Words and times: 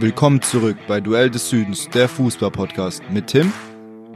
Willkommen 0.00 0.40
zurück 0.40 0.76
bei 0.86 1.00
Duell 1.00 1.28
des 1.28 1.50
Südens, 1.50 1.88
der 1.88 2.08
Fußball-Podcast 2.08 3.02
mit 3.10 3.26
Tim 3.26 3.52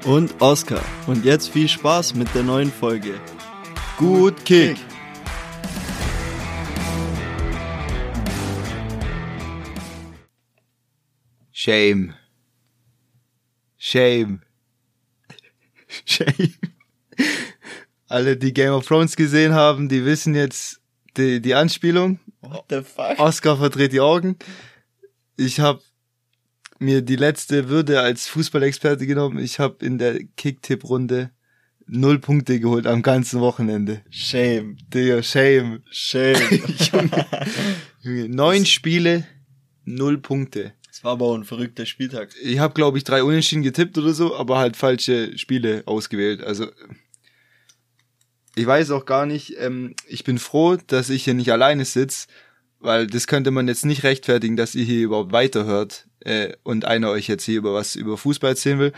und 0.04 0.40
Oskar. 0.40 0.80
Und 1.08 1.24
jetzt 1.24 1.48
viel 1.48 1.66
Spaß 1.66 2.14
mit 2.14 2.32
der 2.36 2.44
neuen 2.44 2.70
Folge. 2.70 3.18
Gut 3.98 4.44
Kick! 4.44 4.76
Shame. 11.50 12.14
Shame. 13.76 14.42
Shame. 16.06 16.54
Alle, 18.06 18.36
die 18.36 18.54
Game 18.54 18.72
of 18.72 18.86
Thrones 18.86 19.16
gesehen 19.16 19.52
haben, 19.52 19.88
die 19.88 20.04
wissen 20.04 20.36
jetzt 20.36 20.80
die, 21.16 21.40
die 21.40 21.54
Anspielung. 21.54 22.20
What 22.40 22.66
the 22.70 22.82
fuck? 22.82 23.18
Oscar 23.18 23.56
verdreht 23.56 23.92
die 23.92 24.00
Augen. 24.00 24.36
Ich 25.42 25.58
habe 25.58 25.82
mir 26.78 27.02
die 27.02 27.16
letzte 27.16 27.68
Würde 27.68 28.00
als 28.00 28.28
Fußballexperte 28.28 29.06
genommen. 29.08 29.40
Ich 29.40 29.58
habe 29.58 29.84
in 29.84 29.98
der 29.98 30.22
Kick-Tipp-Runde 30.36 31.32
null 31.86 32.20
Punkte 32.20 32.60
geholt 32.60 32.86
am 32.86 33.02
ganzen 33.02 33.40
Wochenende. 33.40 34.02
Shame. 34.08 34.76
Digga, 34.94 35.20
shame. 35.20 35.82
Shame. 35.90 36.38
Junge, 38.02 38.28
neun 38.28 38.64
Spiele, 38.64 39.26
null 39.84 40.18
Punkte. 40.18 40.74
Das 40.86 41.02
war 41.02 41.12
aber 41.12 41.26
auch 41.26 41.34
ein 41.34 41.44
verrückter 41.44 41.86
Spieltag. 41.86 42.30
Ich 42.40 42.60
habe, 42.60 42.74
glaube 42.74 42.98
ich, 42.98 43.04
drei 43.04 43.24
Unentschieden 43.24 43.64
getippt 43.64 43.98
oder 43.98 44.12
so, 44.12 44.36
aber 44.36 44.58
halt 44.58 44.76
falsche 44.76 45.36
Spiele 45.36 45.82
ausgewählt. 45.86 46.40
Also 46.40 46.68
ich 48.54 48.66
weiß 48.66 48.92
auch 48.92 49.06
gar 49.06 49.26
nicht, 49.26 49.56
ähm, 49.58 49.96
ich 50.06 50.22
bin 50.22 50.38
froh, 50.38 50.76
dass 50.86 51.10
ich 51.10 51.24
hier 51.24 51.34
nicht 51.34 51.50
alleine 51.50 51.84
sitz, 51.84 52.28
weil 52.82 53.06
das 53.06 53.26
könnte 53.26 53.50
man 53.50 53.68
jetzt 53.68 53.86
nicht 53.86 54.02
rechtfertigen, 54.02 54.56
dass 54.56 54.74
ihr 54.74 54.84
hier 54.84 55.04
überhaupt 55.04 55.32
weiterhört 55.32 56.06
äh, 56.20 56.54
und 56.62 56.84
einer 56.84 57.10
euch 57.10 57.28
jetzt 57.28 57.44
hier 57.44 57.58
über 57.58 57.74
was 57.74 57.96
über 57.96 58.18
Fußball 58.18 58.50
erzählen 58.50 58.78
will. 58.78 58.92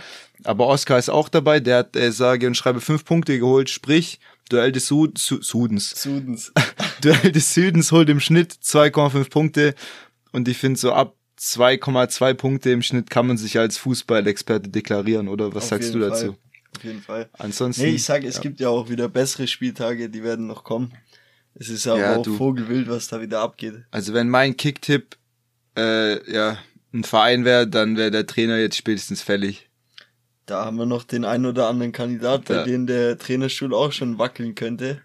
Aber 0.44 0.66
Oscar 0.66 0.98
ist 0.98 1.10
auch 1.10 1.28
dabei, 1.28 1.60
der 1.60 1.78
hat 1.78 1.96
äh, 1.96 2.12
sage 2.12 2.46
und 2.46 2.56
schreibe 2.56 2.80
fünf 2.80 3.04
Punkte 3.04 3.38
geholt, 3.38 3.70
sprich 3.70 4.18
Duell 4.48 4.72
des 4.72 4.86
Sud 4.86 5.18
Su 5.18 5.40
Sudens. 5.42 5.90
Sudens. 5.90 6.52
Duell 7.00 7.32
des 7.32 7.54
Südens 7.54 7.92
holt 7.92 8.08
im 8.08 8.20
Schnitt 8.20 8.52
2,5 8.52 9.30
Punkte 9.30 9.74
und 10.32 10.48
ich 10.48 10.58
finde 10.58 10.78
so 10.78 10.92
ab 10.92 11.14
2,2 11.38 12.34
Punkte 12.34 12.70
im 12.70 12.82
Schnitt 12.82 13.10
kann 13.10 13.26
man 13.26 13.36
sich 13.36 13.58
als 13.58 13.76
Fußballexperte 13.78 14.70
deklarieren, 14.70 15.28
oder 15.28 15.54
was 15.54 15.64
Auf 15.64 15.70
sagst 15.70 15.94
du 15.94 15.98
dazu? 15.98 16.26
Fall. 16.26 16.36
Auf 16.76 16.84
jeden 16.84 17.02
Fall. 17.02 17.28
Ansonsten. 17.38 17.82
Nee, 17.82 17.90
ich 17.90 18.04
sag, 18.04 18.24
es 18.24 18.36
ja. 18.36 18.40
gibt 18.42 18.60
ja 18.60 18.68
auch 18.68 18.88
wieder 18.88 19.08
bessere 19.08 19.46
Spieltage, 19.46 20.08
die 20.08 20.22
werden 20.22 20.46
noch 20.46 20.64
kommen. 20.64 20.92
Es 21.54 21.68
ist 21.68 21.86
aber 21.86 22.00
Ja, 22.00 22.16
auch 22.16 22.22
du. 22.22 22.36
Vogelwild, 22.36 22.88
was 22.88 23.08
da 23.08 23.20
wieder 23.20 23.40
abgeht. 23.40 23.84
Also 23.90 24.12
wenn 24.14 24.28
mein 24.28 24.56
Kicktipp 24.56 25.16
äh, 25.76 26.32
ja 26.32 26.58
ein 26.92 27.04
Verein 27.04 27.44
wäre, 27.44 27.66
dann 27.68 27.96
wäre 27.96 28.10
der 28.10 28.26
Trainer 28.26 28.58
jetzt 28.58 28.76
spätestens 28.76 29.22
fällig. 29.22 29.68
Da 30.46 30.64
haben 30.64 30.76
wir 30.76 30.86
noch 30.86 31.04
den 31.04 31.24
einen 31.24 31.46
oder 31.46 31.68
anderen 31.68 31.92
Kandidat, 31.92 32.44
bei 32.46 32.54
Ja. 32.56 32.64
dem 32.64 32.86
der 32.86 33.16
Trainerstuhl 33.18 33.72
auch 33.74 33.92
schon 33.92 34.18
wackeln 34.18 34.54
könnte. 34.54 35.00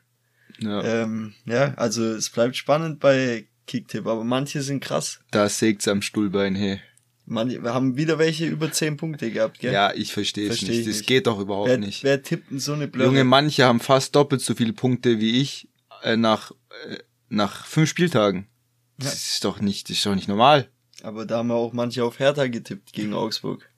Ja. 0.59 0.83
Ähm, 0.83 1.33
ja, 1.45 1.73
also 1.75 2.03
es 2.03 2.29
bleibt 2.29 2.57
spannend 2.57 2.99
bei 2.99 3.47
Kicktipp, 3.65 4.05
aber 4.07 4.23
manche 4.25 4.61
sind 4.61 4.83
krass. 4.83 5.19
Da 5.31 5.47
sägt's 5.47 5.87
am 5.87 6.01
Stuhlbein, 6.01 6.55
hey. 6.55 6.81
Manche, 7.25 7.63
wir 7.63 7.73
haben 7.73 7.95
wieder 7.95 8.17
welche 8.19 8.47
über 8.47 8.71
10 8.71 8.97
Punkte 8.97 9.31
gehabt, 9.31 9.59
gell? 9.59 9.71
Ja, 9.71 9.93
ich 9.93 10.11
verstehe 10.11 10.49
es 10.49 10.61
nicht. 10.63 10.71
ich 10.71 10.85
Das 10.87 10.97
nicht. 10.97 11.07
geht 11.07 11.27
doch 11.27 11.39
überhaupt 11.39 11.69
wer, 11.69 11.77
nicht. 11.77 12.03
wer 12.03 12.21
tippt 12.21 12.51
denn 12.51 12.59
so 12.59 12.73
eine 12.73 12.87
Blöcke? 12.87 13.07
Junge, 13.07 13.23
manche 13.23 13.63
haben 13.65 13.79
fast 13.79 14.15
doppelt 14.15 14.41
so 14.41 14.55
viele 14.55 14.73
Punkte 14.73 15.19
wie 15.19 15.39
ich 15.39 15.68
äh, 16.03 16.17
nach 16.17 16.51
äh, 16.87 16.97
nach 17.29 17.65
fünf 17.65 17.89
Spieltagen. 17.89 18.47
Das 18.97 19.07
Ja. 19.07 19.13
ist 19.13 19.45
doch 19.45 19.59
nicht, 19.61 19.89
das 19.89 19.97
ist 19.97 20.05
doch 20.05 20.15
nicht 20.15 20.27
normal. 20.27 20.69
Aber 21.03 21.25
da 21.25 21.37
haben 21.37 21.47
wir 21.47 21.55
auch 21.55 21.71
manche 21.73 22.03
auf 22.03 22.19
Hertha 22.19 22.47
getippt 22.47 22.91
gegen 22.91 23.13
Augsburg. 23.13 23.69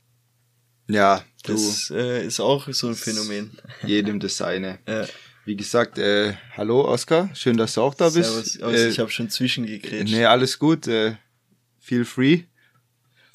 Ja, 0.88 1.24
du, 1.44 1.54
Das 1.54 1.90
äh, 1.92 2.26
ist 2.26 2.40
auch 2.40 2.68
so 2.72 2.88
ein 2.88 2.96
Phänomen. 2.96 3.52
jedem 3.86 4.20
das 4.20 4.38
seine. 4.38 4.80
Ja. 4.88 5.06
Wie 5.44 5.56
gesagt, 5.56 5.98
äh, 5.98 6.36
hallo 6.56 6.88
Oskar, 6.88 7.30
schön, 7.36 7.58
dass 7.58 7.74
du 7.74 7.82
auch 7.82 7.96
da 7.96 8.10
bist. 8.10 8.30
Servus. 8.30 8.62
Also 8.62 8.78
Äh, 8.78 8.90
ich 8.90 9.00
habe 9.00 9.10
schon 9.10 9.28
zwischengegrätscht. 9.30 10.14
Nee, 10.14 10.26
alles 10.26 10.60
gut. 10.60 10.86
Äh, 10.88 11.16
feel 11.80 12.06
free. 12.06 12.44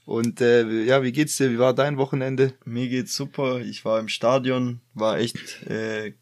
Und 0.04 0.40
äh, 0.40 0.84
ja, 0.84 1.02
wie 1.02 1.10
geht's 1.10 1.36
dir? 1.36 1.50
Wie 1.50 1.58
war 1.58 1.74
dein 1.74 1.96
Wochenende? 1.96 2.52
Mir 2.64 2.88
geht's 2.88 3.16
super. 3.16 3.58
Ich 3.60 3.84
war 3.84 3.98
im 3.98 4.06
Stadion, 4.08 4.80
war 4.94 5.18
echt 5.18 5.62
äh, 5.66 6.14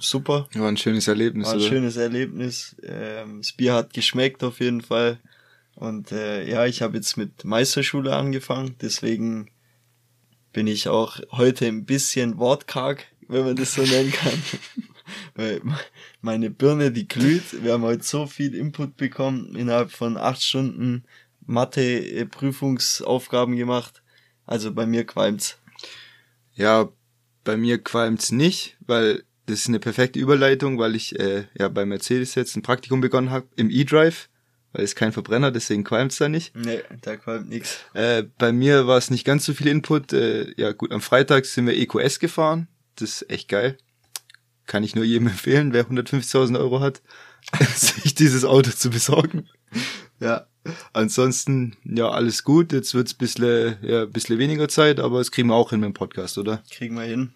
super. 0.00 0.48
War 0.54 0.68
ein 0.68 0.76
schönes 0.76 1.08
Erlebnis, 1.08 1.46
War 1.46 1.54
ein 1.54 1.60
oder? 1.60 1.68
schönes 1.68 1.96
Erlebnis. 1.96 2.76
Ähm, 2.82 3.38
das 3.38 3.52
Bier 3.52 3.74
hat 3.74 3.92
geschmeckt 3.92 4.42
auf 4.42 4.60
jeden 4.60 4.80
Fall. 4.80 5.18
Und 5.74 6.12
äh, 6.12 6.48
ja, 6.48 6.66
ich 6.66 6.82
habe 6.82 6.96
jetzt 6.96 7.16
mit 7.16 7.44
Meisterschule 7.44 8.14
angefangen, 8.14 8.76
deswegen 8.82 9.50
bin 10.52 10.66
ich 10.66 10.88
auch 10.88 11.20
heute 11.30 11.66
ein 11.66 11.84
bisschen 11.84 12.38
wortkarg, 12.38 13.06
wenn 13.28 13.44
man 13.44 13.56
das 13.56 13.74
so 13.74 13.82
nennen 13.82 14.12
kann. 14.12 14.42
Weil 15.34 15.60
meine 16.20 16.50
Birne, 16.50 16.92
die 16.92 17.08
glüht. 17.08 17.62
Wir 17.62 17.72
haben 17.72 17.82
heute 17.82 18.02
so 18.02 18.26
viel 18.26 18.54
Input 18.54 18.96
bekommen, 18.96 19.54
innerhalb 19.56 19.90
von 19.90 20.16
acht 20.16 20.42
Stunden 20.42 21.04
Mathe-Prüfungsaufgaben 21.46 23.56
gemacht. 23.56 24.02
Also 24.46 24.72
bei 24.72 24.86
mir 24.86 25.04
qualmt's. 25.04 25.58
Ja, 26.54 26.88
bei 27.44 27.56
mir 27.56 27.82
qualmt's 27.82 28.32
nicht, 28.32 28.76
weil 28.80 29.22
das 29.50 29.60
ist 29.60 29.68
eine 29.68 29.80
perfekte 29.80 30.18
Überleitung, 30.18 30.78
weil 30.78 30.94
ich 30.94 31.18
äh, 31.18 31.44
ja 31.58 31.68
bei 31.68 31.84
Mercedes 31.84 32.34
jetzt 32.36 32.56
ein 32.56 32.62
Praktikum 32.62 33.00
begonnen 33.00 33.30
habe 33.30 33.46
im 33.56 33.68
E-Drive, 33.68 34.28
weil 34.72 34.84
es 34.84 34.94
kein 34.94 35.12
Verbrenner, 35.12 35.50
deswegen 35.50 35.82
qualmt's 35.82 36.18
da 36.18 36.28
nicht. 36.28 36.54
Nee, 36.56 36.80
da 37.02 37.16
qualmt 37.16 37.48
nix. 37.48 37.80
Äh, 37.92 38.24
bei 38.38 38.52
mir 38.52 38.86
war 38.86 38.96
es 38.96 39.10
nicht 39.10 39.24
ganz 39.24 39.44
so 39.44 39.52
viel 39.52 39.66
Input. 39.66 40.12
Äh, 40.12 40.54
ja 40.56 40.72
gut, 40.72 40.92
am 40.92 41.00
Freitag 41.00 41.46
sind 41.46 41.66
wir 41.66 41.76
EQS 41.76 42.20
gefahren. 42.20 42.68
Das 42.94 43.22
ist 43.22 43.30
echt 43.30 43.48
geil. 43.48 43.76
Kann 44.66 44.84
ich 44.84 44.94
nur 44.94 45.04
jedem 45.04 45.26
empfehlen, 45.26 45.72
wer 45.72 45.84
150.000 45.86 46.58
Euro 46.58 46.80
hat, 46.80 47.02
sich 47.74 48.14
dieses 48.14 48.44
Auto 48.44 48.70
zu 48.70 48.90
besorgen. 48.90 49.48
Ja, 50.20 50.46
ansonsten, 50.92 51.76
ja, 51.84 52.08
alles 52.08 52.44
gut. 52.44 52.72
Jetzt 52.72 52.94
wird's 52.94 53.14
bissle, 53.14 53.78
ja, 53.82 54.04
bissle 54.04 54.38
weniger 54.38 54.68
Zeit, 54.68 55.00
aber 55.00 55.18
das 55.18 55.32
kriegen 55.32 55.48
wir 55.48 55.54
auch 55.54 55.70
hin 55.70 55.80
mit 55.80 55.88
dem 55.88 55.94
Podcast, 55.94 56.38
oder? 56.38 56.62
Kriegen 56.70 56.94
wir 56.94 57.04
hin. 57.04 57.32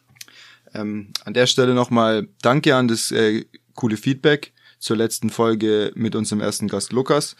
Ähm, 0.74 1.12
an 1.24 1.34
der 1.34 1.46
Stelle 1.46 1.74
nochmal 1.74 2.28
Danke 2.42 2.74
an 2.74 2.88
das 2.88 3.10
äh, 3.12 3.44
coole 3.74 3.96
Feedback 3.96 4.52
zur 4.78 4.96
letzten 4.96 5.30
Folge 5.30 5.92
mit 5.94 6.14
unserem 6.14 6.40
ersten 6.40 6.68
Gast 6.68 6.92
Lukas. 6.92 7.36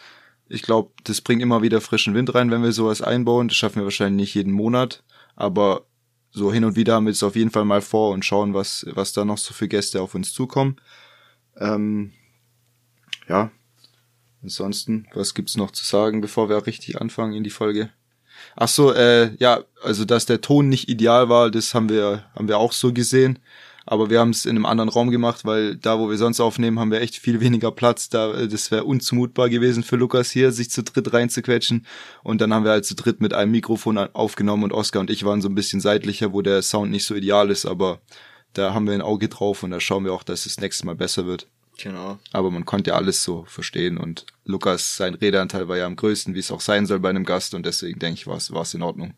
Ich 0.47 0.61
glaube, 0.61 0.91
das 1.03 1.21
bringt 1.21 1.41
immer 1.41 1.61
wieder 1.61 1.81
frischen 1.81 2.13
Wind 2.13 2.33
rein, 2.33 2.51
wenn 2.51 2.63
wir 2.63 2.71
sowas 2.71 3.01
einbauen. 3.01 3.47
Das 3.47 3.57
schaffen 3.57 3.77
wir 3.77 3.83
wahrscheinlich 3.83 4.27
nicht 4.27 4.35
jeden 4.35 4.53
Monat, 4.53 5.03
aber 5.35 5.85
so 6.31 6.51
hin 6.51 6.65
und 6.65 6.75
wieder 6.75 6.95
haben 6.95 7.05
wir 7.05 7.11
es 7.11 7.23
auf 7.23 7.35
jeden 7.35 7.51
Fall 7.51 7.65
mal 7.65 7.81
vor 7.81 8.11
und 8.11 8.25
schauen, 8.25 8.53
was, 8.53 8.85
was 8.89 9.13
da 9.13 9.25
noch 9.25 9.37
so 9.37 9.53
für 9.53 9.67
Gäste 9.67 10.01
auf 10.01 10.15
uns 10.15 10.33
zukommen. 10.33 10.75
Ähm, 11.57 12.11
ja, 13.27 13.51
ansonsten, 14.43 15.07
was 15.13 15.33
gibt's 15.33 15.57
noch 15.57 15.71
zu 15.71 15.83
sagen, 15.85 16.21
bevor 16.21 16.49
wir 16.49 16.67
richtig 16.67 17.01
anfangen 17.01 17.33
in 17.33 17.43
die 17.43 17.49
Folge? 17.49 17.89
Ach 18.55 18.67
so, 18.67 18.93
äh, 18.93 19.35
ja, 19.37 19.63
also 19.83 20.05
dass 20.05 20.25
der 20.25 20.41
Ton 20.41 20.69
nicht 20.69 20.89
ideal 20.89 21.29
war, 21.29 21.51
das 21.51 21.73
haben 21.73 21.89
wir 21.89 22.23
haben 22.35 22.47
wir 22.47 22.57
auch 22.57 22.71
so 22.71 22.93
gesehen, 22.93 23.39
aber 23.85 24.09
wir 24.09 24.19
haben 24.19 24.31
es 24.31 24.45
in 24.45 24.55
einem 24.55 24.65
anderen 24.65 24.89
Raum 24.89 25.11
gemacht, 25.11 25.45
weil 25.45 25.75
da, 25.75 25.99
wo 25.99 26.09
wir 26.09 26.17
sonst 26.17 26.39
aufnehmen, 26.39 26.79
haben 26.79 26.91
wir 26.91 27.01
echt 27.01 27.17
viel 27.17 27.39
weniger 27.41 27.71
Platz. 27.71 28.09
Da, 28.09 28.33
äh, 28.33 28.47
das 28.47 28.71
wäre 28.71 28.83
unzumutbar 28.85 29.49
gewesen 29.49 29.83
für 29.83 29.95
Lukas 29.95 30.31
hier, 30.31 30.51
sich 30.51 30.71
zu 30.71 30.83
dritt 30.83 31.13
reinzuquetschen. 31.13 31.85
Und 32.23 32.41
dann 32.41 32.53
haben 32.53 32.65
wir 32.65 32.71
halt 32.71 32.85
zu 32.85 32.95
dritt 32.95 33.21
mit 33.21 33.33
einem 33.33 33.51
Mikrofon 33.51 33.97
aufgenommen 33.97 34.63
und 34.63 34.73
Oskar 34.73 35.01
und 35.01 35.09
ich 35.09 35.23
waren 35.23 35.41
so 35.41 35.49
ein 35.49 35.55
bisschen 35.55 35.81
seitlicher, 35.81 36.33
wo 36.33 36.41
der 36.41 36.61
Sound 36.61 36.91
nicht 36.91 37.05
so 37.05 37.15
ideal 37.15 37.49
ist, 37.51 37.65
aber 37.65 38.01
da 38.53 38.73
haben 38.73 38.87
wir 38.87 38.93
ein 38.93 39.01
Auge 39.01 39.27
drauf 39.29 39.63
und 39.63 39.71
da 39.71 39.79
schauen 39.79 40.05
wir 40.05 40.13
auch, 40.13 40.23
dass 40.23 40.45
es 40.45 40.59
nächstes 40.59 40.85
Mal 40.85 40.95
besser 40.95 41.25
wird. 41.25 41.47
Genau. 41.77 42.19
Aber 42.31 42.51
man 42.51 42.65
konnte 42.65 42.91
ja 42.91 42.95
alles 42.95 43.23
so 43.23 43.45
verstehen 43.47 43.97
und 43.97 44.25
Lukas, 44.45 44.95
sein 44.95 45.13
Redeanteil 45.13 45.67
war 45.67 45.77
ja 45.77 45.85
am 45.85 45.95
größten, 45.95 46.33
wie 46.33 46.39
es 46.39 46.51
auch 46.51 46.61
sein 46.61 46.85
soll 46.85 46.99
bei 46.99 47.09
einem 47.09 47.25
Gast 47.25 47.53
und 47.53 47.65
deswegen 47.65 47.99
denke 47.99 48.19
ich, 48.19 48.27
war 48.27 48.37
es 48.37 48.51
war 48.51 48.61
es 48.61 48.73
in 48.73 48.81
Ordnung. 48.81 49.13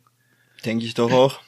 Denke 0.65 0.85
ich 0.85 0.93
doch 0.93 1.11
auch. 1.11 1.39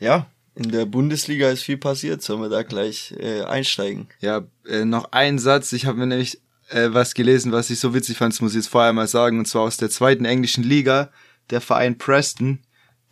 Ja, 0.00 0.26
in 0.54 0.70
der 0.70 0.86
Bundesliga 0.86 1.50
ist 1.50 1.62
viel 1.62 1.76
passiert. 1.76 2.22
Sollen 2.22 2.40
wir 2.40 2.48
da 2.48 2.62
gleich 2.62 3.14
äh, 3.18 3.42
einsteigen? 3.42 4.08
Ja, 4.20 4.44
äh, 4.66 4.84
noch 4.84 5.12
ein 5.12 5.38
Satz. 5.38 5.72
Ich 5.72 5.86
habe 5.86 5.98
mir 5.98 6.06
nämlich 6.06 6.40
äh, 6.70 6.88
was 6.92 7.14
gelesen, 7.14 7.52
was 7.52 7.70
ich 7.70 7.80
so 7.80 7.94
witzig 7.94 8.16
fand, 8.16 8.32
das 8.32 8.40
muss 8.40 8.52
ich 8.52 8.56
jetzt 8.56 8.68
vorher 8.68 8.92
mal 8.92 9.08
sagen, 9.08 9.38
und 9.38 9.46
zwar 9.46 9.62
aus 9.62 9.76
der 9.76 9.90
zweiten 9.90 10.24
englischen 10.24 10.64
Liga, 10.64 11.10
der 11.50 11.60
Verein 11.60 11.96
Preston, 11.96 12.60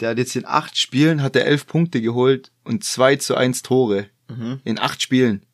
der 0.00 0.11
hat 0.11 0.19
jetzt 0.19 0.37
in 0.37 0.44
acht 0.44 0.76
Spielen, 0.76 1.23
hat 1.23 1.37
er 1.37 1.46
elf 1.46 1.67
Punkte 1.67 2.00
geholt 2.00 2.50
und 2.64 2.85
zwei 2.85 3.17
zu 3.17 3.35
eins 3.35 3.62
Tore. 3.62 4.06
Mhm. 4.29 4.61
In 4.64 4.79
acht 4.79 5.00
Spielen. 5.00 5.45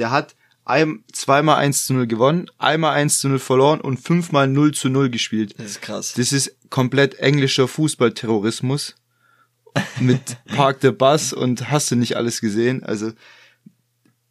Der 0.00 0.10
hat 0.10 0.34
ein, 0.64 1.04
zweimal 1.12 1.56
1 1.56 1.86
zu 1.86 1.94
0 1.94 2.06
gewonnen, 2.06 2.50
einmal 2.58 2.94
1 2.94 3.20
zu 3.20 3.28
0 3.28 3.38
verloren 3.38 3.80
und 3.80 3.98
fünfmal 3.98 4.48
0 4.48 4.72
zu 4.72 4.88
0 4.88 5.10
gespielt. 5.10 5.54
Das 5.58 5.66
ist 5.66 5.82
krass. 5.82 6.14
Das 6.16 6.32
ist 6.32 6.56
komplett 6.70 7.18
englischer 7.18 7.68
Fußballterrorismus. 7.68 8.96
Mit 10.00 10.38
Park 10.56 10.78
the 10.82 10.90
Bus 10.90 11.32
und 11.32 11.70
hast 11.70 11.90
du 11.90 11.96
nicht 11.96 12.16
alles 12.16 12.40
gesehen. 12.40 12.82
Also 12.82 13.12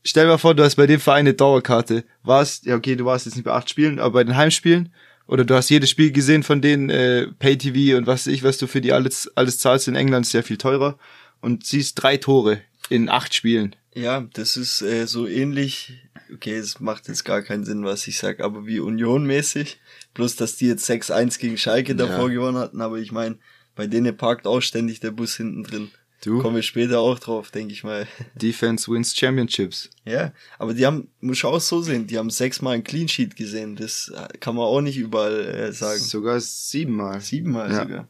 stell 0.04 0.26
dir 0.26 0.32
mal 0.32 0.38
vor, 0.38 0.56
du 0.56 0.64
hast 0.64 0.76
bei 0.76 0.88
dem 0.88 1.00
Verein 1.00 1.20
eine 1.20 1.34
Dauerkarte. 1.34 2.04
Warst, 2.24 2.66
ja 2.66 2.76
okay, 2.76 2.96
du 2.96 3.06
warst 3.06 3.26
jetzt 3.26 3.36
nicht 3.36 3.46
bei 3.46 3.54
acht 3.54 3.70
Spielen, 3.70 4.00
aber 4.00 4.16
bei 4.16 4.24
den 4.26 4.36
Heimspielen 4.36 4.94
oder 5.28 5.46
du 5.46 5.56
hast 5.56 5.70
jedes 5.70 5.92
Spiel 5.92 6.12
gesehen 6.12 6.42
von 6.42 6.62
denen, 6.62 6.90
äh, 6.90 7.28
Pay-TV 7.28 7.96
und 7.96 8.08
was 8.08 8.26
weiß 8.26 8.34
ich, 8.34 8.44
was 8.44 8.58
du 8.58 8.66
für 8.66 8.82
die 8.82 8.92
alles, 8.92 9.32
alles 9.36 9.60
zahlst 9.60 9.88
in 9.88 9.96
England, 9.96 10.26
ist 10.26 10.32
sehr 10.32 10.44
viel 10.44 10.58
teurer 10.58 10.98
und 11.40 11.66
siehst 11.66 12.02
drei 12.02 12.18
Tore 12.18 12.62
in 12.90 13.08
acht 13.10 13.36
Spielen. 13.36 13.76
Ja, 13.96 14.22
das 14.34 14.56
ist 14.56 14.82
äh, 14.82 15.08
so 15.08 15.28
ähnlich, 15.28 15.94
okay, 16.34 16.56
es 16.56 16.80
macht 16.80 17.08
jetzt 17.08 17.26
gar 17.26 17.42
keinen 17.42 17.66
Sinn, 17.66 17.84
was 17.84 18.08
ich 18.08 18.18
sag, 18.20 18.40
aber 18.40 18.66
wie 18.68 18.80
Union 18.80 19.26
mäßig, 19.26 19.80
bloß 20.14 20.36
dass 20.36 20.56
die 20.58 20.68
jetzt 20.68 20.88
6-1 20.90 21.40
gegen 21.40 21.58
Schalke 21.58 21.96
davor 21.96 22.28
Ja. 22.30 22.36
gewonnen 22.36 22.58
hatten, 22.58 22.82
aber 22.82 22.98
ich 23.00 23.12
meine, 23.12 23.38
bei 23.76 23.88
denen 23.88 24.16
parkt 24.16 24.46
auch 24.46 24.62
ständig 24.62 25.00
der 25.00 25.12
Bus 25.12 25.36
hinten 25.38 25.64
drin. 25.64 25.90
Du, 26.22 26.42
Kommen 26.42 26.58
wir 26.58 26.64
später 26.64 27.00
auch 27.00 27.18
drauf, 27.18 27.50
denke 27.50 27.72
ich 27.74 27.86
mal. 27.86 28.06
Defense 28.36 28.92
wins 28.92 29.16
Championships. 29.16 29.90
Ja, 30.06 30.34
aber 30.58 30.74
die 30.74 30.86
haben, 30.86 31.08
muss 31.22 31.38
ich 31.38 31.46
auch 31.46 31.62
so 31.62 31.82
sehen, 31.82 32.08
die 32.08 32.18
haben 32.18 32.30
sechsmal 32.30 32.76
ein 32.76 32.84
Clean 32.84 33.08
Sheet 33.08 33.38
gesehen. 33.38 33.78
Das 33.78 34.10
äh, 34.10 34.38
kann 34.38 34.56
man 34.56 34.66
auch 34.66 34.82
nicht 34.82 34.98
überall 34.98 35.40
äh, 35.46 35.72
sagen. 35.72 36.00
Sogar 36.02 36.40
siebenmal. 36.42 37.22
Siebenmal 37.22 37.72
Ja. 37.72 37.84
sogar. 37.84 38.08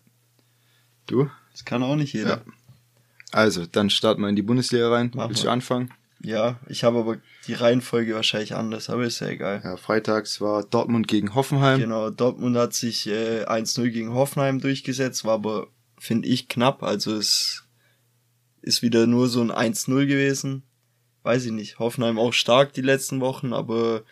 Du? 1.06 1.30
Das 1.52 1.66
kann 1.66 1.84
auch 1.84 1.96
nicht 1.96 2.14
jeder. 2.14 2.44
Also, 3.32 3.66
dann 3.66 3.90
starten 3.90 4.22
wir 4.22 4.30
in 4.30 4.36
die 4.36 4.42
Bundesliga 4.42 4.90
rein. 4.90 5.12
Mach 5.14 5.30
Willst 5.30 5.44
mal. 5.44 5.50
du 5.50 5.54
anfangen? 5.54 5.94
Ja, 6.22 6.60
ich 6.68 6.84
habe 6.84 7.00
aber 7.00 7.18
die 7.48 7.54
Reihenfolge 7.54 8.14
wahrscheinlich 8.14 8.56
anders, 8.56 8.90
aber 8.90 9.06
ist 9.06 9.22
ja 9.22 9.28
egal. 9.28 9.62
Ja, 9.64 9.78
freitags 9.78 10.42
war 10.42 10.64
Dortmund 10.64 11.08
gegen 11.08 11.34
Hoffenheim. 11.34 11.80
Genau, 11.80 12.10
Dortmund 12.10 12.58
hat 12.58 12.74
sich 12.74 13.08
äh, 13.08 13.46
1-0 13.46 13.90
gegen 13.90 14.14
Hoffenheim 14.14 14.60
durchgesetzt, 14.60 15.24
war 15.24 15.36
aber, 15.36 15.68
finde 15.98 16.28
ich, 16.28 16.50
knapp. 16.50 16.84
Also 16.84 17.16
es 17.16 17.64
ist 18.62 18.82
wieder 18.82 19.08
nur 19.08 19.30
so 19.30 19.42
ein 19.42 19.52
1-0 19.52 20.08
gewesen. 20.08 20.64
Weiß 21.24 21.46
ich 21.46 21.52
nicht. 21.52 21.80
Hoffenheim 21.80 22.20
auch 22.20 22.34
stark 22.34 22.74
die 22.74 22.82
letzten 22.82 23.22
Wochen, 23.22 23.54
aber 23.54 24.04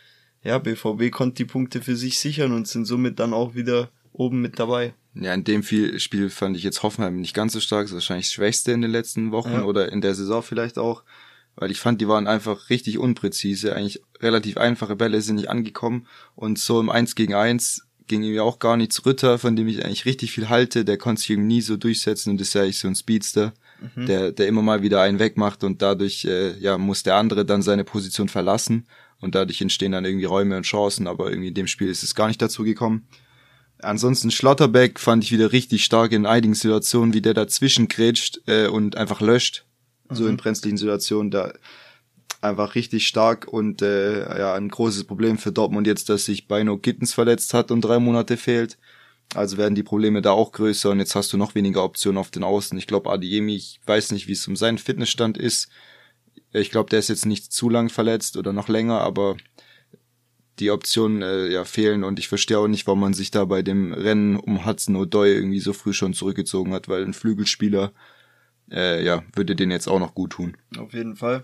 ja, 0.43 0.59
BVB 0.59 1.11
konnte 1.11 1.35
die 1.35 1.45
Punkte 1.45 1.81
für 1.81 1.97
sich 1.97 2.19
sichern 2.19 2.53
und 2.53 2.67
sind 2.67 2.85
somit 2.85 3.19
dann 3.19 3.33
auch 3.33 3.53
wieder 3.55 3.89
oben 4.13 4.41
mit 4.41 4.59
dabei. 4.59 4.93
Ja, 5.21 5.33
in 5.33 5.43
dem 5.43 5.63
Spiel 5.63 6.29
fand 6.29 6.57
ich 6.57 6.63
jetzt 6.63 6.83
Hoffenheim 6.83 7.19
nicht 7.19 7.33
ganz 7.33 7.53
so 7.53 7.59
stark. 7.59 7.83
Das 7.83 7.91
ist 7.91 7.95
wahrscheinlich 7.95 8.27
das 8.27 8.33
Schwächste 8.33 8.71
in 8.71 8.81
den 8.81 8.91
letzten 8.91 9.31
Wochen 9.31 9.51
Ja. 9.53 9.63
oder 9.63 9.91
in 9.91 10.01
der 10.01 10.15
Saison 10.15 10.41
vielleicht 10.43 10.77
auch. 10.77 11.03
Weil 11.55 11.71
ich 11.71 11.79
fand, 11.79 11.99
die 12.01 12.07
waren 12.07 12.27
einfach 12.27 12.69
richtig 12.69 12.99
unpräzise. 12.99 13.75
Eigentlich 13.75 14.01
relativ 14.21 14.57
einfache 14.57 14.95
Bälle 14.95 15.21
sind 15.21 15.37
nicht 15.37 15.49
angekommen. 15.49 16.05
Und 16.35 16.59
so 16.59 16.79
im 16.79 16.89
1 16.91 17.15
gegen 17.15 17.33
1 17.33 17.87
ging 18.05 18.21
ihm 18.23 18.33
ja 18.35 18.43
auch 18.43 18.59
gar 18.59 18.77
nichts. 18.77 19.05
Rütter, 19.05 19.39
von 19.39 19.55
dem 19.55 19.67
ich 19.67 19.83
eigentlich 19.83 20.05
richtig 20.05 20.31
viel 20.31 20.49
halte, 20.49 20.85
der 20.85 20.97
konnte 20.97 21.19
sich 21.21 21.31
irgendwie 21.31 21.55
nie 21.55 21.61
so 21.61 21.75
durchsetzen 21.77 22.29
und 22.31 22.41
ist 22.41 22.53
ja 22.53 22.61
eigentlich 22.61 22.79
so 22.79 22.87
ein 22.87 22.95
Speedster, 22.95 23.53
der, 23.95 24.31
der 24.31 24.47
immer 24.47 24.61
mal 24.61 24.81
wieder 24.81 25.01
einen 25.01 25.19
wegmacht 25.19 25.63
und 25.63 25.81
dadurch 25.83 26.25
äh, 26.25 26.57
ja 26.57 26.77
muss 26.79 27.03
der 27.03 27.15
andere 27.15 27.45
dann 27.45 27.61
seine 27.61 27.83
Position 27.83 28.27
verlassen 28.27 28.87
und 29.19 29.35
dadurch 29.35 29.61
entstehen 29.61 29.91
dann 29.91 30.03
irgendwie 30.05 30.25
Räume 30.25 30.57
und 30.57 30.63
Chancen, 30.63 31.05
aber 31.05 31.29
irgendwie 31.29 31.49
in 31.49 31.53
dem 31.53 31.67
Spiel 31.67 31.87
ist 31.89 32.01
es 32.01 32.15
gar 32.15 32.27
nicht 32.27 32.41
dazu 32.41 32.63
gekommen. 32.63 33.07
Ansonsten 33.79 34.31
Schlotterbeck 34.31 35.00
fand 35.00 35.24
ich 35.24 35.31
wieder 35.31 35.51
richtig 35.51 35.83
stark 35.83 36.12
in 36.12 36.25
einigen 36.25 36.56
Situationen, 36.56 37.13
wie 37.13 37.21
der 37.21 37.33
dazwischen 37.33 37.88
grätscht 37.88 38.41
äh, 38.47 38.68
und 38.68 38.97
einfach 38.97 39.21
löscht. 39.21 39.65
So 40.09 40.27
in 40.27 40.38
brenzlichen 40.38 40.77
Situationen, 40.77 41.31
da 41.31 41.53
einfach 42.41 42.75
richtig 42.75 43.07
stark 43.07 43.47
und 43.47 43.81
äh, 43.81 44.39
ja, 44.39 44.53
ein 44.53 44.69
großes 44.69 45.06
Problem 45.06 45.38
für 45.38 45.51
Dortmund 45.51 45.88
jetzt, 45.88 46.09
dass 46.09 46.25
sich 46.25 46.47
Beino 46.47 46.77
Gittens 46.77 47.13
verletzt 47.13 47.53
hat 47.53 47.71
und 47.71 47.81
drei 47.81 48.00
Monate 48.00 48.38
fehlt. 48.38 48.77
Also 49.35 49.57
werden 49.57 49.75
die 49.75 49.83
Probleme 49.83 50.21
da 50.21 50.31
auch 50.31 50.53
größer 50.53 50.89
und 50.89 51.00
jetzt 51.00 51.15
hast 51.15 51.33
du 51.33 51.38
noch 51.38 51.53
weniger 51.53 51.83
Optionen 51.83 52.18
auf 52.18 52.31
den 52.31 52.44
Außen. 52.44 52.77
Ich 52.77 52.88
glaube, 52.88 53.09
Adiemi, 53.09 53.56
ich 53.56 53.81
weiß 53.85 54.12
nicht, 54.12 54.27
wie 54.27 54.33
es 54.33 54.47
um 54.47 54.56
seinen 54.56 54.77
Fitnessstand 54.77 55.38
ist. 55.38 55.68
Ich 56.53 56.71
glaube, 56.71 56.89
der 56.89 57.00
ist 57.00 57.09
jetzt 57.09 57.25
nicht 57.25 57.51
zu 57.51 57.69
lang 57.69 57.89
verletzt 57.89 58.38
oder 58.38 58.53
noch 58.53 58.69
länger, 58.69 59.01
aber 59.01 59.35
die 60.59 60.71
Optionen 60.71 61.21
äh, 61.21 61.48
ja 61.48 61.65
fehlen 61.65 62.04
und 62.04 62.19
ich 62.19 62.27
verstehe 62.27 62.57
auch 62.59 62.68
nicht, 62.68 62.88
warum 62.88 63.01
man 63.01 63.13
sich 63.13 63.31
da 63.31 63.45
bei 63.45 63.62
dem 63.62 63.94
Rennen 63.94 64.38
um 64.38 64.65
Hudson 64.65 64.95
O'Doy 64.95 65.33
irgendwie 65.33 65.59
so 65.59 65.74
früh 65.74 65.94
schon 65.94 66.13
zurückgezogen 66.13 66.74
hat, 66.74 66.88
weil 66.88 67.04
ein 67.04 67.13
Flügelspieler 67.13 67.92
äh, 68.71 69.04
ja 69.04 69.24
würde 69.33 69.56
den 69.56 69.71
jetzt 69.71 69.88
auch 69.88 70.00
noch 70.00 70.15
gut 70.15 70.31
tun. 70.31 70.57
Auf 70.77 70.94
jeden 70.94 71.15
Fall. 71.15 71.44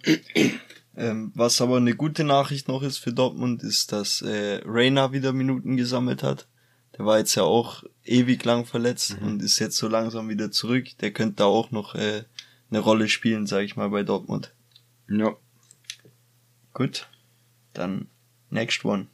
ähm, 0.98 1.32
was 1.36 1.62
aber 1.62 1.78
eine 1.78 1.96
gute 1.96 2.24
Nachricht 2.24 2.68
noch 2.68 2.84
ist 2.84 2.98
für 2.98 3.14
Dortmund, 3.14 3.64
ist, 3.64 3.92
dass 3.92 4.22
äh, 4.22 4.62
Reina 4.66 5.12
wieder 5.12 5.34
Minuten 5.34 5.78
gesammelt 5.78 6.24
hat. 6.24 6.48
Der 6.98 7.06
war 7.06 7.18
jetzt 7.18 7.36
ja 7.36 7.44
auch 7.44 7.84
ewig 8.04 8.44
lang 8.46 8.66
verletzt 8.66 9.18
und 9.22 9.42
ist 9.42 9.60
jetzt 9.60 9.78
so 9.78 9.88
langsam 9.88 10.30
wieder 10.30 10.52
zurück. 10.52 10.90
Der 11.02 11.12
könnte 11.12 11.38
da 11.38 11.46
auch 11.46 11.72
noch 11.72 11.96
äh, 11.96 12.24
eine 12.70 12.80
Rolle 12.80 13.10
spielen, 13.10 13.48
sag 13.48 13.64
ich 13.64 13.76
mal, 13.76 13.90
bei 13.90 14.04
Dortmund. 14.04 14.54
Ja. 15.10 15.36
Gut, 16.74 17.08
dann 17.74 18.08
next 18.54 18.86
one. 18.86 19.08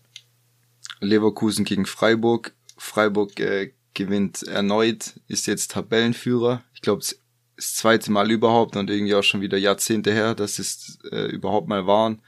Leverkusen 0.99 1.65
gegen 1.65 1.85
Freiburg. 1.85 2.53
Freiburg 2.77 3.39
äh, 3.39 3.71
gewinnt 3.93 4.43
erneut, 4.43 5.19
ist 5.27 5.47
jetzt 5.47 5.71
Tabellenführer. 5.71 6.63
Ich 6.73 6.81
glaube, 6.81 7.01
das 7.01 7.75
zweite 7.75 8.11
Mal 8.11 8.31
überhaupt 8.31 8.75
und 8.75 8.89
irgendwie 8.89 9.15
auch 9.15 9.23
schon 9.23 9.41
wieder 9.41 9.57
Jahrzehnte 9.57 10.13
her, 10.13 10.35
dass 10.35 10.59
es 10.59 10.99
äh, 11.11 11.27
überhaupt 11.27 11.67
mal 11.67 11.87
waren. 11.87 12.21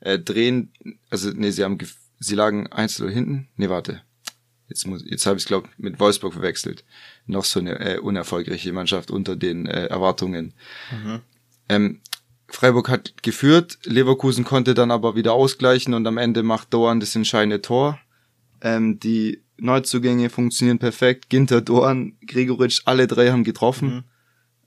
Äh, 0.00 0.18
drehen, 0.18 0.72
also 1.10 1.30
nee, 1.30 1.50
sie 1.50 1.62
haben, 1.62 1.78
sie 2.18 2.34
lagen 2.34 2.66
einzeln 2.68 3.10
hinten. 3.10 3.48
Nee, 3.56 3.68
warte. 3.68 4.02
Jetzt 4.68 4.86
muss, 4.86 5.04
jetzt 5.06 5.26
habe 5.26 5.36
ich 5.36 5.44
es 5.44 5.48
glaube 5.48 5.68
mit 5.78 6.00
Wolfsburg 6.00 6.32
verwechselt. 6.32 6.84
Noch 7.26 7.44
so 7.44 7.60
eine 7.60 7.78
äh, 7.78 7.98
unerfolgreiche 7.98 8.72
Mannschaft 8.72 9.12
unter 9.12 9.36
den 9.36 9.66
äh, 9.66 9.86
Erwartungen. 9.86 10.54
Ähm, 11.68 12.00
Freiburg 12.48 12.88
hat 12.88 13.22
geführt, 13.22 13.78
Leverkusen 13.84 14.44
konnte 14.44 14.74
dann 14.74 14.90
aber 14.90 15.16
wieder 15.16 15.32
ausgleichen 15.32 15.94
und 15.94 16.06
am 16.06 16.16
Ende 16.16 16.42
macht 16.42 16.72
Doan 16.72 17.00
das 17.00 17.16
entscheidende 17.16 17.60
Tor. 17.60 17.98
Ähm, 18.60 19.00
die 19.00 19.42
Neuzugänge 19.58 20.30
funktionieren 20.30 20.78
perfekt. 20.78 21.28
Ginter, 21.28 21.60
Doan, 21.60 22.16
Gregoritsch, 22.26 22.82
alle 22.84 23.06
drei 23.06 23.30
haben 23.30 23.44
getroffen. 23.44 23.88
Mhm. 23.88 24.04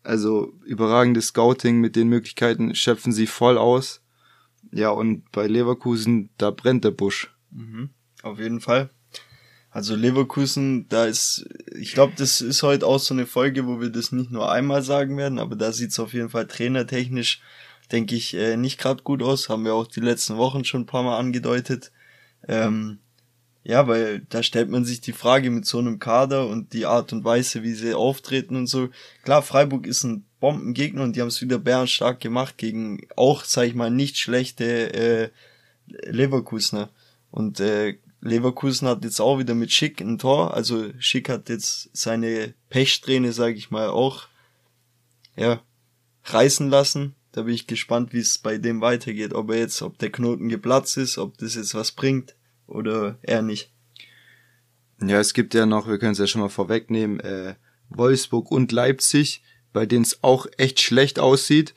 Also 0.03 0.53
überragendes 0.65 1.27
Scouting 1.27 1.79
mit 1.79 1.95
den 1.95 2.09
Möglichkeiten 2.09 2.73
schöpfen 2.75 3.11
sie 3.11 3.27
voll 3.27 3.57
aus. 3.57 4.01
Ja, 4.71 4.89
und 4.89 5.31
bei 5.31 5.47
Leverkusen, 5.47 6.29
da 6.37 6.51
brennt 6.51 6.83
der 6.83 6.91
Busch. 6.91 7.33
Mhm, 7.51 7.89
auf 8.23 8.39
jeden 8.39 8.61
Fall. 8.61 8.89
Also 9.71 9.95
Leverkusen, 9.95 10.87
da 10.89 11.05
ist, 11.05 11.47
ich 11.75 11.93
glaube, 11.93 12.13
das 12.17 12.41
ist 12.41 12.63
heute 12.63 12.87
auch 12.87 12.99
so 12.99 13.13
eine 13.13 13.27
Folge, 13.27 13.67
wo 13.67 13.79
wir 13.79 13.89
das 13.89 14.11
nicht 14.11 14.31
nur 14.31 14.51
einmal 14.51 14.81
sagen 14.81 15.15
werden, 15.17 15.37
aber 15.37 15.55
da 15.55 15.71
sieht's 15.71 15.99
auf 15.99 16.13
jeden 16.13 16.29
Fall 16.29 16.47
trainertechnisch, 16.47 17.41
denke 17.91 18.15
ich, 18.15 18.33
äh, 18.36 18.57
nicht 18.57 18.80
gerade 18.80 19.03
gut 19.03 19.24
aus. 19.24 19.50
Haben 19.50 19.65
wir 19.65 19.74
auch 19.74 19.88
die 19.88 20.00
letzten 20.00 20.38
Wochen 20.38 20.63
schon 20.65 20.81
ein 20.81 20.86
paar 20.88 21.03
Mal 21.03 21.18
angedeutet. 21.18 21.91
Ähm, 22.47 23.00
ja, 23.63 23.88
weil 23.88 24.21
da 24.30 24.41
stellt 24.41 24.69
man 24.69 24.86
sich 24.86 25.01
die 25.01 25.13
Frage 25.13 25.51
mit 25.51 25.65
so 25.65 25.80
einem 25.80 26.00
Kader 26.00 26.47
und 26.47 26.74
die 26.74 26.86
Art 26.86 27.13
und 27.13 27.23
Weise, 27.23 27.61
wie 27.63 27.73
sie 27.73 27.94
auftreten 27.94 28.56
und 28.56 28.68
so. 28.68 28.90
Klar, 29.23 29.42
Freiburg 29.42 29.85
ist 29.85 30.04
ein 30.04 30.25
Bombengegner 30.40 31.04
und 31.04 31.16
die 31.16 31.21
haben 31.21 31.28
es 31.28 31.42
wieder 31.42 31.59
bärenstark 31.59 32.19
gemacht 32.19 32.57
gegen 32.57 33.07
auch, 33.16 33.44
sag 33.44 33.68
ich 33.68 33.75
mal, 33.75 33.92
nicht 33.92 34.18
schlechte 34.18 34.94
äh, 34.94 35.30
Leverkusener. 36.09 36.90
Und 37.31 37.59
äh, 37.59 37.97
Leverkusen 38.21 38.87
hat 38.87 39.04
jetzt 39.04 39.19
auch 39.19 39.40
wieder 39.40 39.56
mit 39.56 39.71
Schick 39.71 40.02
ein 40.02 40.18
Tor. 40.18 40.54
Also 40.54 40.90
Schick 40.99 41.30
hat 41.30 41.49
jetzt 41.49 41.90
seine 41.94 42.54
Pechsträhne, 42.69 43.33
sag 43.33 43.56
ich 43.56 43.71
mal, 43.71 43.90
auch 43.90 44.28
ja, 45.35 45.61
reißen 46.25 46.69
lassen. 46.69 47.16
Da 47.39 47.43
bin 47.43 47.55
ich 47.55 47.67
gespannt, 47.67 48.11
wie 48.11 48.19
es 48.19 48.37
bei 48.37 48.57
dem 48.57 48.81
weitergeht. 48.81 49.33
Ob 49.33 49.49
er 49.49 49.59
jetzt, 49.59 49.81
ob 49.81 49.97
der 49.97 50.11
Knoten 50.11 50.49
geplatzt 50.49 50.97
ist, 50.97 51.17
ob 51.17 51.37
das 51.37 51.55
jetzt 51.55 51.73
was 51.73 51.93
bringt 51.93 52.35
oder 52.67 53.17
eher 53.21 53.41
nicht. 53.41 53.71
Ja, 55.01 55.21
es 55.21 55.33
gibt 55.33 55.53
ja 55.53 55.65
noch, 55.65 55.87
wir 55.87 55.99
können 55.99 56.11
es 56.11 56.17
ja 56.17 56.27
schon 56.27 56.41
mal 56.41 56.49
vorwegnehmen, 56.49 57.21
äh, 57.21 57.55
Wolfsburg 57.87 58.51
und 58.51 58.73
Leipzig, 58.73 59.41
bei 59.71 59.85
denen 59.85 60.01
es 60.01 60.21
auch 60.21 60.47
echt 60.57 60.81
schlecht 60.81 61.17
aussieht. 61.17 61.75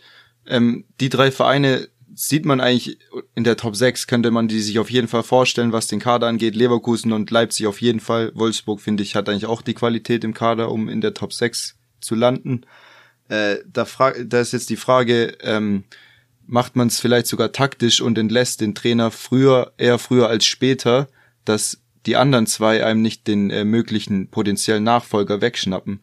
Ähm, 0.48 0.84
die 0.98 1.10
drei 1.10 1.30
Vereine 1.30 1.88
sieht 2.12 2.44
man 2.44 2.60
eigentlich 2.60 2.98
in 3.36 3.44
der 3.44 3.56
Top 3.56 3.76
6, 3.76 4.08
könnte 4.08 4.32
man 4.32 4.48
die 4.48 4.62
sich 4.62 4.80
auf 4.80 4.90
jeden 4.90 5.06
Fall 5.06 5.22
vorstellen, 5.22 5.70
was 5.70 5.86
den 5.86 6.00
Kader 6.00 6.26
angeht. 6.26 6.56
Leverkusen 6.56 7.12
und 7.12 7.30
Leipzig 7.30 7.68
auf 7.68 7.80
jeden 7.80 8.00
Fall. 8.00 8.32
Wolfsburg, 8.34 8.80
finde 8.80 9.04
ich, 9.04 9.14
hat 9.14 9.28
eigentlich 9.28 9.46
auch 9.46 9.62
die 9.62 9.74
Qualität 9.74 10.24
im 10.24 10.34
Kader, 10.34 10.72
um 10.72 10.88
in 10.88 11.00
der 11.00 11.14
Top 11.14 11.32
6 11.32 11.76
zu 12.00 12.16
landen. 12.16 12.62
Äh, 13.32 13.64
da, 13.66 13.86
da 14.26 14.40
ist 14.40 14.52
jetzt 14.52 14.68
die 14.68 14.76
Frage, 14.76 15.38
ähm, 15.40 15.84
macht 16.46 16.76
man 16.76 16.88
es 16.88 17.00
vielleicht 17.00 17.26
sogar 17.26 17.50
taktisch 17.50 18.02
und 18.02 18.18
entlässt 18.18 18.60
den 18.60 18.74
Trainer 18.74 19.10
früher, 19.10 19.72
eher 19.78 19.98
früher 19.98 20.28
als 20.28 20.44
später, 20.44 21.08
dass 21.46 21.80
die 22.04 22.16
anderen 22.16 22.46
zwei 22.46 22.84
einem 22.84 23.00
nicht 23.00 23.26
den 23.26 23.48
äh, 23.48 23.64
möglichen 23.64 24.28
potenziellen 24.28 24.84
Nachfolger 24.84 25.40
wegschnappen. 25.40 26.00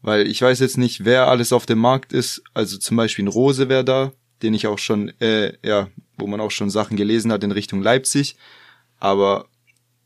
Weil 0.00 0.26
ich 0.26 0.40
weiß 0.40 0.60
jetzt 0.60 0.78
nicht, 0.78 1.04
wer 1.04 1.28
alles 1.28 1.52
auf 1.52 1.66
dem 1.66 1.78
Markt 1.78 2.14
ist. 2.14 2.42
Also 2.54 2.78
zum 2.78 2.96
Beispiel 2.96 3.26
ein 3.26 3.28
Rose 3.28 3.68
wäre 3.68 3.84
da, 3.84 4.12
den 4.40 4.54
ich 4.54 4.66
auch 4.66 4.78
schon, 4.78 5.10
äh, 5.20 5.52
ja, 5.62 5.88
wo 6.16 6.26
man 6.26 6.40
auch 6.40 6.50
schon 6.50 6.70
Sachen 6.70 6.96
gelesen 6.96 7.32
hat 7.32 7.44
in 7.44 7.52
Richtung 7.52 7.82
Leipzig. 7.82 8.36
Aber 8.98 9.44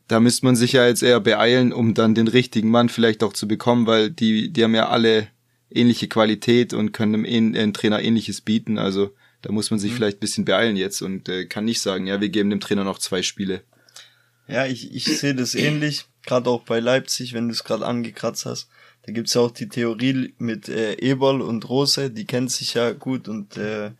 da 0.09 0.19
müsste 0.19 0.45
man 0.45 0.57
sich 0.57 0.73
ja 0.73 0.85
jetzt 0.85 1.01
eher 1.01 1.21
beeilen, 1.21 1.71
um 1.71 1.93
dann 1.93 2.13
den 2.13 2.27
richtigen 2.27 2.69
Mann 2.69 2.89
vielleicht 2.89 3.23
auch 3.23 3.31
zu 3.31 3.47
bekommen, 3.47 3.87
weil 3.87 4.11
die, 4.11 4.51
die 4.51 4.65
haben 4.65 4.75
ja 4.75 4.89
alle 4.89 5.29
ähnliche 5.69 6.07
Qualität 6.07 6.73
und 6.73 6.91
können 6.91 7.25
einem, 7.25 7.53
äh, 7.55 7.71
Trainer 7.71 8.01
ähnliches 8.01 8.41
bieten. 8.41 8.77
Also 8.77 9.13
da 9.41 9.51
muss 9.51 9.71
man 9.71 9.79
sich 9.79 9.93
vielleicht 9.93 10.17
ein 10.17 10.21
bisschen 10.21 10.45
beeilen 10.45 10.75
jetzt 10.75 11.01
und 11.01 11.29
äh, 11.29 11.45
kann 11.45 11.65
nicht 11.65 11.81
sagen, 11.81 12.07
ja, 12.07 12.19
wir 12.21 12.29
geben 12.29 12.49
dem 12.49 12.59
Trainer 12.59 12.83
noch 12.83 12.99
zwei 12.99 13.21
Spiele. 13.21 13.63
Ja, 14.47 14.65
ich, 14.65 14.93
ich 14.93 15.05
sehe 15.05 15.35
das 15.35 15.55
ähnlich. 15.55 16.05
gerade 16.25 16.49
auch 16.49 16.63
bei 16.63 16.79
Leipzig, 16.79 17.33
wenn 17.33 17.47
du 17.47 17.53
es 17.53 17.63
gerade 17.63 17.85
angekratzt 17.85 18.45
hast. 18.45 18.69
Da 19.05 19.13
gibt's 19.13 19.33
ja 19.33 19.41
auch 19.41 19.51
die 19.51 19.69
Theorie 19.69 20.33
mit 20.37 20.67
äh, 20.67 20.93
Eberl 20.95 21.41
und 21.41 21.67
Rose, 21.69 22.11
die 22.11 22.25
kennen 22.25 22.49
sich 22.49 22.73
ja 22.73 22.91
gut 22.91 23.27
und 23.27 23.55
äh, 23.55 23.91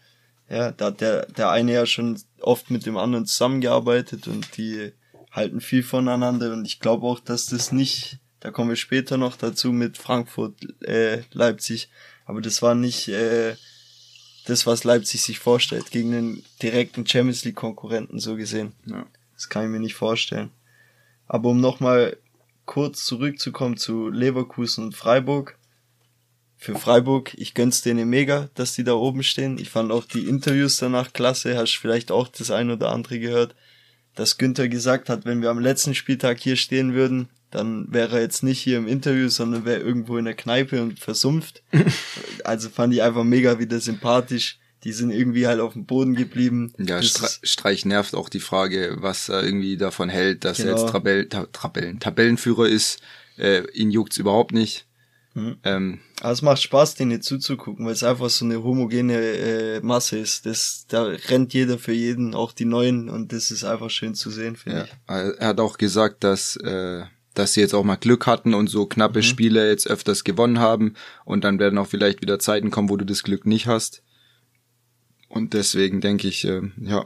ja, 0.50 0.72
da 0.72 0.86
hat 0.86 1.02
der, 1.02 1.26
der 1.28 1.50
eine 1.50 1.74
ja 1.74 1.86
schon 1.86 2.20
oft 2.42 2.70
mit 2.70 2.86
dem 2.86 2.98
anderen 2.98 3.26
zusammengearbeitet 3.26 4.28
und 4.28 4.58
die 4.58 4.92
halten 5.32 5.62
viel 5.62 5.84
voneinander 5.84 6.52
und 6.52 6.66
ich 6.66 6.80
glaube 6.80 7.06
auch, 7.08 7.20
dass 7.20 7.48
das 7.48 7.72
nicht, 7.72 8.20
da 8.40 8.52
kommen 8.52 8.70
wir 8.70 8.76
später 8.76 9.18
noch 9.18 9.36
dazu 9.36 9.72
mit 9.72 9.98
Frankfurt, 9.98 10.56
äh, 10.84 11.22
Leipzig, 11.32 11.90
aber 12.26 12.42
das 12.42 12.62
war 12.62 12.76
nicht 12.76 13.08
äh, 13.08 13.56
das, 14.46 14.66
was 14.66 14.84
Leipzig 14.84 15.22
sich 15.22 15.40
vorstellt, 15.40 15.92
gegen 15.92 16.14
einen 16.14 16.44
direkten 16.62 17.06
Champions 17.06 17.44
League 17.44 17.56
Konkurrenten 17.56 18.20
so 18.20 18.36
gesehen. 18.36 18.74
Ja. 18.86 19.06
Das 19.34 19.50
kann 19.50 19.66
ich 19.66 19.70
mir 19.70 19.80
nicht 19.80 19.96
vorstellen. 19.96 20.52
Aber 21.28 21.50
um 21.50 21.60
nochmal 21.60 22.18
kurz 22.66 23.06
zurückzukommen 23.06 23.78
zu 23.78 24.10
Leverkusen 24.10 24.84
und 24.84 24.96
Freiburg. 24.96 25.58
Für 26.58 26.76
Freiburg, 26.76 27.34
ich 27.38 27.54
gönn's 27.54 27.82
denen 27.82 28.10
mega, 28.10 28.50
dass 28.56 28.74
die 28.74 28.84
da 28.84 28.94
oben 28.94 29.24
stehen. 29.24 29.58
Ich 29.60 29.70
fand 29.70 29.92
auch 29.92 30.06
die 30.06 30.28
Interviews 30.28 30.78
danach 30.78 31.14
klasse. 31.14 31.56
Hast 31.56 31.78
vielleicht 31.78 32.12
auch 32.12 32.28
das 32.28 32.52
ein 32.52 32.72
oder 32.72 32.90
andere 32.90 33.20
gehört, 33.20 33.56
dass 34.16 34.38
Günther 34.38 34.68
gesagt 34.68 35.10
hat, 35.10 35.26
wenn 35.26 35.42
wir 35.42 35.50
am 35.50 35.60
letzten 35.60 35.94
Spieltag 35.94 36.40
hier 36.40 36.56
stehen 36.56 36.94
würden, 36.94 37.30
dann 37.52 37.92
wäre 37.92 38.18
er 38.18 38.22
jetzt 38.22 38.44
nicht 38.44 38.60
hier 38.60 38.78
im 38.78 38.88
Interview, 38.88 39.30
sondern 39.30 39.66
wäre 39.66 39.80
irgendwo 39.80 40.18
in 40.18 40.26
der 40.26 40.36
Kneipe 40.36 40.82
und 40.82 41.00
versumpft. 41.00 41.64
also 42.44 42.70
fand 42.70 42.94
ich 42.94 43.02
einfach 43.02 43.24
mega 43.24 43.60
wieder 43.60 43.80
sympathisch 43.80 44.60
die 44.84 44.94
sind 44.94 45.12
irgendwie 45.12 45.48
halt 45.48 45.60
auf 45.60 45.74
dem 45.74 45.86
Boden 45.86 46.16
geblieben. 46.16 46.74
Ja, 46.78 47.02
Stre 47.02 47.28
Streich 47.44 47.86
nervt 47.86 48.16
auch 48.16 48.30
die 48.30 48.40
Frage, 48.40 48.98
was 49.00 49.28
er 49.30 49.44
irgendwie 49.44 49.76
davon 49.78 50.10
hält, 50.10 50.46
dass 50.46 50.58
genau. 50.58 50.72
er 50.72 50.78
jetzt 50.78 50.92
Tabell 50.92 51.30
Ta 51.30 51.46
Tabellen 51.52 52.00
Tabellenführer 52.00 52.68
ist. 52.68 53.02
Äh, 53.38 53.70
ihn 53.74 53.92
juckt's 53.92 54.18
überhaupt 54.18 54.54
nicht. 54.54 54.86
Mhm. 55.34 55.58
Ähm, 55.64 56.00
Aber 56.22 56.32
es 56.32 56.42
macht 56.42 56.62
Spaß, 56.62 56.96
denen 56.96 57.22
zuzugucken, 57.22 57.86
weil 57.86 57.94
es 57.94 58.04
einfach 58.04 58.30
so 58.30 58.46
eine 58.46 58.64
homogene 58.64 59.20
äh, 59.20 59.82
Masse 59.82 60.18
ist. 60.18 60.46
Das, 60.46 60.86
da 60.88 61.04
rennt 61.04 61.54
jeder 61.54 61.78
für 61.78 61.92
jeden, 61.92 62.34
auch 62.34 62.54
die 62.54 62.66
Neuen, 62.66 63.10
und 63.10 63.34
das 63.34 63.52
ist 63.52 63.64
einfach 63.64 63.92
schön 63.92 64.16
zu 64.16 64.32
sehen, 64.32 64.56
finde 64.56 64.80
ja. 64.80 64.86
ich. 64.86 65.40
Er 65.40 65.48
hat 65.48 65.60
auch 65.60 65.78
gesagt, 65.78 66.24
dass 66.24 66.56
äh, 66.56 67.04
dass 67.38 67.54
sie 67.54 67.62
jetzt 67.62 67.74
auch 67.74 67.84
mal 67.84 67.96
Glück 67.96 68.26
hatten 68.26 68.54
und 68.54 68.68
so 68.68 68.86
knappe 68.86 69.20
mhm. 69.20 69.24
Spiele 69.24 69.70
jetzt 69.70 69.88
öfters 69.88 70.24
gewonnen 70.24 70.60
haben 70.60 70.94
und 71.26 71.44
dann 71.44 71.60
werden 71.60 71.78
auch 71.78 71.88
vielleicht 71.88 72.22
wieder 72.22 72.40
Zeiten 72.40 72.72
kommen, 72.72 72.90
wo 72.90 72.98
du 72.98 73.06
das 73.06 73.24
Glück 73.24 73.46
nicht 73.46 73.68
hast. 73.68 74.04
Und 75.30 75.54
deswegen 75.54 76.02
denke 76.02 76.28
ich, 76.28 76.46
äh, 76.46 76.62
ja, 76.82 77.06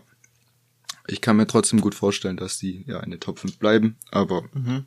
ich 1.08 1.22
kann 1.22 1.38
mir 1.38 1.48
trotzdem 1.48 1.82
gut 1.82 1.96
vorstellen, 1.96 2.38
dass 2.38 2.58
die 2.58 2.86
ja 2.88 3.00
in 3.02 3.10
der 3.10 3.20
Top 3.20 3.40
5 3.40 3.58
bleiben. 3.58 3.98
Aber 4.12 4.44
mhm. 4.54 4.86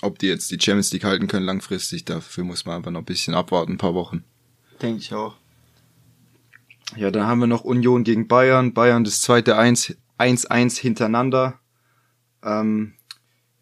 ob 0.00 0.18
die 0.18 0.28
jetzt 0.28 0.50
die 0.50 0.58
Champions 0.60 0.92
League 0.92 1.04
halten 1.04 1.26
können 1.26 1.44
langfristig, 1.44 2.04
dafür 2.04 2.44
muss 2.44 2.64
man 2.64 2.76
einfach 2.76 2.90
noch 2.90 3.00
ein 3.00 3.06
bisschen 3.06 3.34
abwarten, 3.34 3.72
ein 3.72 3.78
paar 3.78 3.94
Wochen. 3.94 4.24
Denke 4.80 5.00
ich 5.00 5.12
auch. 5.12 5.36
Ja, 6.96 7.10
dann 7.10 7.26
haben 7.26 7.40
wir 7.40 7.46
noch 7.46 7.64
Union 7.64 8.04
gegen 8.04 8.28
Bayern. 8.28 8.72
Bayern 8.72 9.04
das 9.04 9.20
zweite 9.20 9.58
1-1 9.58 10.80
hintereinander. 10.80 11.60
Ähm, 12.42 12.94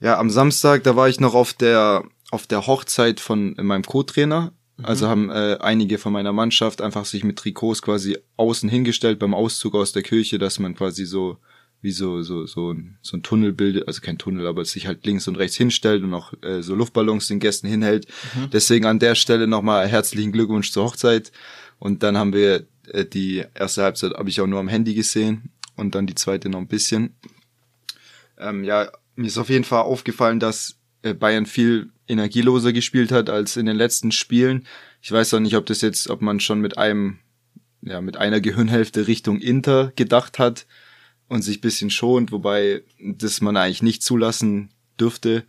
ja, 0.00 0.18
am 0.18 0.30
Samstag, 0.30 0.84
da 0.84 0.96
war 0.96 1.08
ich 1.08 1.20
noch 1.20 1.34
auf 1.34 1.52
der 1.52 2.04
auf 2.30 2.46
der 2.46 2.66
Hochzeit 2.66 3.20
von 3.20 3.54
meinem 3.56 3.84
Co-Trainer 3.84 4.52
also 4.82 5.06
mhm. 5.06 5.10
haben 5.10 5.30
äh, 5.30 5.58
einige 5.60 5.98
von 5.98 6.12
meiner 6.12 6.32
Mannschaft 6.32 6.82
einfach 6.82 7.06
sich 7.06 7.24
mit 7.24 7.38
Trikots 7.38 7.80
quasi 7.80 8.18
außen 8.36 8.68
hingestellt 8.68 9.18
beim 9.18 9.34
Auszug 9.34 9.74
aus 9.74 9.92
der 9.92 10.02
Kirche, 10.02 10.38
dass 10.38 10.58
man 10.58 10.74
quasi 10.74 11.06
so 11.06 11.38
wie 11.80 11.92
so 11.92 12.22
so 12.22 12.46
so 12.46 12.72
ein, 12.72 12.98
so 13.00 13.16
ein 13.16 13.22
Tunnel 13.22 13.52
bildet, 13.52 13.86
also 13.88 14.00
kein 14.02 14.18
Tunnel, 14.18 14.46
aber 14.46 14.64
sich 14.64 14.86
halt 14.86 15.06
links 15.06 15.28
und 15.28 15.36
rechts 15.36 15.56
hinstellt 15.56 16.02
und 16.02 16.12
auch 16.12 16.32
äh, 16.42 16.62
so 16.62 16.74
Luftballons 16.74 17.28
den 17.28 17.40
Gästen 17.40 17.68
hinhält. 17.68 18.06
Mhm. 18.34 18.50
Deswegen 18.50 18.84
an 18.86 18.98
der 18.98 19.14
Stelle 19.14 19.46
nochmal 19.46 19.88
herzlichen 19.88 20.32
Glückwunsch 20.32 20.72
zur 20.72 20.84
Hochzeit. 20.84 21.32
Und 21.78 22.02
dann 22.02 22.18
haben 22.18 22.32
wir 22.34 22.66
äh, 22.88 23.06
die 23.06 23.44
erste 23.54 23.82
Halbzeit 23.82 24.14
habe 24.14 24.28
ich 24.28 24.40
auch 24.40 24.46
nur 24.46 24.60
am 24.60 24.68
Handy 24.68 24.94
gesehen 24.94 25.50
und 25.76 25.94
dann 25.94 26.06
die 26.06 26.14
zweite 26.14 26.50
noch 26.50 26.60
ein 26.60 26.68
bisschen. 26.68 27.14
Ähm, 28.38 28.64
ja, 28.64 28.90
mir 29.16 29.26
ist 29.26 29.38
auf 29.38 29.48
jeden 29.48 29.64
Fall 29.64 29.82
aufgefallen, 29.82 30.40
dass 30.40 30.76
äh, 31.02 31.14
Bayern 31.14 31.46
viel 31.46 31.90
energieloser 32.06 32.72
gespielt 32.72 33.10
hat 33.10 33.28
als 33.28 33.56
in 33.56 33.66
den 33.66 33.76
letzten 33.76 34.12
Spielen. 34.12 34.66
Ich 35.02 35.10
weiß 35.10 35.34
auch 35.34 35.40
nicht, 35.40 35.56
ob 35.56 35.66
das 35.66 35.80
jetzt, 35.80 36.08
ob 36.08 36.20
man 36.22 36.40
schon 36.40 36.60
mit 36.60 36.78
einem, 36.78 37.18
ja, 37.82 38.00
mit 38.00 38.16
einer 38.16 38.40
Gehirnhälfte 38.40 39.06
Richtung 39.06 39.40
Inter 39.40 39.92
gedacht 39.96 40.38
hat 40.38 40.66
und 41.28 41.42
sich 41.42 41.60
bisschen 41.60 41.90
schont, 41.90 42.30
wobei 42.30 42.82
das 43.00 43.40
man 43.40 43.56
eigentlich 43.56 43.82
nicht 43.82 44.02
zulassen 44.02 44.70
dürfte. 45.00 45.44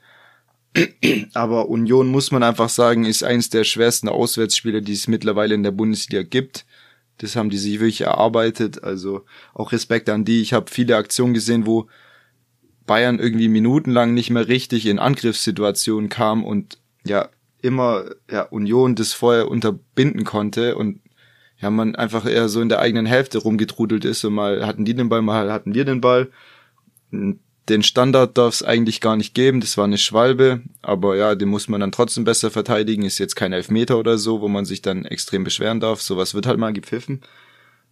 Aber 1.33 1.69
Union 1.69 2.07
muss 2.07 2.31
man 2.31 2.43
einfach 2.43 2.69
sagen, 2.69 3.05
ist 3.05 3.23
eins 3.23 3.49
der 3.49 3.63
schwersten 3.63 4.09
Auswärtsspiele, 4.09 4.81
die 4.81 4.93
es 4.93 5.07
mittlerweile 5.07 5.55
in 5.55 5.63
der 5.63 5.71
Bundesliga 5.71 6.23
gibt. 6.23 6.65
Das 7.19 7.35
haben 7.35 7.49
die 7.49 7.57
sich 7.57 7.73
wirklich 7.79 8.01
erarbeitet. 8.01 8.83
Also 8.83 9.25
auch 9.53 9.71
Respekt 9.71 10.09
an 10.09 10.25
die. 10.25 10.41
Ich 10.41 10.53
habe 10.53 10.69
viele 10.69 10.97
Aktionen 10.97 11.33
gesehen, 11.33 11.65
wo 11.65 11.87
Bayern 12.87 13.19
irgendwie 13.19 13.49
minutenlang 13.49 14.15
nicht 14.15 14.31
mehr 14.31 14.47
richtig 14.47 14.87
in 14.87 14.97
Angriffssituationen 14.97 16.09
kam 16.09 16.43
und 16.43 16.79
ja 17.05 17.29
immer 17.61 18.05
ja 18.31 18.43
Union 18.43 18.95
das 18.95 19.13
vorher 19.13 19.49
unterbinden 19.49 20.23
konnte 20.23 20.75
und 20.75 21.01
ja 21.59 21.69
man 21.69 21.95
einfach 21.95 22.25
eher 22.25 22.49
so 22.49 22.61
in 22.61 22.69
der 22.69 22.79
eigenen 22.79 23.05
Hälfte 23.05 23.39
rumgetrudelt 23.39 24.05
ist 24.05 24.23
und 24.23 24.33
mal 24.33 24.65
hatten 24.65 24.85
die 24.85 24.95
den 24.95 25.09
Ball, 25.09 25.21
mal 25.21 25.51
hatten 25.51 25.75
wir 25.75 25.85
den 25.85 26.01
Ball. 26.01 26.29
Den 27.11 27.83
Standard 27.83 28.37
darf 28.37 28.53
es 28.55 28.63
eigentlich 28.63 29.01
gar 29.01 29.17
nicht 29.17 29.33
geben, 29.33 29.59
das 29.59 29.77
war 29.77 29.83
eine 29.83 29.97
Schwalbe, 29.97 30.61
aber 30.81 31.17
ja, 31.17 31.35
den 31.35 31.49
muss 31.49 31.67
man 31.67 31.81
dann 31.81 31.91
trotzdem 31.91 32.23
besser 32.23 32.49
verteidigen, 32.49 33.03
ist 33.03 33.17
jetzt 33.17 33.35
kein 33.35 33.51
Elfmeter 33.51 33.97
oder 33.99 34.17
so, 34.17 34.39
wo 34.39 34.47
man 34.47 34.63
sich 34.63 34.81
dann 34.81 35.03
extrem 35.03 35.43
beschweren 35.43 35.81
darf, 35.81 36.01
sowas 36.01 36.33
wird 36.33 36.47
halt 36.47 36.59
mal 36.59 36.71
gepfiffen. 36.71 37.21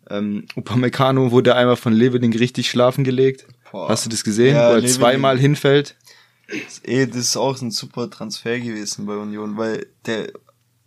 Ähm, 0.09 0.45
Upamecano 0.55 1.31
wurde 1.31 1.55
einmal 1.55 1.75
von 1.75 1.91
Leveling 1.91 2.33
richtig 2.37 2.69
schlafen 2.69 3.03
gelegt. 3.03 3.47
Boah. 3.71 3.89
Hast 3.89 4.05
du 4.05 4.09
das 4.09 4.23
gesehen, 4.23 4.55
ja, 4.55 4.69
wo 4.69 4.73
er 4.73 4.75
Leveling. 4.75 4.95
zweimal 4.95 5.39
hinfällt? 5.39 5.95
Eh, 6.83 7.07
das 7.07 7.17
ist 7.17 7.37
auch 7.37 7.59
ein 7.61 7.71
super 7.71 8.09
Transfer 8.09 8.59
gewesen 8.59 9.05
bei 9.05 9.15
Union, 9.15 9.57
weil 9.57 9.87
der 10.05 10.31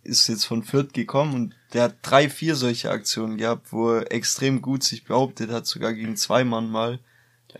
ist 0.03 0.27
jetzt 0.27 0.45
von 0.45 0.63
Fürth 0.63 0.93
gekommen 0.93 1.33
und 1.33 1.55
der 1.73 1.83
hat 1.83 1.95
drei, 2.01 2.29
vier 2.29 2.55
solche 2.55 2.89
Aktionen 2.89 3.37
gehabt, 3.37 3.71
wo 3.71 3.91
er 3.91 4.11
extrem 4.11 4.61
gut 4.61 4.83
sich 4.83 5.03
behauptet 5.03 5.51
hat, 5.51 5.67
sogar 5.67 5.93
gegen 5.93 6.15
zwei 6.15 6.43
Mann 6.43 6.71
mal 6.71 6.99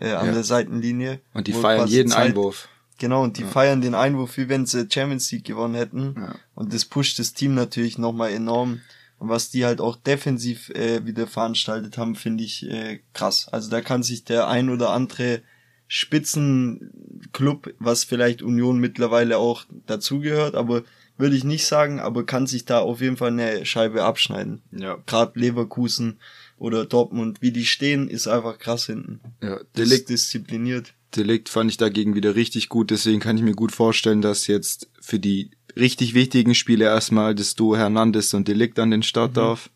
äh, 0.00 0.12
an 0.12 0.26
ja. 0.26 0.32
der 0.32 0.44
Seitenlinie. 0.44 1.20
Und 1.34 1.46
die 1.46 1.52
feiern 1.52 1.86
jeden 1.86 2.10
Zeit, 2.10 2.30
Einwurf. 2.30 2.68
Genau, 2.98 3.22
und 3.22 3.38
die 3.38 3.42
ja. 3.42 3.48
feiern 3.48 3.80
den 3.80 3.94
Einwurf, 3.94 4.36
wie 4.36 4.48
wenn 4.48 4.66
sie 4.66 4.88
Champions 4.90 5.30
League 5.30 5.44
gewonnen 5.44 5.74
hätten. 5.74 6.14
Ja. 6.16 6.34
Und 6.54 6.74
das 6.74 6.84
pusht 6.84 7.18
das 7.18 7.34
Team 7.34 7.54
natürlich 7.54 7.98
nochmal 7.98 8.30
enorm. 8.32 8.80
Was 9.22 9.50
die 9.50 9.64
halt 9.64 9.80
auch 9.80 9.96
defensiv 9.96 10.70
äh, 10.70 11.04
wieder 11.04 11.26
veranstaltet 11.26 11.98
haben, 11.98 12.14
finde 12.14 12.42
ich 12.42 12.68
äh, 12.68 13.00
krass. 13.12 13.48
Also 13.52 13.70
da 13.70 13.80
kann 13.80 14.02
sich 14.02 14.24
der 14.24 14.48
ein 14.48 14.70
oder 14.70 14.90
andere 14.90 15.42
Spitzenclub, 15.86 17.74
was 17.78 18.04
vielleicht 18.04 18.42
Union 18.42 18.78
mittlerweile 18.78 19.38
auch 19.38 19.64
dazugehört, 19.86 20.54
aber 20.54 20.84
würde 21.18 21.36
ich 21.36 21.44
nicht 21.44 21.66
sagen, 21.66 22.00
aber 22.00 22.24
kann 22.24 22.46
sich 22.46 22.64
da 22.64 22.78
auf 22.78 23.00
jeden 23.00 23.16
Fall 23.16 23.30
eine 23.30 23.66
Scheibe 23.66 24.04
abschneiden. 24.04 24.62
Ja. 24.72 24.98
Gerade 25.06 25.38
Leverkusen 25.38 26.18
oder 26.58 26.86
Dortmund, 26.86 27.42
wie 27.42 27.52
die 27.52 27.66
stehen, 27.66 28.08
ist 28.08 28.26
einfach 28.26 28.58
krass 28.58 28.86
hinten. 28.86 29.20
Ja, 29.42 29.60
Delikt 29.76 30.08
diszipliniert. 30.08 30.94
Delikt 31.16 31.48
fand 31.48 31.70
ich 31.70 31.76
dagegen 31.76 32.14
wieder 32.14 32.36
richtig 32.36 32.68
gut, 32.68 32.90
deswegen 32.90 33.20
kann 33.20 33.36
ich 33.36 33.42
mir 33.42 33.54
gut 33.54 33.72
vorstellen, 33.72 34.22
dass 34.22 34.46
jetzt 34.46 34.88
für 35.00 35.18
die 35.18 35.50
richtig 35.76 36.14
wichtigen 36.14 36.54
Spiele 36.54 36.84
erstmal 36.84 37.34
das 37.34 37.54
Duo 37.54 37.76
Hernandez 37.76 38.34
und 38.34 38.48
Delikt 38.48 38.78
an 38.78 38.90
den 38.90 39.02
Start 39.02 39.32
mhm. 39.32 39.34
darf. 39.34 39.70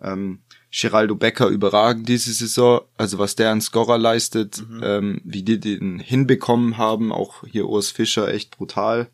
Ähm, 0.00 0.40
Geraldo 0.70 1.14
Becker 1.14 1.48
überragend 1.48 2.08
diese 2.08 2.32
Saison, 2.32 2.82
also 2.96 3.18
was 3.18 3.36
der 3.36 3.50
an 3.50 3.60
Scorer 3.60 3.98
leistet, 3.98 4.62
mhm. 4.68 4.80
ähm, 4.84 5.20
wie 5.24 5.42
die 5.42 5.58
den 5.58 5.98
hinbekommen 5.98 6.76
haben, 6.76 7.10
auch 7.12 7.44
hier 7.46 7.68
Urs 7.68 7.90
Fischer 7.90 8.28
echt 8.28 8.56
brutal. 8.56 9.08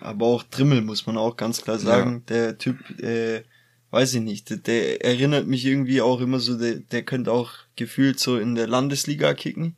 Aber 0.00 0.26
auch 0.26 0.44
Trimmel 0.44 0.82
muss 0.82 1.06
man 1.06 1.16
auch 1.16 1.36
ganz 1.36 1.62
klar 1.62 1.78
sagen, 1.78 2.22
ja. 2.28 2.34
der 2.34 2.58
Typ, 2.58 2.78
äh, 3.00 3.42
weiß 3.90 4.14
ich 4.14 4.20
nicht, 4.20 4.66
der, 4.68 5.04
erinnert 5.04 5.48
mich 5.48 5.64
irgendwie 5.66 6.00
auch 6.00 6.20
immer 6.20 6.38
so, 6.38 6.56
der, 6.56 6.76
der 6.76 7.02
könnte 7.02 7.32
auch 7.32 7.50
gefühlt 7.74 8.20
so 8.20 8.38
in 8.38 8.54
der 8.54 8.68
Landesliga 8.68 9.34
kicken. 9.34 9.74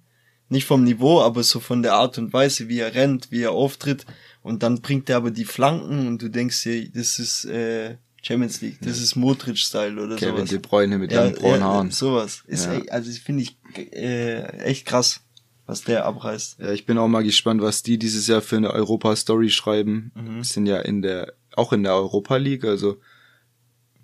Nicht 0.50 0.66
vom 0.66 0.84
Niveau, 0.84 1.22
aber 1.22 1.42
so 1.44 1.60
von 1.60 1.82
der 1.82 1.94
Art 1.94 2.18
und 2.18 2.34
Weise, 2.34 2.68
wie 2.68 2.80
er 2.80 2.94
rennt, 2.94 3.30
wie 3.30 3.40
er 3.40 3.52
auftritt. 3.52 4.04
Und 4.42 4.62
dann 4.62 4.80
bringt 4.80 5.08
er 5.08 5.18
aber 5.18 5.30
die 5.30 5.44
Flanken 5.44 6.06
und 6.06 6.20
du 6.20 6.28
denkst 6.28 6.62
dir, 6.64 6.88
das 6.90 7.18
ist 7.18 7.44
äh, 7.44 7.96
Champions 8.22 8.60
League, 8.60 8.78
das 8.80 8.98
ja. 8.98 9.04
ist 9.04 9.16
Modric-Style 9.16 10.00
oder 10.00 10.16
Kevin 10.16 10.36
sowas. 10.36 10.48
Kevin 10.48 10.62
De 10.62 10.68
Bruyne 10.68 10.98
mit 10.98 11.12
ja, 11.12 11.22
langen 11.22 11.34
braunen 11.34 11.60
ja, 11.60 11.66
Haaren. 11.66 11.90
Sowas. 11.90 12.42
Ist 12.46 12.66
ja. 12.66 12.74
echt, 12.74 12.92
also 12.92 13.10
finde 13.12 13.42
ich 13.42 13.56
äh, 13.76 14.42
echt 14.58 14.86
krass, 14.86 15.20
was 15.66 15.82
der 15.82 16.06
abreißt. 16.06 16.58
Ja, 16.60 16.72
ich 16.72 16.86
bin 16.86 16.98
auch 16.98 17.08
mal 17.08 17.22
gespannt, 17.22 17.62
was 17.62 17.82
die 17.82 17.98
dieses 17.98 18.26
Jahr 18.26 18.40
für 18.40 18.56
eine 18.56 18.70
Europa-Story 18.70 19.50
schreiben. 19.50 20.12
Mhm. 20.14 20.44
Sind 20.44 20.66
ja 20.66 20.80
in 20.80 21.02
der, 21.02 21.34
auch 21.54 21.72
in 21.72 21.82
der 21.82 21.94
Europa 21.94 22.36
League, 22.36 22.64
also 22.64 22.98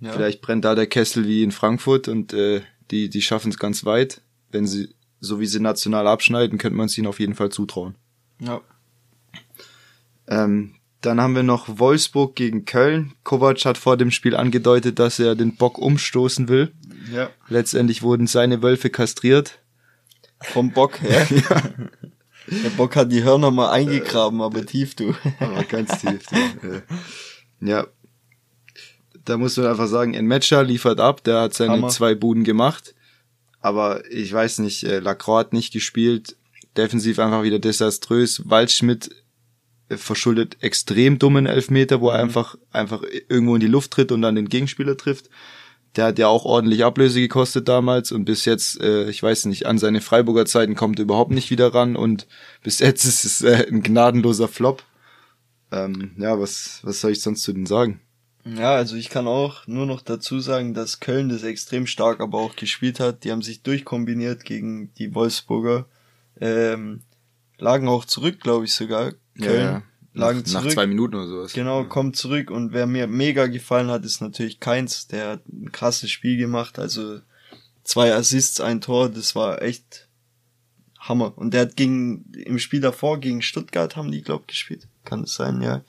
ja. 0.00 0.12
vielleicht 0.12 0.40
brennt 0.40 0.64
da 0.64 0.74
der 0.74 0.86
Kessel 0.86 1.26
wie 1.26 1.42
in 1.42 1.52
Frankfurt 1.52 2.08
und 2.08 2.32
äh, 2.32 2.62
die, 2.90 3.08
die 3.08 3.22
schaffen 3.22 3.50
es 3.50 3.58
ganz 3.58 3.84
weit. 3.84 4.20
Wenn 4.50 4.66
sie, 4.66 4.94
so 5.20 5.40
wie 5.40 5.46
sie 5.46 5.60
national 5.60 6.06
abschneiden, 6.06 6.58
könnte 6.58 6.76
man 6.76 6.86
es 6.86 6.96
ihnen 6.96 7.08
auf 7.08 7.20
jeden 7.20 7.34
Fall 7.34 7.50
zutrauen. 7.50 7.96
Ja. 8.40 8.60
Ähm, 10.28 10.74
dann 11.00 11.20
haben 11.20 11.36
wir 11.36 11.42
noch 11.42 11.78
Wolfsburg 11.78 12.34
gegen 12.34 12.64
Köln. 12.64 13.12
Kovac 13.22 13.64
hat 13.64 13.78
vor 13.78 13.96
dem 13.96 14.10
Spiel 14.10 14.34
angedeutet, 14.34 14.98
dass 14.98 15.18
er 15.18 15.36
den 15.36 15.56
Bock 15.56 15.78
umstoßen 15.78 16.48
will. 16.48 16.72
Ja. 17.12 17.30
Letztendlich 17.48 18.02
wurden 18.02 18.26
seine 18.26 18.62
Wölfe 18.62 18.90
kastriert. 18.90 19.60
Vom 20.40 20.72
Bock 20.72 21.00
her. 21.00 21.26
ja. 21.30 21.62
Der 22.50 22.70
Bock 22.70 22.96
hat 22.96 23.12
die 23.12 23.22
Hörner 23.22 23.50
mal 23.50 23.70
eingegraben, 23.70 24.40
aber 24.40 24.64
tief, 24.64 24.94
du. 24.94 25.14
Aber 25.38 25.64
ganz 25.64 26.00
tief, 26.00 26.26
du. 26.26 26.82
Ja. 27.60 27.86
Da 29.24 29.36
muss 29.36 29.56
man 29.56 29.66
einfach 29.66 29.88
sagen, 29.88 30.16
ein 30.16 30.26
Matcher 30.26 30.64
liefert 30.64 31.00
ab, 31.00 31.22
der 31.24 31.42
hat 31.42 31.54
seine 31.54 31.74
Hammer. 31.74 31.88
zwei 31.88 32.14
Buden 32.14 32.44
gemacht. 32.44 32.94
Aber 33.60 34.02
ich 34.10 34.32
weiß 34.32 34.60
nicht, 34.60 34.84
äh, 34.84 35.00
Lacroix 35.00 35.40
hat 35.40 35.52
nicht 35.52 35.72
gespielt. 35.72 36.36
Defensiv 36.76 37.18
einfach 37.18 37.42
wieder 37.42 37.58
desaströs. 37.58 38.48
Waldschmidt 38.48 39.08
äh, 39.08 39.14
verschuldet 39.90 40.58
extrem 40.60 41.18
dummen 41.18 41.46
Elfmeter, 41.46 42.00
wo 42.00 42.10
er 42.10 42.18
mhm. 42.18 42.24
einfach, 42.24 42.56
einfach 42.70 43.02
irgendwo 43.28 43.54
in 43.54 43.60
die 43.60 43.66
Luft 43.66 43.90
tritt 43.92 44.12
und 44.12 44.22
dann 44.22 44.34
den 44.34 44.48
Gegenspieler 44.48 44.96
trifft. 44.96 45.30
Der 45.96 46.06
hat 46.06 46.18
ja 46.18 46.28
auch 46.28 46.44
ordentlich 46.44 46.84
Ablöse 46.84 47.20
gekostet 47.20 47.66
damals 47.66 48.12
und 48.12 48.24
bis 48.24 48.44
jetzt, 48.44 48.80
äh, 48.80 49.08
ich 49.08 49.22
weiß 49.22 49.46
nicht, 49.46 49.66
an 49.66 49.78
seine 49.78 50.00
Freiburger 50.00 50.44
Zeiten 50.44 50.74
kommt 50.74 50.98
er 50.98 51.04
überhaupt 51.04 51.30
nicht 51.30 51.50
wieder 51.50 51.74
ran 51.74 51.96
und 51.96 52.26
bis 52.62 52.78
jetzt 52.80 53.04
ist 53.04 53.24
es 53.24 53.42
äh, 53.42 53.66
ein 53.68 53.82
gnadenloser 53.82 54.48
Flop. 54.48 54.82
Ähm, 55.72 56.12
ja, 56.18 56.38
was, 56.38 56.80
was 56.82 57.00
soll 57.00 57.12
ich 57.12 57.22
sonst 57.22 57.42
zu 57.42 57.52
denen 57.52 57.66
sagen? 57.66 58.00
Ja, 58.44 58.74
also 58.74 58.96
ich 58.96 59.10
kann 59.10 59.26
auch 59.26 59.66
nur 59.66 59.84
noch 59.84 60.00
dazu 60.00 60.40
sagen, 60.40 60.72
dass 60.72 61.00
Köln 61.00 61.28
das 61.28 61.42
extrem 61.42 61.86
stark 61.86 62.20
aber 62.20 62.38
auch 62.38 62.56
gespielt 62.56 63.00
hat. 63.00 63.24
Die 63.24 63.32
haben 63.32 63.42
sich 63.42 63.62
durchkombiniert 63.62 64.44
gegen 64.44 64.92
die 64.94 65.14
Wolfsburger. 65.14 65.86
Ähm, 66.40 67.02
lagen 67.58 67.88
auch 67.88 68.04
zurück, 68.04 68.40
glaube 68.40 68.64
ich 68.64 68.72
sogar. 68.72 69.12
Köln 69.38 69.60
ja, 69.60 69.82
lagen 70.14 70.38
nach, 70.38 70.44
zurück. 70.46 70.64
Nach 70.64 70.72
zwei 70.72 70.86
Minuten 70.86 71.14
oder 71.14 71.28
sowas. 71.28 71.52
Genau, 71.52 71.84
kommt 71.84 72.16
zurück. 72.16 72.50
Und 72.50 72.72
wer 72.72 72.86
mir 72.86 73.06
mega 73.06 73.46
gefallen 73.46 73.88
hat, 73.88 74.04
ist 74.04 74.20
natürlich 74.20 74.60
Keins. 74.60 75.06
Der 75.08 75.30
hat 75.30 75.48
ein 75.48 75.72
krasses 75.72 76.10
Spiel 76.10 76.36
gemacht. 76.36 76.78
Also 76.78 77.20
zwei 77.84 78.14
Assists, 78.14 78.60
ein 78.60 78.80
Tor. 78.80 79.08
Das 79.08 79.34
war 79.34 79.62
echt 79.62 80.08
Hammer. 80.98 81.32
Und 81.36 81.54
der 81.54 81.62
hat 81.62 81.76
gegen, 81.76 82.30
im 82.32 82.58
Spiel 82.58 82.80
davor 82.80 83.18
gegen 83.18 83.42
Stuttgart 83.42 83.96
haben 83.96 84.10
die, 84.10 84.22
glaub, 84.22 84.46
gespielt. 84.46 84.86
Kann 85.04 85.24
es 85.24 85.34
sein, 85.34 85.62
ja. 85.62 85.82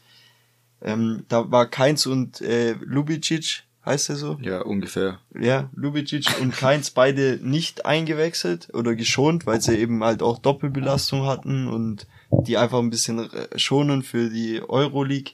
Ähm, 0.81 1.25
da 1.27 1.51
war 1.51 1.65
Keins 1.65 2.05
und 2.05 2.41
äh, 2.41 2.73
Lubicic, 2.79 3.63
heißt 3.85 4.09
er 4.09 4.15
so? 4.15 4.39
Ja, 4.41 4.61
ungefähr. 4.61 5.19
Ja, 5.37 5.69
Lubicic 5.73 6.39
und 6.39 6.55
Keins 6.55 6.89
beide 6.91 7.39
nicht 7.41 7.85
eingewechselt 7.85 8.69
oder 8.73 8.95
geschont, 8.95 9.45
weil 9.45 9.61
sie 9.61 9.77
eben 9.77 10.03
halt 10.03 10.21
auch 10.21 10.39
Doppelbelastung 10.39 11.25
hatten 11.25 11.67
und 11.67 12.07
die 12.31 12.57
einfach 12.57 12.79
ein 12.79 12.89
bisschen 12.89 13.29
schonen 13.55 14.03
für 14.03 14.29
die 14.29 14.61
Euroleague. 14.61 15.33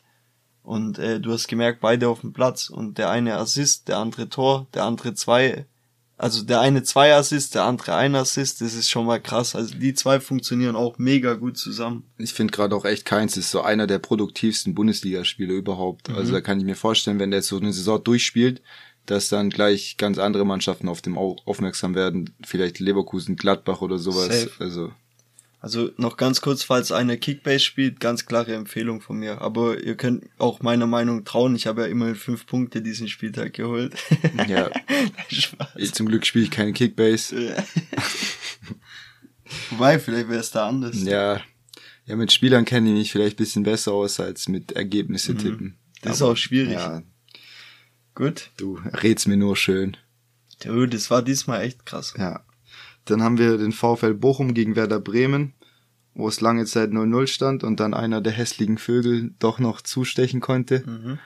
Und 0.63 0.97
äh, 0.97 1.19
du 1.19 1.31
hast 1.31 1.47
gemerkt, 1.47 1.79
beide 1.81 2.09
auf 2.09 2.21
dem 2.21 2.33
Platz 2.33 2.69
und 2.69 2.97
der 2.97 3.09
eine 3.09 3.37
Assist, 3.37 3.87
der 3.87 3.97
andere 3.97 4.29
Tor, 4.29 4.67
der 4.73 4.83
andere 4.83 5.13
zwei 5.13 5.65
also 6.17 6.43
der 6.43 6.61
eine 6.61 6.83
zwei 6.83 7.13
Assists, 7.13 7.51
der 7.51 7.63
andere 7.63 7.95
ein 7.95 8.15
Assist, 8.15 8.61
das 8.61 8.73
ist 8.73 8.89
schon 8.89 9.05
mal 9.05 9.19
krass. 9.19 9.53
Also 9.53 9.75
die 9.75 9.93
zwei 9.93 10.21
funktionieren 10.21 10.75
auch 10.75 10.97
mega 10.97 11.33
gut 11.33 11.57
zusammen. 11.57 12.03
Ich 12.17 12.33
finde 12.33 12.53
gerade 12.53 12.75
auch 12.75 12.85
echt 12.85 13.03
Keins 13.05 13.35
ist 13.35 13.51
so 13.51 13.61
einer 13.61 13.85
der 13.85 13.99
produktivsten 13.99 14.75
Bundesligaspieler 14.75 15.53
überhaupt. 15.53 16.09
Mhm. 16.09 16.15
Also 16.15 16.31
da 16.31 16.39
kann 16.39 16.57
ich 16.57 16.65
mir 16.65 16.75
vorstellen, 16.75 17.19
wenn 17.19 17.31
der 17.31 17.39
jetzt 17.39 17.49
so 17.49 17.57
eine 17.57 17.73
Saison 17.73 18.01
durchspielt, 18.01 18.61
dass 19.05 19.27
dann 19.27 19.49
gleich 19.49 19.97
ganz 19.97 20.17
andere 20.17 20.45
Mannschaften 20.45 20.87
auf 20.87 21.01
dem 21.01 21.17
aufmerksam 21.17 21.95
werden. 21.95 22.33
Vielleicht 22.45 22.79
Leverkusen, 22.79 23.35
Gladbach 23.35 23.81
oder 23.81 23.99
sowas. 23.99 24.27
Safe. 24.27 24.51
Also 24.59 24.93
also 25.65 25.89
noch 25.97 26.15
ganz 26.15 26.41
kurz, 26.41 26.61
falls 26.61 26.91
einer 26.91 27.17
Kickbase 27.17 27.61
spielt, 27.61 27.99
ganz 27.99 28.27
klare 28.27 28.53
Empfehlung 28.53 29.01
von 29.01 29.17
mir. 29.17 29.41
Aber 29.41 29.81
ihr 29.81 29.97
könnt 29.97 30.25
auch 30.37 30.61
meiner 30.61 30.85
Meinung 30.85 31.25
trauen. 31.25 31.55
Ich 31.55 31.65
habe 31.65 31.81
ja 31.81 31.87
immerhin 31.87 32.13
fünf 32.13 32.45
Punkte 32.45 32.83
diesen 32.83 33.07
Spieltag 33.07 33.53
geholt. 33.53 33.95
Ja. 34.47 34.69
ich, 35.75 35.93
zum 35.95 36.07
Glück 36.07 36.23
spiele 36.27 36.43
ich 36.45 36.51
keinen 36.51 36.75
Kickbase. 36.75 37.55
Wobei, 39.71 39.97
vielleicht 39.97 40.29
wäre 40.29 40.39
es 40.39 40.51
da 40.51 40.67
anders. 40.67 41.01
Ja. 41.01 41.41
Ja, 42.05 42.15
mit 42.15 42.31
Spielern 42.31 42.65
kenne 42.65 42.89
ich 42.89 42.95
mich 42.95 43.11
vielleicht 43.11 43.37
bisschen 43.37 43.63
besser 43.63 43.93
aus 43.93 44.19
als 44.19 44.47
mit 44.47 44.73
Ergebnisse 44.73 45.33
mhm. 45.33 45.37
tippen. 45.39 45.77
Das 46.03 46.21
Aber, 46.21 46.31
ist 46.31 46.33
auch 46.33 46.37
schwierig. 46.37 46.73
Ja. 46.73 47.01
Gut. 48.13 48.51
Du 48.57 48.79
redst 48.93 49.27
mir 49.27 49.37
nur 49.37 49.55
schön. 49.55 49.97
Du, 50.63 50.85
das 50.85 51.09
war 51.09 51.23
diesmal 51.23 51.61
echt 51.61 51.87
krass. 51.87 52.13
Ja. 52.19 52.45
Dann 53.05 53.21
haben 53.21 53.37
wir 53.37 53.57
den 53.57 53.71
VfL 53.71 54.13
Bochum 54.13 54.53
gegen 54.53 54.75
Werder 54.75 54.99
Bremen, 54.99 55.53
wo 56.13 56.27
es 56.27 56.41
lange 56.41 56.65
Zeit 56.65 56.91
0-0 56.91 57.27
stand 57.27 57.63
und 57.63 57.79
dann 57.79 57.93
einer 57.93 58.21
der 58.21 58.33
hässlichen 58.33 58.77
Vögel 58.77 59.33
doch 59.39 59.59
noch 59.59 59.81
zustechen 59.81 60.41
konnte. 60.41 60.83
Mhm. 60.85 61.19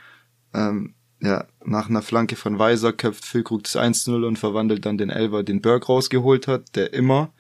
Ähm, 0.54 0.94
ja, 1.22 1.48
nach 1.66 1.90
einer 1.90 2.02
Flanke 2.02 2.36
von 2.36 2.60
Weiser 2.60 2.94
köpft 2.94 3.26
Füllkrug 3.26 3.64
das 3.64 3.76
1-0 3.76 4.26
und 4.26 4.40
verwandelt 4.40 4.86
dann 4.86 4.98
den 4.98 5.10
Elver, 5.10 5.44
den 5.44 5.62
Berg 5.62 5.90
rausgeholt 5.90 6.48
hat, 6.48 6.76
der 6.76 6.94
immer 6.94 7.34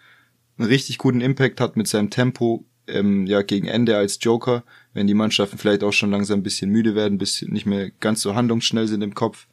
einen 0.58 0.68
richtig 0.68 0.98
guten 0.98 1.22
Impact 1.22 1.62
hat 1.62 1.78
mit 1.78 1.88
seinem 1.88 2.10
Tempo, 2.10 2.66
ähm, 2.88 3.26
ja, 3.26 3.42
gegen 3.42 3.68
Ende 3.68 3.96
als 3.98 4.20
Joker, 4.22 4.64
wenn 4.94 5.08
die 5.08 5.14
Mannschaften 5.14 5.58
vielleicht 5.58 5.84
auch 5.84 5.94
schon 5.94 6.12
langsam 6.12 6.40
ein 6.40 6.44
bisschen 6.44 6.70
müde 6.72 6.96
werden, 6.96 7.18
bisschen 7.18 7.54
nicht 7.54 7.66
mehr 7.66 7.92
ganz 8.00 8.22
so 8.22 8.36
handlungsschnell 8.36 8.88
sind 8.88 9.02
im 9.02 9.16
Kopf. 9.16 9.48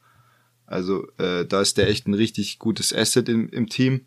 Also 0.66 1.07
äh, 1.18 1.46
da 1.46 1.61
ist 1.61 1.79
der 1.79 1.88
echt 1.88 2.09
ein 2.09 2.14
richtig 2.14 2.59
gutes 2.59 2.92
Asset 2.92 3.29
im, 3.29 3.49
im 3.51 3.68
Team. 3.68 4.07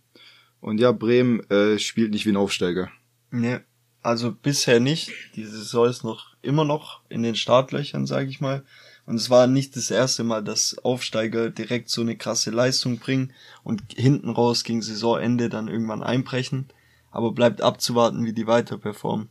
Und 0.62 0.80
ja, 0.80 0.91
Bremen 0.91 1.39
äh, 1.50 1.80
spielt 1.80 2.12
nicht 2.12 2.26
wie 2.26 2.32
ein 2.32 2.38
Aufsteiger. 2.38 2.89
Nee, 3.32 3.60
also 4.02 4.32
bisher 4.32 4.80
nicht. 4.80 5.12
Die 5.36 5.45
Saison 5.45 5.88
ist 5.88 6.04
noch 6.04 6.36
immer 6.41 6.65
noch 6.65 7.02
in 7.10 7.24
den 7.24 7.36
Startlöchern, 7.36 8.06
sage 8.06 8.30
ich 8.30 8.41
mal. 8.41 8.63
Und 9.06 9.15
es 9.15 9.30
war 9.30 9.48
nicht 9.48 9.76
das 9.76 9.89
erste 9.89 10.24
Mal, 10.24 10.43
dass 10.43 10.78
Aufsteiger 10.78 11.50
direkt 11.50 11.89
so 11.89 12.02
eine 12.02 12.15
krasse 12.15 12.52
Leistung 12.52 13.00
bringen 13.00 13.34
und 13.63 13.82
hinten 13.95 14.30
raus 14.30 14.63
gegen 14.63 14.82
Saisonende 14.82 15.50
dann 15.50 15.67
irgendwann 15.67 16.04
einbrechen. 16.04 16.67
Aber 17.12 17.32
bleibt 17.32 17.62
abzuwarten, 17.62 18.26
wie 18.26 18.34
die 18.34 18.45
weiter 18.45 18.78
performen. 18.78 19.30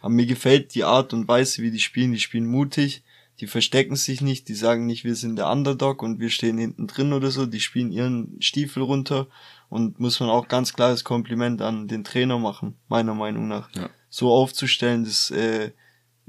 Aber 0.00 0.10
mir 0.10 0.26
gefällt 0.26 0.74
die 0.74 0.84
Art 0.84 1.12
und 1.12 1.28
Weise, 1.28 1.62
wie 1.62 1.70
die 1.70 1.78
spielen. 1.78 2.12
Die 2.12 2.20
spielen 2.20 2.46
mutig, 2.46 3.02
die 3.42 3.48
verstecken 3.48 3.96
sich 3.96 4.20
nicht, 4.20 4.46
die 4.46 4.54
sagen 4.54 4.86
nicht, 4.86 5.02
wir 5.02 5.16
sind 5.16 5.34
der 5.34 5.50
Underdog 5.50 6.00
und 6.04 6.20
wir 6.20 6.30
stehen 6.30 6.58
hinten 6.58 6.86
drin 6.86 7.12
oder 7.12 7.32
so. 7.32 7.44
Die 7.44 7.58
spielen 7.58 7.90
ihren 7.90 8.40
Stiefel 8.40 8.84
runter 8.84 9.26
und 9.68 9.98
muss 9.98 10.20
man 10.20 10.30
auch 10.30 10.46
ganz 10.46 10.74
klares 10.74 11.02
Kompliment 11.02 11.60
an 11.60 11.88
den 11.88 12.04
Trainer 12.04 12.38
machen, 12.38 12.76
meiner 12.88 13.14
Meinung 13.14 13.48
nach. 13.48 13.68
Ja. 13.74 13.90
So 14.08 14.30
aufzustellen, 14.30 15.02
das 15.02 15.32
äh, 15.32 15.72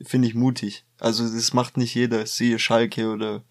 finde 0.03 0.27
ich 0.27 0.33
mutig. 0.33 0.85
Also 0.97 1.23
das 1.23 1.53
macht 1.53 1.77
nicht 1.77 1.93
jeder, 1.93 2.25
siehe 2.25 2.57
Schalke 2.57 3.07
oder 3.07 3.43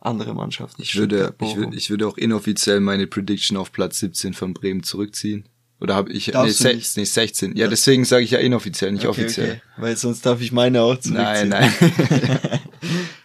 andere 0.00 0.34
Mannschaften. 0.34 0.82
Ich 0.82 0.96
würde, 0.96 1.32
ich 1.40 1.54
würde, 1.54 1.76
ich 1.76 1.90
würde 1.90 2.08
auch 2.08 2.16
inoffiziell 2.16 2.80
meine 2.80 3.06
Prediction 3.06 3.56
auf 3.56 3.70
Platz 3.70 4.00
17 4.00 4.34
von 4.34 4.52
Bremen 4.52 4.82
zurückziehen. 4.82 5.48
Oder 5.80 5.94
habe 5.94 6.10
ich 6.12 6.26
nee, 6.26 6.50
se 6.50 6.74
nicht? 6.74 6.96
nee, 6.96 7.04
16. 7.04 7.56
Ja, 7.56 7.68
deswegen 7.68 8.04
sage 8.04 8.24
ich 8.24 8.32
ja 8.32 8.40
inoffiziell, 8.40 8.90
nicht 8.90 9.06
okay, 9.06 9.22
offiziell. 9.22 9.50
Okay. 9.50 9.60
Weil 9.76 9.96
sonst 9.96 10.26
darf 10.26 10.40
ich 10.40 10.50
meine 10.50 10.82
auch 10.82 10.98
zurückziehen. 10.98 11.50
Nein, 11.50 11.70
nein. 11.80 12.60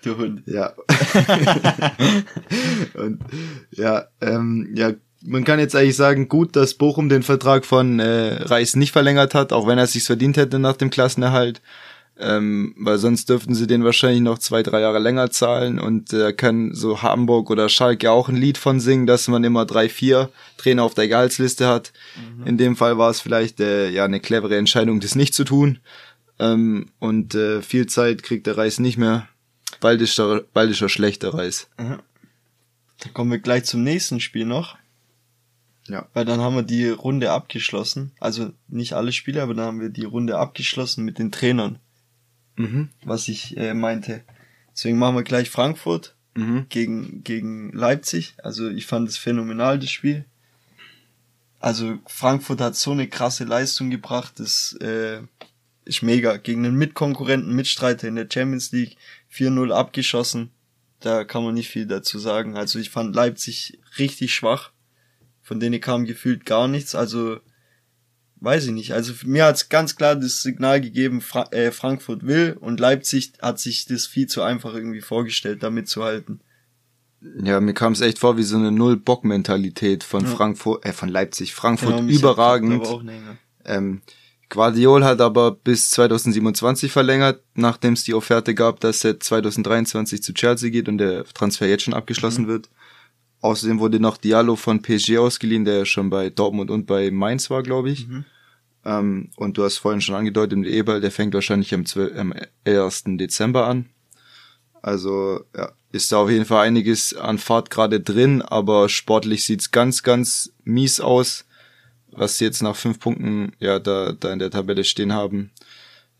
du 0.04 0.18
Hund. 0.18 0.44
Ja. 0.46 0.74
Und 2.94 3.20
ja, 3.72 4.06
ähm, 4.22 4.72
ja, 4.76 4.94
man 5.22 5.44
kann 5.44 5.60
jetzt 5.60 5.76
eigentlich 5.76 5.96
sagen, 5.96 6.28
gut, 6.28 6.56
dass 6.56 6.76
Bochum 6.76 7.10
den 7.10 7.24
Vertrag 7.24 7.65
von 7.65 8.00
äh, 8.00 8.44
Reis 8.44 8.76
nicht 8.76 8.91
verlängert 8.91 9.34
hat, 9.34 9.54
auch 9.54 9.68
wenn 9.68 9.78
er 9.78 9.86
es 9.86 9.94
sich 9.94 10.04
verdient 10.04 10.38
hätte 10.38 10.60
nach 10.60 10.78
dem 10.78 10.89
Klassenerhalt. 10.89 11.62
Ähm, 12.18 12.76
weil 12.78 12.98
sonst 12.98 13.28
dürften 13.28 13.54
sie 13.54 13.68
den 13.68 13.84
wahrscheinlich 13.84 14.22
noch 14.22 14.39
zwei, 14.39 14.63
drei 14.63 14.80
Jahre 14.80 15.00
länger 15.00 15.32
zahlen 15.32 15.82
und 15.82 16.13
da 16.13 16.30
äh, 16.30 16.34
kann 16.34 16.74
so 16.74 17.02
Hamburg 17.02 17.50
oder 17.50 17.68
Schalke 17.68 18.10
auch 18.10 18.30
ein 18.30 18.38
Lied 18.38 18.58
von 18.58 18.80
singen, 18.80 19.06
dass 19.06 19.28
man 19.28 19.44
immer 19.44 19.65
drei, 19.65 19.89
vier 19.89 20.30
Trainer 20.56 20.84
auf 20.84 20.94
der 20.94 21.10
Gehaltsliste 21.10 21.68
hat. 21.68 21.91
Mhm. 22.15 22.48
In 22.48 22.58
dem 22.58 22.78
Fall 22.78 22.98
war 22.98 23.10
es 23.10 23.20
vielleicht 23.20 23.60
äh, 23.60 23.89
ja 23.89 24.06
eine 24.06 24.22
clevere 24.22 24.56
Entscheidung, 24.56 25.02
das 25.02 25.15
nicht 25.15 25.34
zu 25.34 25.44
tun. 25.44 25.80
Ähm, 26.39 26.88
und 27.00 27.36
äh, 27.36 27.62
viel 27.62 27.88
Zeit 27.88 28.24
kriegt 28.24 28.48
der 28.48 28.58
Reis 28.58 28.80
nicht 28.80 28.98
mehr. 28.98 29.28
Bald 29.79 30.01
ist 30.01 30.19
er, 30.19 30.43
bald 30.53 30.71
ist 30.71 30.81
er 30.81 30.89
schlechter 30.89 31.33
Reis. 31.33 31.67
Mhm. 31.77 31.99
Dann 32.99 33.13
kommen 33.13 33.31
wir 33.31 33.39
gleich 33.39 33.65
zum 33.65 33.83
nächsten 33.83 34.19
Spiel 34.19 34.45
noch. 34.45 34.77
Ja. 35.88 36.07
Weil 36.13 36.25
dann 36.25 36.41
haben 36.41 36.55
wir 36.55 36.63
die 36.63 36.89
Runde 36.89 37.31
abgeschlossen. 37.31 38.11
Also 38.19 38.51
nicht 38.67 38.93
alle 38.93 39.11
Spiele, 39.11 39.43
aber 39.43 39.53
dann 39.53 39.65
haben 39.65 39.81
wir 39.81 39.89
die 39.89 40.05
Runde 40.05 40.38
abgeschlossen 40.38 41.05
mit 41.05 41.19
den 41.19 41.31
Trainern. 41.31 41.79
Mhm. 42.55 42.89
Was 43.03 43.27
ich 43.27 43.55
äh, 43.57 43.73
meinte. 43.73 44.23
Deswegen 44.71 44.97
machen 44.97 45.15
wir 45.15 45.23
gleich 45.23 45.49
Frankfurt 45.49 46.15
mhm. 46.33 46.65
gegen, 46.69 47.23
gegen 47.23 47.71
Leipzig. 47.71 48.35
Also 48.43 48.69
ich 48.69 48.85
fand 48.85 49.07
es 49.09 49.17
phänomenal, 49.17 49.79
das 49.79 49.91
Spiel. 49.91 50.25
Also 51.59 51.97
Frankfurt 52.07 52.61
hat 52.61 52.75
so 52.75 52.91
eine 52.91 53.07
krasse 53.07 53.43
Leistung 53.43 53.89
gebracht, 53.89 54.33
das 54.38 54.73
äh, 54.73 55.21
ist 55.86 56.02
mega. 56.02 56.38
Gegen 56.38 56.65
einen 56.65 56.76
Mitkonkurrenten, 56.76 57.56
Mitstreiter 57.56 58.08
in 58.08 58.15
der 58.15 58.28
Champions 58.32 58.71
League 58.71 58.98
4-0 59.34 59.71
abgeschossen. 59.71 60.52
Da 61.00 61.24
kann 61.24 61.43
man 61.43 61.54
nicht 61.54 61.69
viel 61.69 61.86
dazu 61.86 62.19
sagen. 62.19 62.58
Also 62.58 62.80
ich 62.80 62.89
fand 62.89 63.15
Leipzig 63.15 63.80
richtig 63.98 64.34
schwach 64.34 64.71
von 65.45 65.60
denen 65.60 65.80
kam 65.80 66.06
gefühlt 66.06 66.43
gar 66.45 66.67
nichts. 66.67 66.95
Also 66.95 67.38
weiß 68.38 68.65
ich 68.65 68.71
nicht. 68.71 68.93
Also 68.93 69.13
mir 69.26 69.45
hat's 69.45 69.69
ganz 69.69 69.95
klar 69.95 70.15
das 70.15 70.41
Signal 70.41 70.82
gegeben, 70.82 71.21
Fra 71.21 71.43
äh, 71.52 71.71
Frankfurt 71.71 72.26
will 72.26 72.58
und 72.60 72.80
Leipzig 72.80 73.34
hat 73.41 73.60
sich 73.60 73.86
das 73.86 74.08
viel 74.08 74.26
zu 74.26 74.41
einfach 74.41 74.74
irgendwie 74.74 75.02
vorgestellt, 75.02 75.62
da 75.62 75.69
mitzuhalten. 75.69 76.41
Ja, 77.43 77.62
mir 77.62 77.74
kam 77.74 77.93
es 77.93 78.02
echt 78.02 78.17
vor 78.17 78.38
wie 78.38 78.43
so 78.43 78.58
eine 78.58 78.71
Null-Bock-Mentalität 78.71 80.04
von 80.04 80.26
ja. 80.26 80.32
Frankfurt, 80.32 80.84
äh, 80.84 80.93
von 80.93 81.10
Leipzig. 81.10 81.54
Frankfurt 81.54 81.98
genau, 81.98 82.12
überragend. 82.12 82.88
Ähm, 83.65 84.02
Guardiol 84.49 85.03
hat 85.03 85.21
aber 85.21 85.51
bis 85.51 85.89
2027 85.91 86.91
verlängert, 86.91 87.41
nachdem 87.55 87.93
es 87.93 88.03
die 88.03 88.13
Offerte 88.13 88.53
gab, 88.53 88.79
dass 88.79 89.03
er 89.03 89.19
2023 89.19 90.21
zu 90.21 90.34
Chelsea 90.34 90.69
geht 90.69 90.88
und 90.88 90.99
der 90.99 91.25
Transfer 91.25 91.67
jetzt 91.67 91.84
schon 91.84 91.93
abgeschlossen 91.93 92.43
mhm. 92.43 92.49
wird. 92.49 92.69
Außerdem 93.41 93.79
wurde 93.79 93.99
noch 93.99 94.17
Diallo 94.17 94.55
von 94.55 94.81
PSG 94.81 95.17
ausgeliehen, 95.17 95.65
der 95.65 95.86
schon 95.86 96.10
bei 96.10 96.29
Dortmund 96.29 96.71
und 96.71 96.86
bei 96.86 97.12
Mainz 97.12 97.49
war, 97.49 97.63
glaube 97.63 97.89
ich. 97.91 98.08
Mhm. 98.08 98.25
Ähm, 98.86 99.29
und 99.36 99.58
du 99.58 99.63
hast 99.63 99.77
vorhin 99.77 100.01
schon 100.01 100.15
angedeutet, 100.15 100.58
mit 100.58 100.69
Eberl, 100.69 101.01
der 101.01 101.12
fängt 101.12 101.34
wahrscheinlich 101.34 101.73
am, 101.73 101.86
12, 101.86 102.17
am 102.17 102.34
1. 102.65 103.03
Dezember 103.17 103.67
an. 103.67 103.89
Also 104.81 105.41
ja, 105.55 105.71
ist 105.91 106.12
da 106.12 106.17
auf 106.17 106.29
jeden 106.29 106.45
Fall 106.45 106.67
einiges 106.67 107.15
an 107.15 107.39
Fahrt 107.39 107.71
gerade 107.71 107.99
drin, 107.99 108.43
aber 108.43 108.88
sportlich 108.89 109.43
sieht's 109.43 109.71
ganz, 109.71 110.03
ganz 110.03 110.51
mies 110.63 110.99
aus, 110.99 111.45
was 112.17 112.38
sie 112.38 112.45
jetzt 112.45 112.62
nach 112.62 112.75
fünf 112.75 112.99
Punkten 112.99 113.54
ja 113.60 113.80
da, 113.80 114.12
da 114.12 114.32
in 114.32 114.39
der 114.39 114.51
Tabelle 114.51 114.84
stehen 114.84 115.13
haben. 115.13 115.51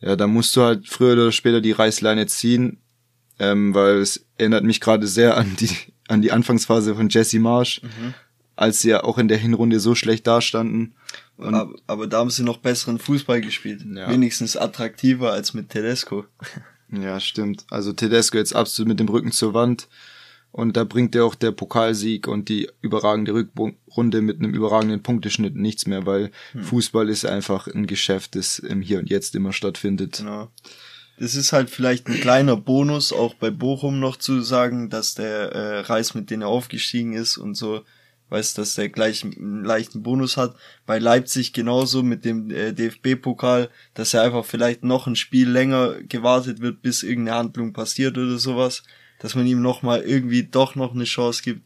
Ja, 0.02 0.16
da 0.16 0.28
musst 0.28 0.56
du 0.56 0.62
halt 0.62 0.88
früher 0.88 1.14
oder 1.14 1.32
später 1.32 1.62
die 1.62 1.72
Reißleine 1.72 2.28
ziehen, 2.28 2.80
ähm, 3.40 3.74
weil 3.74 3.98
es 3.98 4.26
erinnert 4.38 4.64
mich 4.64 4.82
gerade 4.82 5.08
sehr 5.08 5.38
an 5.38 5.56
die 5.60 5.70
an 6.08 6.22
die 6.22 6.32
Anfangsphase 6.32 6.96
von 6.96 7.10
Jesse 7.10 7.40
Marsh, 7.40 7.82
mhm. 7.82 8.14
als 8.56 8.82
sie 8.82 8.90
ja 8.90 9.04
auch 9.04 9.18
in 9.18 9.28
der 9.28 9.38
Hinrunde 9.38 9.80
so 9.80 9.96
schlecht 9.96 10.28
dastanden. 10.28 10.96
Aber, 11.38 11.74
aber, 11.88 12.08
da 12.08 12.20
haben 12.20 12.30
sie 12.30 12.44
noch 12.44 12.58
besseren 12.58 13.00
Fußball 13.00 13.42
gespielt. 13.42 13.84
Ja. 13.94 14.10
Wenigstens 14.10 14.56
attraktiver 14.56 15.32
als 15.32 15.54
mit 15.54 15.70
Tedesco. 15.70 16.26
Ja, 16.90 17.20
stimmt. 17.20 17.66
Also 17.70 17.92
Tedesco 17.94 18.38
jetzt 18.38 18.56
absolut 18.56 18.88
mit 18.88 19.00
dem 19.00 19.10
Rücken 19.10 19.32
zur 19.32 19.54
Wand. 19.54 19.88
Und 20.56 20.78
da 20.78 20.86
bringt 20.86 21.14
ja 21.16 21.24
auch 21.26 21.36
der 21.36 21.52
Pokalsieg 21.52 22.30
und 22.30 22.48
die 22.48 22.70
überragende 22.80 23.34
Rückrunde 23.34 24.22
mit 24.22 24.40
einem 24.40 24.54
überragenden 24.54 25.04
Punkteschnitt 25.04 25.54
nichts 25.54 25.86
mehr, 25.86 26.06
weil 26.06 26.32
hm. 26.54 26.64
Fußball 26.64 27.10
ist 27.10 27.26
einfach 27.26 27.68
ein 27.68 27.88
Geschäft, 27.88 28.38
das 28.38 28.60
im 28.60 28.82
Hier 28.82 29.00
und 29.00 29.10
Jetzt 29.10 29.36
immer 29.36 29.52
stattfindet. 29.52 30.20
Genau. 30.20 30.50
Das 31.20 31.36
ist 31.36 31.52
halt 31.52 31.70
vielleicht 31.70 32.08
ein 32.08 32.22
kleiner 32.22 32.56
Bonus, 32.56 33.12
auch 33.12 33.34
bei 33.34 33.50
Bochum 33.50 34.00
noch 34.00 34.16
zu 34.16 34.40
sagen, 34.40 34.90
dass 34.90 35.14
der 35.14 35.52
äh, 35.52 35.80
Reis 35.80 36.14
mit 36.14 36.30
denen 36.30 36.44
er 36.44 36.48
aufgestiegen 36.48 37.12
ist 37.12 37.36
und 37.38 37.56
so, 37.56 37.82
weiß, 38.30 38.54
dass 38.54 38.76
der 38.76 38.88
gleich 38.88 39.26
einen 39.26 39.66
leichten 39.66 40.04
Bonus 40.04 40.38
hat. 40.38 40.56
Bei 40.86 41.00
Leipzig 41.00 41.52
genauso 41.52 42.02
mit 42.02 42.24
dem 42.24 42.50
äh, 42.50 42.72
DFB-Pokal, 42.72 43.70
dass 43.94 44.14
er 44.14 44.22
einfach 44.22 44.46
vielleicht 44.46 44.86
noch 44.86 45.06
ein 45.06 45.18
Spiel 45.18 45.50
länger 45.50 45.96
gewartet 46.04 46.62
wird, 46.62 46.82
bis 46.82 47.04
irgendeine 47.04 47.40
Handlung 47.40 47.74
passiert 47.74 48.18
oder 48.18 48.38
sowas, 48.38 48.84
dass 49.20 49.36
man 49.36 49.48
ihm 49.48 49.62
nochmal 49.62 50.02
irgendwie 50.02 50.44
doch 50.44 50.76
noch 50.76 50.94
eine 50.94 51.06
Chance 51.06 51.44
gibt. 51.44 51.62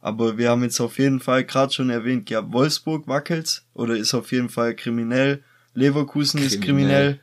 Aber 0.00 0.36
wir 0.36 0.50
haben 0.50 0.62
jetzt 0.62 0.80
auf 0.80 0.98
jeden 0.98 1.20
Fall 1.20 1.44
gerade 1.44 1.72
schon 1.72 1.90
erwähnt, 1.90 2.28
ja, 2.28 2.52
Wolfsburg 2.52 3.06
wackelt 3.06 3.62
oder 3.74 3.96
ist 3.96 4.14
auf 4.14 4.32
jeden 4.32 4.48
Fall 4.48 4.74
kriminell. 4.74 5.42
Leverkusen 5.74 6.40
kriminell. 6.40 6.58
ist 6.58 6.64
kriminell. 6.64 7.20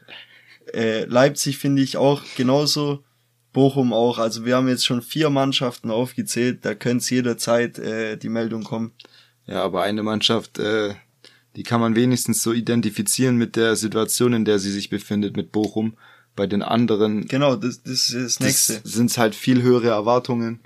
Äh, 0.74 1.06
Leipzig 1.06 1.58
finde 1.58 1.82
ich 1.82 1.98
auch 1.98 2.24
genauso. 2.38 3.04
Bochum 3.52 3.94
auch. 3.94 4.20
Also 4.20 4.46
wir 4.46 4.56
haben 4.56 4.68
jetzt 4.68 4.86
schon 4.86 5.02
vier 5.02 5.30
Mannschaften 5.30 5.92
aufgezählt. 5.92 6.64
Da 6.64 6.76
könnte 6.76 6.98
es 6.98 7.10
jederzeit 7.10 7.80
äh, 7.80 8.18
die 8.18 8.30
Meldung 8.30 8.64
kommen. 8.64 8.92
Ja, 9.48 9.64
aber 9.64 9.82
eine 9.84 10.04
Mannschaft, 10.04 10.60
äh, 10.60 10.94
die 11.56 11.64
kann 11.64 11.82
man 11.82 11.96
wenigstens 11.96 12.44
so 12.44 12.54
identifizieren 12.54 13.38
mit 13.38 13.56
der 13.56 13.76
Situation, 13.76 14.34
in 14.34 14.46
der 14.46 14.60
sie 14.60 14.72
sich 14.72 14.90
befindet 14.90 15.36
mit 15.36 15.52
Bochum. 15.52 15.98
Bei 16.40 16.48
den 16.48 16.62
anderen. 16.62 17.28
Genau, 17.28 17.58
das, 17.58 17.84
das 17.84 18.12
ist 18.12 18.38
das 18.38 18.40
nächste. 18.40 18.80
Sind 18.86 19.18
halt 19.18 19.36
viel 19.36 19.62
höhere 19.62 19.90
Erwartungen. 19.90 20.62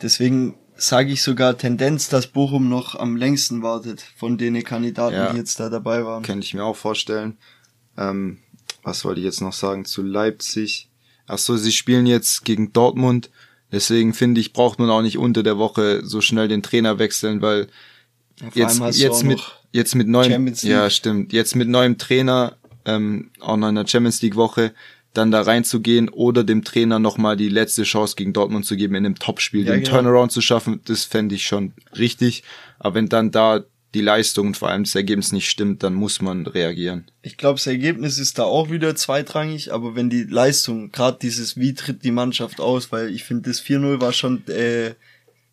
Deswegen 0.00 0.54
sage 0.76 1.12
ich 1.12 1.22
sogar 1.22 1.58
Tendenz, 1.58 2.08
dass 2.08 2.28
Bochum 2.28 2.70
noch 2.70 2.94
am 2.94 3.14
längsten 3.14 3.62
wartet 3.62 4.02
von 4.16 4.38
den 4.38 4.64
Kandidaten, 4.64 5.14
ja, 5.14 5.30
die 5.30 5.36
jetzt 5.36 5.60
da 5.60 5.68
dabei 5.68 6.06
waren. 6.06 6.22
Kann 6.22 6.38
ich 6.38 6.54
mir 6.54 6.64
auch 6.64 6.74
vorstellen. 6.74 7.36
Ähm, 7.98 8.38
was 8.82 9.04
wollte 9.04 9.20
ich 9.20 9.26
jetzt 9.26 9.42
noch 9.42 9.52
sagen 9.52 9.84
zu 9.84 10.02
Leipzig? 10.02 10.88
Ach 11.26 11.36
so, 11.36 11.58
sie 11.58 11.72
spielen 11.72 12.06
jetzt 12.06 12.46
gegen 12.46 12.72
Dortmund. 12.72 13.28
Deswegen 13.70 14.14
finde 14.14 14.40
ich, 14.40 14.54
braucht 14.54 14.78
man 14.78 14.88
auch 14.88 15.02
nicht 15.02 15.18
unter 15.18 15.42
der 15.42 15.58
Woche 15.58 16.00
so 16.02 16.22
schnell 16.22 16.48
den 16.48 16.62
Trainer 16.62 16.98
wechseln, 16.98 17.42
weil 17.42 17.68
ja, 18.40 18.48
jetzt, 18.54 18.80
jetzt 18.96 19.22
mit, 19.22 19.42
jetzt 19.70 19.94
mit 19.94 20.08
neuem, 20.08 20.50
ja, 20.62 20.88
stimmt, 20.88 21.34
jetzt 21.34 21.56
mit 21.56 21.68
neuem 21.68 21.98
Trainer, 21.98 22.56
ähm, 22.88 23.30
auch 23.40 23.56
noch 23.56 23.68
in 23.68 23.74
der 23.74 23.86
Champions 23.86 24.22
League 24.22 24.36
Woche, 24.36 24.72
dann 25.14 25.30
da 25.30 25.42
reinzugehen 25.42 26.08
oder 26.08 26.44
dem 26.44 26.64
Trainer 26.64 26.98
nochmal 26.98 27.36
die 27.36 27.48
letzte 27.48 27.82
Chance 27.82 28.16
gegen 28.16 28.32
Dortmund 28.32 28.66
zu 28.66 28.76
geben, 28.76 28.94
in 28.94 29.06
einem 29.06 29.18
Topspiel 29.18 29.66
ja, 29.66 29.72
den 29.72 29.82
genau. 29.82 29.96
Turnaround 29.96 30.32
zu 30.32 30.40
schaffen, 30.40 30.80
das 30.84 31.04
fände 31.04 31.34
ich 31.34 31.46
schon 31.46 31.72
richtig. 31.96 32.44
Aber 32.78 32.94
wenn 32.94 33.08
dann 33.08 33.30
da 33.30 33.64
die 33.94 34.00
Leistung 34.02 34.48
und 34.48 34.56
vor 34.56 34.68
allem 34.68 34.84
das 34.84 34.94
Ergebnis 34.94 35.32
nicht 35.32 35.48
stimmt, 35.48 35.82
dann 35.82 35.94
muss 35.94 36.20
man 36.20 36.46
reagieren. 36.46 37.10
Ich 37.22 37.38
glaube, 37.38 37.54
das 37.54 37.66
Ergebnis 37.66 38.18
ist 38.18 38.38
da 38.38 38.44
auch 38.44 38.70
wieder 38.70 38.94
zweitrangig, 38.94 39.72
aber 39.72 39.94
wenn 39.94 40.10
die 40.10 40.24
Leistung, 40.24 40.92
gerade 40.92 41.18
dieses, 41.20 41.56
wie 41.56 41.74
tritt 41.74 42.04
die 42.04 42.10
Mannschaft 42.10 42.60
aus, 42.60 42.92
weil 42.92 43.08
ich 43.08 43.24
finde, 43.24 43.48
das 43.48 43.62
4-0 43.62 44.00
war 44.00 44.12
schon, 44.12 44.46
äh, 44.48 44.94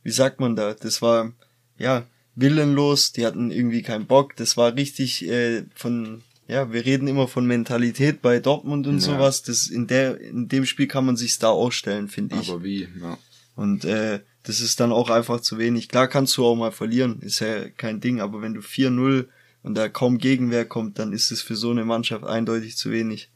wie 0.03 0.11
sagt 0.11 0.41
man 0.41 0.55
da, 0.55 0.73
das 0.73 1.01
war, 1.01 1.31
ja, 1.77 2.05
willenlos, 2.35 3.13
die 3.13 3.25
hatten 3.25 3.51
irgendwie 3.51 3.81
keinen 3.81 4.05
Bock, 4.05 4.35
das 4.35 4.57
war 4.57 4.75
richtig 4.75 5.25
äh, 5.27 5.63
von, 5.73 6.21
ja, 6.47 6.71
wir 6.71 6.85
reden 6.85 7.07
immer 7.07 7.27
von 7.27 7.45
Mentalität 7.45 8.21
bei 8.21 8.39
Dortmund 8.39 8.85
und 8.87 8.95
ja. 8.95 9.01
sowas, 9.01 9.41
das 9.41 9.67
in 9.67 9.87
der, 9.87 10.19
in 10.19 10.47
dem 10.47 10.65
Spiel 10.65 10.87
kann 10.87 11.05
man 11.05 11.17
sich 11.17 11.39
da 11.39 11.49
ausstellen, 11.49 12.07
finde 12.07 12.37
ich. 12.39 12.49
Aber 12.49 12.63
wie, 12.63 12.87
ja. 13.01 13.17
Und 13.55 13.85
äh, 13.85 14.19
das 14.43 14.59
ist 14.59 14.79
dann 14.79 14.91
auch 14.91 15.09
einfach 15.09 15.41
zu 15.41 15.57
wenig. 15.57 15.89
Klar 15.89 16.07
kannst 16.07 16.37
du 16.37 16.45
auch 16.45 16.55
mal 16.55 16.71
verlieren, 16.71 17.19
ist 17.21 17.39
ja 17.39 17.69
kein 17.69 17.99
Ding, 17.99 18.19
aber 18.19 18.41
wenn 18.41 18.53
du 18.53 18.61
4-0 18.61 19.27
und 19.63 19.75
da 19.75 19.89
kaum 19.89 20.19
Gegenwehr 20.19 20.65
kommt, 20.65 20.99
dann 20.99 21.13
ist 21.13 21.31
es 21.31 21.41
für 21.41 21.55
so 21.55 21.71
eine 21.71 21.85
Mannschaft 21.85 22.25
eindeutig 22.25 22.77
zu 22.77 22.91
wenig. 22.91 23.31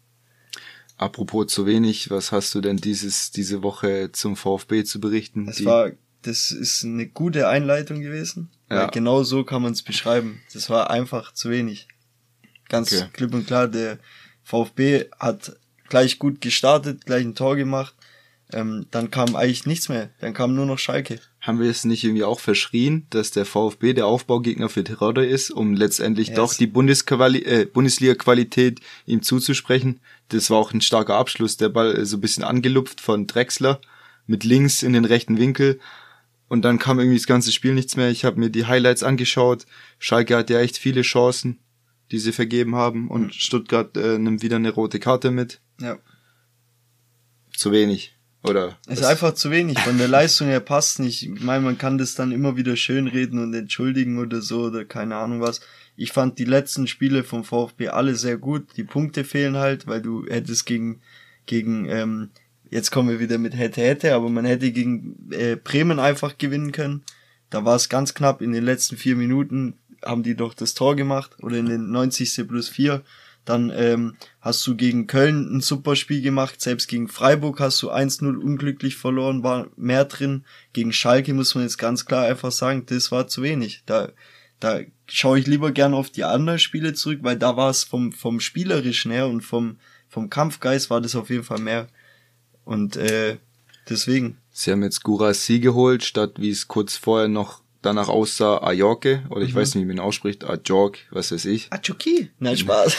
Apropos 0.97 1.47
zu 1.47 1.65
wenig, 1.65 2.11
was 2.11 2.31
hast 2.31 2.53
du 2.53 2.61
denn 2.61 2.77
dieses, 2.77 3.31
diese 3.31 3.63
Woche 3.63 4.11
zum 4.11 4.35
VfB 4.35 4.83
zu 4.83 4.99
berichten? 4.99 5.45
Das 5.45 5.63
war, 5.63 5.91
das 6.21 6.51
ist 6.51 6.83
eine 6.83 7.07
gute 7.07 7.47
Einleitung 7.47 8.01
gewesen. 8.01 8.49
Ja. 8.69 8.87
genau 8.87 9.23
so 9.23 9.43
kann 9.43 9.63
man 9.63 9.71
es 9.71 9.81
beschreiben. 9.81 10.41
Das 10.53 10.69
war 10.69 10.91
einfach 10.91 11.33
zu 11.33 11.49
wenig. 11.49 11.87
Ganz 12.69 12.93
okay. 12.93 13.09
klipp 13.11 13.33
und 13.33 13.47
klar, 13.47 13.67
der 13.67 13.99
VfB 14.43 15.05
hat 15.19 15.57
gleich 15.89 16.19
gut 16.19 16.39
gestartet, 16.41 17.05
gleich 17.05 17.25
ein 17.25 17.35
Tor 17.35 17.55
gemacht, 17.55 17.95
ähm, 18.51 18.87
dann 18.89 19.11
kam 19.11 19.35
eigentlich 19.35 19.65
nichts 19.65 19.89
mehr. 19.89 20.09
Dann 20.21 20.33
kam 20.33 20.55
nur 20.55 20.65
noch 20.65 20.79
Schalke. 20.79 21.19
Haben 21.41 21.59
wir 21.59 21.69
es 21.69 21.85
nicht 21.85 22.03
irgendwie 22.03 22.23
auch 22.23 22.39
verschrien, 22.39 23.05
dass 23.11 23.31
der 23.31 23.45
VfB 23.45 23.93
der 23.93 24.07
Aufbaugegner 24.07 24.69
für 24.69 24.83
Terodde 24.83 25.25
ist, 25.25 25.51
um 25.51 25.75
letztendlich 25.75 26.29
yes. 26.29 26.35
doch 26.35 26.53
die 26.55 26.65
äh, 26.65 27.65
Bundesliga-Qualität 27.65 28.79
ihm 29.05 29.21
zuzusprechen? 29.21 29.99
Das 30.29 30.49
war 30.49 30.57
auch 30.57 30.73
ein 30.73 30.81
starker 30.81 31.15
Abschluss. 31.15 31.57
Der 31.57 31.69
Ball 31.69 31.95
äh, 31.95 32.05
so 32.05 32.17
ein 32.17 32.21
bisschen 32.21 32.43
angelupft 32.43 33.01
von 33.01 33.27
Drexler 33.27 33.79
mit 34.25 34.43
links 34.43 34.83
in 34.83 34.93
den 34.93 35.05
rechten 35.05 35.37
Winkel. 35.37 35.79
Und 36.47 36.63
dann 36.63 36.79
kam 36.79 36.97
irgendwie 36.97 37.17
das 37.17 37.27
ganze 37.27 37.51
Spiel 37.51 37.75
nichts 37.75 37.95
mehr. 37.95 38.09
Ich 38.09 38.25
habe 38.25 38.39
mir 38.39 38.49
die 38.49 38.65
Highlights 38.65 39.03
angeschaut. 39.03 39.67
Schalke 39.99 40.35
hat 40.35 40.49
ja 40.49 40.59
echt 40.59 40.79
viele 40.79 41.03
Chancen, 41.03 41.59
die 42.11 42.19
sie 42.19 42.31
vergeben 42.31 42.75
haben. 42.75 43.09
Und 43.09 43.27
mhm. 43.27 43.31
Stuttgart 43.31 43.95
äh, 43.97 44.17
nimmt 44.17 44.41
wieder 44.41 44.57
eine 44.57 44.71
rote 44.71 44.99
Karte 44.99 45.31
mit. 45.31 45.61
Ja. 45.79 45.97
Zu 47.55 47.71
wenig. 47.71 48.15
Oder? 48.41 48.77
Es 48.87 48.99
ist 48.99 49.05
einfach 49.05 49.33
zu 49.33 49.51
wenig. 49.51 49.77
Von 49.79 49.97
der 49.97 50.07
Leistung 50.07 50.47
her 50.47 50.61
passt 50.61 50.99
nicht. 50.99 51.23
Ich 51.23 51.41
meine, 51.41 51.63
man 51.63 51.77
kann 51.77 51.97
das 51.97 52.15
dann 52.15 52.31
immer 52.31 52.55
wieder 52.55 52.77
schönreden 52.77 53.39
und 53.39 53.53
entschuldigen 53.53 54.17
oder 54.17 54.41
so 54.41 54.63
oder 54.63 54.85
keine 54.85 55.17
Ahnung 55.17 55.41
was. 55.41 55.59
Ich 55.97 56.13
fand 56.13 56.39
die 56.39 56.45
letzten 56.45 56.87
Spiele 56.87 57.25
vom 57.25 57.43
VfB 57.43 57.89
alle 57.89 58.15
sehr 58.15 58.37
gut. 58.37 58.65
Die 58.77 58.85
Punkte 58.85 59.25
fehlen 59.25 59.57
halt, 59.57 59.87
weil 59.87 60.01
du 60.01 60.25
hättest 60.27 60.65
gegen, 60.65 61.01
gegen, 61.45 61.89
ähm, 61.89 62.29
jetzt 62.69 62.91
kommen 62.91 63.09
wir 63.09 63.19
wieder 63.19 63.37
mit 63.37 63.57
hätte, 63.57 63.81
hätte, 63.81 64.15
aber 64.15 64.29
man 64.29 64.45
hätte 64.45 64.71
gegen 64.71 65.29
äh, 65.31 65.57
Bremen 65.57 65.99
einfach 65.99 66.37
gewinnen 66.37 66.71
können. 66.71 67.03
Da 67.49 67.65
war 67.65 67.75
es 67.75 67.89
ganz 67.89 68.13
knapp. 68.13 68.41
In 68.41 68.53
den 68.53 68.63
letzten 68.63 68.95
vier 68.95 69.17
Minuten 69.17 69.73
haben 70.05 70.23
die 70.23 70.35
doch 70.35 70.53
das 70.53 70.73
Tor 70.73 70.95
gemacht 70.95 71.31
oder 71.41 71.57
in 71.57 71.67
den 71.67 71.91
90. 71.91 72.47
plus 72.47 72.69
vier 72.69 73.03
dann 73.49 73.71
ähm, 73.75 74.15
hast 74.41 74.65
du 74.67 74.75
gegen 74.75 75.07
Köln 75.07 75.57
ein 75.57 75.61
super 75.61 75.95
Spiel 75.95 76.21
gemacht. 76.21 76.61
Selbst 76.61 76.87
gegen 76.87 77.07
Freiburg 77.07 77.59
hast 77.59 77.81
du 77.81 77.91
1-0 77.91 78.37
unglücklich 78.37 78.95
verloren, 78.95 79.41
war 79.41 79.67
mehr 79.75 80.05
drin. 80.05 80.43
Gegen 80.71 80.93
Schalke 80.93 81.33
muss 81.33 81.55
man 81.55 81.63
jetzt 81.63 81.77
ganz 81.77 82.05
klar 82.05 82.25
einfach 82.25 82.51
sagen, 82.51 82.85
das 82.85 83.11
war 83.11 83.27
zu 83.27 83.41
wenig. 83.41 83.81
Da, 83.87 84.09
da 84.59 84.81
schaue 85.07 85.39
ich 85.39 85.47
lieber 85.47 85.71
gern 85.71 85.95
auf 85.95 86.11
die 86.11 86.25
anderen 86.25 86.59
Spiele 86.59 86.93
zurück, 86.93 87.19
weil 87.23 87.37
da 87.37 87.57
war 87.57 87.71
es 87.71 87.83
vom, 87.83 88.11
vom 88.11 88.39
Spielerischen 88.39 89.11
her 89.11 89.27
und 89.27 89.41
vom, 89.41 89.77
vom 90.09 90.29
Kampfgeist 90.29 90.91
war 90.91 91.01
das 91.01 91.15
auf 91.15 91.31
jeden 91.31 91.43
Fall 91.43 91.59
mehr. 91.59 91.87
Und 92.65 92.97
äh, 92.97 93.37
deswegen. 93.89 94.37
Sie 94.51 94.71
haben 94.71 94.83
jetzt 94.83 95.03
Gurasi 95.03 95.59
geholt, 95.59 96.03
statt 96.03 96.33
wie 96.37 96.51
es 96.51 96.67
kurz 96.67 96.97
vorher 96.97 97.29
noch 97.29 97.63
danach 97.81 98.09
aussah 98.09 98.61
Ajorke, 98.61 99.23
oder 99.29 99.41
ich 99.41 99.53
mhm. 99.53 99.59
weiß 99.59 99.75
nicht, 99.75 99.83
wie 99.83 99.87
man 99.87 99.97
ihn 99.97 100.01
ausspricht, 100.01 100.43
Ajork, 100.43 100.99
was 101.11 101.31
weiß 101.31 101.45
ich. 101.45 101.71
Achoki, 101.71 102.29
nein, 102.39 102.57
Spaß. 102.57 102.97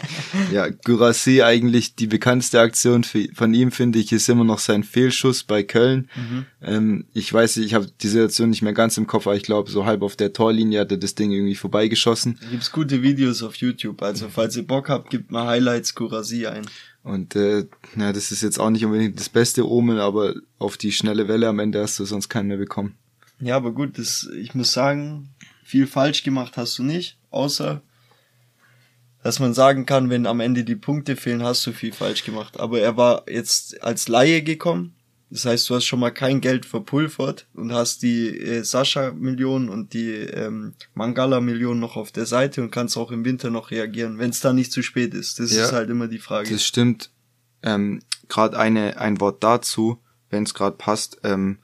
ja, 0.52 0.68
Gurasi 0.68 1.42
eigentlich 1.42 1.94
die 1.94 2.06
bekannteste 2.06 2.60
Aktion 2.60 3.04
für, 3.04 3.26
von 3.34 3.54
ihm, 3.54 3.70
finde 3.70 3.98
ich, 3.98 4.12
ist 4.12 4.28
immer 4.28 4.44
noch 4.44 4.58
sein 4.58 4.84
Fehlschuss 4.84 5.44
bei 5.44 5.62
Köln. 5.62 6.10
Mhm. 6.14 6.46
Ähm, 6.62 7.04
ich 7.14 7.32
weiß 7.32 7.56
nicht, 7.56 7.66
ich 7.66 7.74
habe 7.74 7.88
die 8.00 8.08
Situation 8.08 8.50
nicht 8.50 8.62
mehr 8.62 8.74
ganz 8.74 8.96
im 8.98 9.06
Kopf, 9.06 9.26
aber 9.26 9.36
ich 9.36 9.42
glaube, 9.42 9.70
so 9.70 9.86
halb 9.86 10.02
auf 10.02 10.16
der 10.16 10.32
Torlinie 10.32 10.80
hat 10.80 10.90
er 10.90 10.98
das 10.98 11.14
Ding 11.14 11.32
irgendwie 11.32 11.54
vorbeigeschossen. 11.54 12.38
Da 12.40 12.48
gibt's 12.50 12.70
gute 12.70 13.02
Videos 13.02 13.42
auf 13.42 13.56
YouTube, 13.56 14.02
also 14.02 14.28
falls 14.28 14.56
ihr 14.56 14.66
Bock 14.66 14.88
habt, 14.88 15.10
gebt 15.10 15.30
mal 15.30 15.46
Highlights 15.46 15.94
Gurasi 15.94 16.46
ein. 16.46 16.66
Und 17.02 17.36
äh, 17.36 17.64
na, 17.94 18.12
das 18.12 18.32
ist 18.32 18.42
jetzt 18.42 18.60
auch 18.60 18.68
nicht 18.68 18.84
unbedingt 18.84 19.18
das 19.18 19.30
beste 19.30 19.66
Omen, 19.66 19.98
aber 19.98 20.34
auf 20.58 20.76
die 20.76 20.92
schnelle 20.92 21.26
Welle 21.28 21.48
am 21.48 21.58
Ende 21.58 21.80
hast 21.80 21.98
du 21.98 22.04
sonst 22.04 22.28
keinen 22.28 22.48
mehr 22.48 22.58
bekommen. 22.58 22.96
Ja, 23.40 23.56
aber 23.56 23.72
gut, 23.72 23.98
das, 23.98 24.28
ich 24.36 24.54
muss 24.54 24.72
sagen, 24.72 25.30
viel 25.62 25.86
falsch 25.86 26.22
gemacht 26.22 26.56
hast 26.56 26.78
du 26.78 26.82
nicht, 26.82 27.18
außer 27.30 27.82
dass 29.22 29.40
man 29.40 29.52
sagen 29.52 29.84
kann, 29.84 30.10
wenn 30.10 30.26
am 30.26 30.40
Ende 30.40 30.64
die 30.64 30.76
Punkte 30.76 31.16
fehlen, 31.16 31.42
hast 31.42 31.66
du 31.66 31.72
viel 31.72 31.92
falsch 31.92 32.24
gemacht. 32.24 32.58
Aber 32.58 32.80
er 32.80 32.96
war 32.96 33.24
jetzt 33.28 33.82
als 33.82 34.08
Laie 34.08 34.42
gekommen. 34.42 34.94
Das 35.30 35.44
heißt, 35.44 35.68
du 35.68 35.74
hast 35.74 35.84
schon 35.84 36.00
mal 36.00 36.10
kein 36.10 36.40
Geld 36.40 36.64
verpulvert 36.64 37.46
und 37.52 37.72
hast 37.72 38.02
die 38.02 38.28
äh, 38.28 38.62
Sascha-Millionen 38.62 39.68
und 39.68 39.92
die 39.92 40.12
ähm, 40.12 40.72
Mangala-Millionen 40.94 41.80
noch 41.80 41.96
auf 41.96 42.12
der 42.12 42.24
Seite 42.24 42.62
und 42.62 42.70
kannst 42.70 42.96
auch 42.96 43.10
im 43.10 43.26
Winter 43.26 43.50
noch 43.50 43.70
reagieren, 43.70 44.18
wenn 44.18 44.30
es 44.30 44.40
dann 44.40 44.54
nicht 44.54 44.72
zu 44.72 44.82
spät 44.82 45.12
ist. 45.12 45.38
Das 45.38 45.54
ja, 45.54 45.64
ist 45.64 45.72
halt 45.72 45.90
immer 45.90 46.08
die 46.08 46.18
Frage. 46.18 46.50
Das 46.50 46.64
stimmt. 46.64 47.10
Ähm, 47.62 48.00
gerade 48.28 48.58
eine 48.58 48.98
ein 48.98 49.20
Wort 49.20 49.44
dazu, 49.44 49.98
wenn 50.30 50.44
es 50.44 50.54
gerade 50.54 50.76
passt. 50.76 51.18
Ähm, 51.24 51.58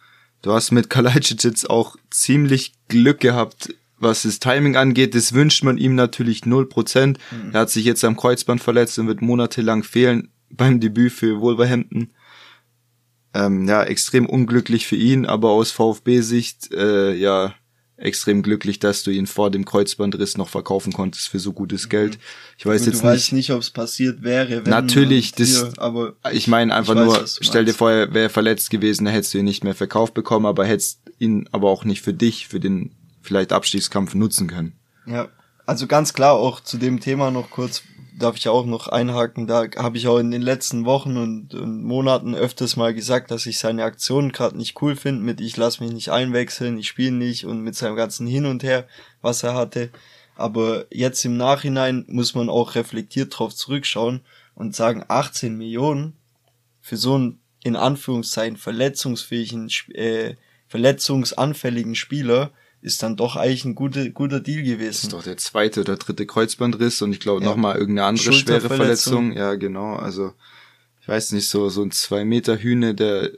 Du 0.44 0.52
hast 0.52 0.72
mit 0.72 0.90
Kalajdzic 0.90 1.42
jetzt 1.42 1.70
auch 1.70 1.96
ziemlich 2.10 2.74
Glück 2.88 3.20
gehabt, 3.20 3.74
was 3.96 4.24
das 4.24 4.40
Timing 4.40 4.76
angeht. 4.76 5.14
Das 5.14 5.32
wünscht 5.32 5.64
man 5.64 5.78
ihm 5.78 5.94
natürlich 5.94 6.44
null 6.44 6.68
Prozent. 6.68 7.18
Mhm. 7.30 7.54
Er 7.54 7.60
hat 7.60 7.70
sich 7.70 7.86
jetzt 7.86 8.04
am 8.04 8.14
Kreuzband 8.14 8.62
verletzt 8.62 8.98
und 8.98 9.06
wird 9.06 9.22
monatelang 9.22 9.82
fehlen 9.82 10.28
beim 10.50 10.80
Debüt 10.80 11.12
für 11.14 11.40
Wolverhampton. 11.40 12.12
Ähm, 13.32 13.66
ja, 13.66 13.84
extrem 13.84 14.26
unglücklich 14.26 14.86
für 14.86 14.96
ihn, 14.96 15.24
aber 15.24 15.48
aus 15.48 15.70
VfB-Sicht, 15.70 16.74
äh, 16.74 17.14
ja, 17.14 17.54
extrem 18.04 18.42
glücklich, 18.42 18.78
dass 18.78 19.02
du 19.02 19.10
ihn 19.10 19.26
vor 19.26 19.50
dem 19.50 19.64
Kreuzbandriss 19.64 20.36
noch 20.36 20.48
verkaufen 20.48 20.92
konntest 20.92 21.28
für 21.28 21.38
so 21.38 21.52
gutes 21.52 21.88
Geld. 21.88 22.18
Ich 22.58 22.66
weiß 22.66 22.86
jetzt 22.86 23.02
du 23.02 23.08
nicht. 23.10 23.32
nicht, 23.32 23.50
ob 23.50 23.60
es 23.60 23.70
passiert 23.70 24.22
wäre. 24.22 24.64
Wenn 24.64 24.70
natürlich, 24.70 25.32
das, 25.32 25.78
aber 25.78 26.14
ich 26.32 26.46
meine 26.46 26.74
einfach 26.74 26.94
ich 26.94 27.00
weiß, 27.00 27.06
nur, 27.06 27.26
stell 27.40 27.64
dir 27.64 27.74
vor, 27.74 27.90
er 27.90 28.14
wäre 28.14 28.28
verletzt 28.28 28.70
gewesen, 28.70 29.06
da 29.06 29.10
hättest 29.10 29.34
du 29.34 29.38
ihn 29.38 29.44
nicht 29.44 29.64
mehr 29.64 29.74
verkauft 29.74 30.14
bekommen, 30.14 30.46
aber 30.46 30.66
hättest 30.66 31.00
ihn 31.18 31.48
aber 31.52 31.70
auch 31.70 31.84
nicht 31.84 32.02
für 32.02 32.12
dich, 32.12 32.48
für 32.48 32.60
den 32.60 32.92
vielleicht 33.22 33.52
Abstiegskampf 33.52 34.14
nutzen 34.14 34.48
können. 34.48 34.74
Ja, 35.06 35.28
also 35.66 35.86
ganz 35.86 36.12
klar 36.12 36.34
auch 36.34 36.60
zu 36.60 36.76
dem 36.76 37.00
Thema 37.00 37.30
noch 37.30 37.50
kurz, 37.50 37.82
darf 38.16 38.36
ich 38.36 38.48
auch 38.48 38.64
noch 38.64 38.88
einhaken, 38.88 39.46
da 39.46 39.66
habe 39.76 39.96
ich 39.96 40.06
auch 40.08 40.18
in 40.18 40.30
den 40.30 40.42
letzten 40.42 40.84
Wochen 40.84 41.16
und, 41.16 41.54
und 41.54 41.82
Monaten 41.82 42.34
öfters 42.34 42.76
mal 42.76 42.94
gesagt, 42.94 43.30
dass 43.30 43.46
ich 43.46 43.58
seine 43.58 43.84
Aktionen 43.84 44.32
gerade 44.32 44.56
nicht 44.56 44.80
cool 44.82 44.96
finde, 44.96 45.22
mit 45.22 45.40
ich 45.40 45.56
lass 45.56 45.80
mich 45.80 45.92
nicht 45.92 46.10
einwechseln, 46.10 46.78
ich 46.78 46.88
spiele 46.88 47.12
nicht 47.12 47.44
und 47.44 47.60
mit 47.60 47.74
seinem 47.74 47.96
ganzen 47.96 48.26
Hin 48.26 48.46
und 48.46 48.62
Her, 48.62 48.86
was 49.20 49.42
er 49.42 49.54
hatte. 49.54 49.90
Aber 50.36 50.86
jetzt 50.90 51.24
im 51.24 51.36
Nachhinein 51.36 52.04
muss 52.08 52.34
man 52.34 52.48
auch 52.48 52.74
reflektiert 52.74 53.38
drauf 53.38 53.54
zurückschauen 53.54 54.20
und 54.54 54.74
sagen, 54.74 55.04
18 55.08 55.56
Millionen 55.56 56.14
für 56.80 56.96
so 56.96 57.14
einen 57.14 57.40
in 57.62 57.76
Anführungszeichen 57.76 58.56
verletzungsfähigen, 58.56 59.70
äh, 59.94 60.34
verletzungsanfälligen 60.68 61.94
Spieler 61.94 62.50
ist 62.84 63.02
dann 63.02 63.16
doch 63.16 63.36
eigentlich 63.36 63.64
ein 63.64 63.74
guter, 63.74 64.10
guter 64.10 64.40
Deal 64.40 64.62
gewesen. 64.62 64.84
Das 64.86 65.02
ist 65.04 65.12
doch 65.14 65.22
der 65.22 65.38
zweite 65.38 65.80
oder 65.80 65.96
dritte 65.96 66.26
Kreuzbandriss 66.26 67.00
und 67.00 67.12
ich 67.12 67.20
glaube 67.20 67.42
ja. 67.42 67.48
nochmal 67.48 67.78
irgendeine 67.78 68.08
andere 68.08 68.32
schwere 68.34 68.68
Verletzung. 68.68 69.32
Ja, 69.32 69.54
genau. 69.54 69.96
Also, 69.96 70.34
ich 71.00 71.08
weiß 71.08 71.32
nicht, 71.32 71.48
so, 71.48 71.70
so 71.70 71.82
ein 71.82 71.92
zwei 71.92 72.26
Meter 72.26 72.58
Hühne, 72.58 72.94
der, 72.94 73.30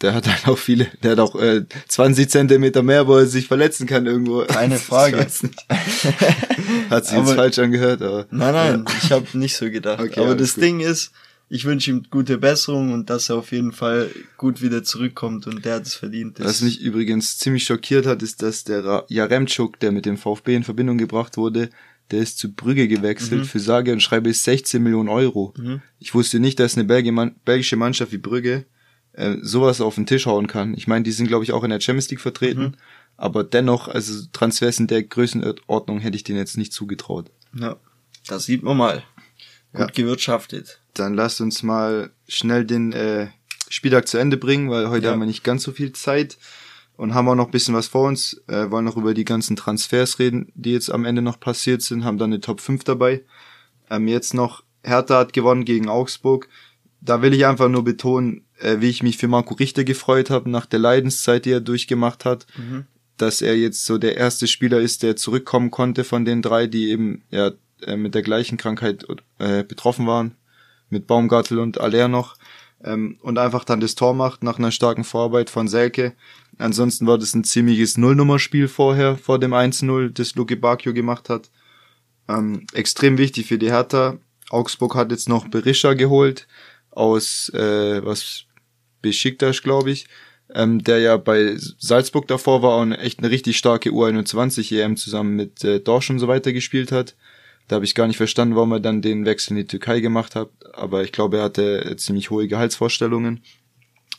der 0.00 0.14
hat 0.14 0.28
halt 0.28 0.46
auch 0.46 0.58
viele, 0.58 0.86
der 1.02 1.12
hat 1.12 1.18
auch 1.18 1.34
äh, 1.34 1.64
20 1.88 2.30
Zentimeter 2.30 2.84
mehr, 2.84 3.08
wo 3.08 3.16
er 3.16 3.26
sich 3.26 3.48
verletzen 3.48 3.88
kann 3.88 4.06
irgendwo. 4.06 4.44
Keine 4.44 4.78
Frage. 4.78 5.16
hat 6.90 7.06
sich 7.06 7.18
jetzt 7.18 7.32
falsch 7.32 7.58
angehört, 7.58 8.00
aber. 8.00 8.26
Nein, 8.30 8.54
nein, 8.54 8.84
ja. 8.86 8.94
ich 9.02 9.10
habe 9.10 9.26
nicht 9.36 9.56
so 9.56 9.68
gedacht. 9.70 10.00
Okay, 10.00 10.20
aber 10.20 10.36
das 10.36 10.54
gut. 10.54 10.62
Ding 10.62 10.78
ist, 10.78 11.10
ich 11.48 11.64
wünsche 11.64 11.90
ihm 11.90 12.04
gute 12.10 12.38
Besserung 12.38 12.92
und 12.92 13.10
dass 13.10 13.28
er 13.28 13.36
auf 13.36 13.52
jeden 13.52 13.72
Fall 13.72 14.10
gut 14.36 14.62
wieder 14.62 14.82
zurückkommt 14.82 15.46
und 15.46 15.64
der 15.64 15.76
hat 15.76 15.86
es 15.86 15.94
verdient. 15.94 16.40
Was 16.40 16.62
mich 16.62 16.80
übrigens 16.80 17.38
ziemlich 17.38 17.64
schockiert 17.64 18.06
hat, 18.06 18.22
ist, 18.22 18.42
dass 18.42 18.64
der 18.64 19.04
Jaremczuk, 19.08 19.78
der 19.80 19.92
mit 19.92 20.06
dem 20.06 20.16
VfB 20.16 20.54
in 20.54 20.64
Verbindung 20.64 20.98
gebracht 20.98 21.36
wurde, 21.36 21.70
der 22.10 22.20
ist 22.20 22.38
zu 22.38 22.52
Brügge 22.52 22.88
gewechselt 22.88 23.42
mhm. 23.42 23.44
für 23.46 23.60
sage 23.60 23.92
und 23.92 24.00
schreibe 24.00 24.32
16 24.32 24.82
Millionen 24.82 25.08
Euro. 25.08 25.54
Mhm. 25.56 25.80
Ich 25.98 26.14
wusste 26.14 26.38
nicht, 26.38 26.60
dass 26.60 26.76
eine 26.76 26.84
belgische 26.84 27.76
Mannschaft 27.76 28.12
wie 28.12 28.18
Brügge 28.18 28.66
äh, 29.12 29.36
sowas 29.40 29.80
auf 29.80 29.94
den 29.94 30.06
Tisch 30.06 30.26
hauen 30.26 30.46
kann. 30.46 30.74
Ich 30.74 30.86
meine, 30.86 31.04
die 31.04 31.12
sind, 31.12 31.28
glaube 31.28 31.44
ich, 31.44 31.52
auch 31.52 31.64
in 31.64 31.70
der 31.70 31.80
Champions 31.80 32.10
League 32.10 32.20
vertreten, 32.20 32.62
mhm. 32.62 32.74
aber 33.16 33.44
dennoch, 33.44 33.88
also 33.88 34.26
Transfers 34.32 34.80
in 34.80 34.86
der 34.86 35.02
Größenordnung 35.02 36.00
hätte 36.00 36.16
ich 36.16 36.24
denen 36.24 36.38
jetzt 36.38 36.58
nicht 36.58 36.72
zugetraut. 36.72 37.30
Ja, 37.58 37.76
das 38.26 38.44
sieht 38.44 38.62
man 38.62 38.76
mal. 38.76 39.02
Gut 39.74 39.80
ja. 39.80 39.86
gewirtschaftet. 39.92 40.80
Dann 40.94 41.14
lasst 41.14 41.40
uns 41.40 41.62
mal 41.62 42.10
schnell 42.28 42.64
den 42.64 42.92
äh, 42.92 43.28
Spieltag 43.68 44.06
zu 44.06 44.18
Ende 44.18 44.36
bringen, 44.36 44.70
weil 44.70 44.88
heute 44.88 45.06
ja. 45.06 45.12
haben 45.12 45.18
wir 45.18 45.26
nicht 45.26 45.42
ganz 45.42 45.64
so 45.64 45.72
viel 45.72 45.92
Zeit 45.92 46.38
und 46.96 47.12
haben 47.12 47.28
auch 47.28 47.34
noch 47.34 47.50
bisschen 47.50 47.74
was 47.74 47.88
vor 47.88 48.06
uns. 48.06 48.40
Äh, 48.46 48.70
wollen 48.70 48.84
noch 48.84 48.96
über 48.96 49.14
die 49.14 49.24
ganzen 49.24 49.56
Transfers 49.56 50.20
reden, 50.20 50.52
die 50.54 50.72
jetzt 50.72 50.90
am 50.90 51.04
Ende 51.04 51.22
noch 51.22 51.40
passiert 51.40 51.82
sind, 51.82 52.04
haben 52.04 52.18
dann 52.18 52.32
eine 52.32 52.40
Top 52.40 52.60
5 52.60 52.84
dabei. 52.84 53.24
Ähm, 53.90 54.06
jetzt 54.06 54.32
noch 54.32 54.62
Hertha 54.82 55.18
hat 55.18 55.32
gewonnen 55.32 55.64
gegen 55.64 55.88
Augsburg. 55.88 56.48
Da 57.00 57.20
will 57.20 57.34
ich 57.34 57.44
einfach 57.44 57.68
nur 57.68 57.84
betonen, 57.84 58.44
äh, 58.60 58.76
wie 58.78 58.90
ich 58.90 59.02
mich 59.02 59.18
für 59.18 59.28
Marco 59.28 59.54
Richter 59.54 59.82
gefreut 59.82 60.30
habe 60.30 60.48
nach 60.48 60.66
der 60.66 60.78
Leidenszeit, 60.78 61.44
die 61.44 61.50
er 61.50 61.60
durchgemacht 61.60 62.24
hat. 62.24 62.46
Mhm. 62.56 62.86
Dass 63.16 63.42
er 63.42 63.56
jetzt 63.56 63.84
so 63.84 63.98
der 63.98 64.16
erste 64.16 64.46
Spieler 64.46 64.80
ist, 64.80 65.02
der 65.02 65.16
zurückkommen 65.16 65.70
konnte 65.70 66.04
von 66.04 66.24
den 66.24 66.42
drei, 66.42 66.66
die 66.66 66.90
eben 66.90 67.22
ja 67.30 67.52
äh, 67.86 67.96
mit 67.96 68.14
der 68.14 68.22
gleichen 68.22 68.56
Krankheit 68.56 69.06
äh, 69.38 69.62
betroffen 69.64 70.06
waren 70.06 70.36
mit 70.94 71.06
Baumgartel 71.06 71.58
und 71.58 71.80
Aller 71.80 72.08
noch 72.08 72.36
ähm, 72.82 73.18
und 73.20 73.38
einfach 73.38 73.64
dann 73.64 73.80
das 73.80 73.94
Tor 73.94 74.14
macht 74.14 74.42
nach 74.42 74.58
einer 74.58 74.70
starken 74.70 75.04
Vorarbeit 75.04 75.50
von 75.50 75.68
Selke. 75.68 76.14
Ansonsten 76.58 77.06
war 77.06 77.18
das 77.18 77.34
ein 77.34 77.44
ziemliches 77.44 77.98
Nullnummerspiel 77.98 78.68
vorher, 78.68 79.16
vor 79.16 79.38
dem 79.38 79.52
1-0, 79.52 80.10
das 80.10 80.34
Luke 80.36 80.56
Bacchio 80.56 80.94
gemacht 80.94 81.28
hat. 81.28 81.50
Ähm, 82.28 82.66
extrem 82.72 83.18
wichtig 83.18 83.46
für 83.46 83.58
die 83.58 83.70
Hertha. 83.70 84.16
Augsburg 84.50 84.94
hat 84.94 85.10
jetzt 85.10 85.28
noch 85.28 85.48
Berisha 85.48 85.94
geholt 85.94 86.46
aus 86.90 87.48
äh, 87.50 88.04
was 88.04 88.44
Besiktas, 89.02 89.62
glaube 89.62 89.90
ich, 89.90 90.06
ähm, 90.54 90.82
der 90.84 91.00
ja 91.00 91.16
bei 91.16 91.56
Salzburg 91.56 92.28
davor 92.28 92.62
war 92.62 92.78
und 92.78 92.92
echt 92.92 93.18
eine 93.18 93.30
richtig 93.30 93.56
starke 93.56 93.90
U21 93.90 94.80
EM 94.80 94.96
zusammen 94.96 95.34
mit 95.34 95.64
äh, 95.64 95.80
Dorsch 95.80 96.10
und 96.10 96.20
so 96.20 96.28
weiter 96.28 96.52
gespielt 96.52 96.92
hat. 96.92 97.16
Da 97.68 97.76
habe 97.76 97.84
ich 97.84 97.94
gar 97.94 98.06
nicht 98.06 98.18
verstanden, 98.18 98.56
warum 98.56 98.72
er 98.72 98.80
dann 98.80 99.02
den 99.02 99.24
Wechsel 99.24 99.52
in 99.52 99.56
die 99.56 99.66
Türkei 99.66 100.00
gemacht 100.00 100.34
hat, 100.34 100.50
aber 100.74 101.02
ich 101.02 101.12
glaube, 101.12 101.38
er 101.38 101.44
hatte 101.44 101.96
ziemlich 101.96 102.30
hohe 102.30 102.46
Gehaltsvorstellungen. 102.46 103.42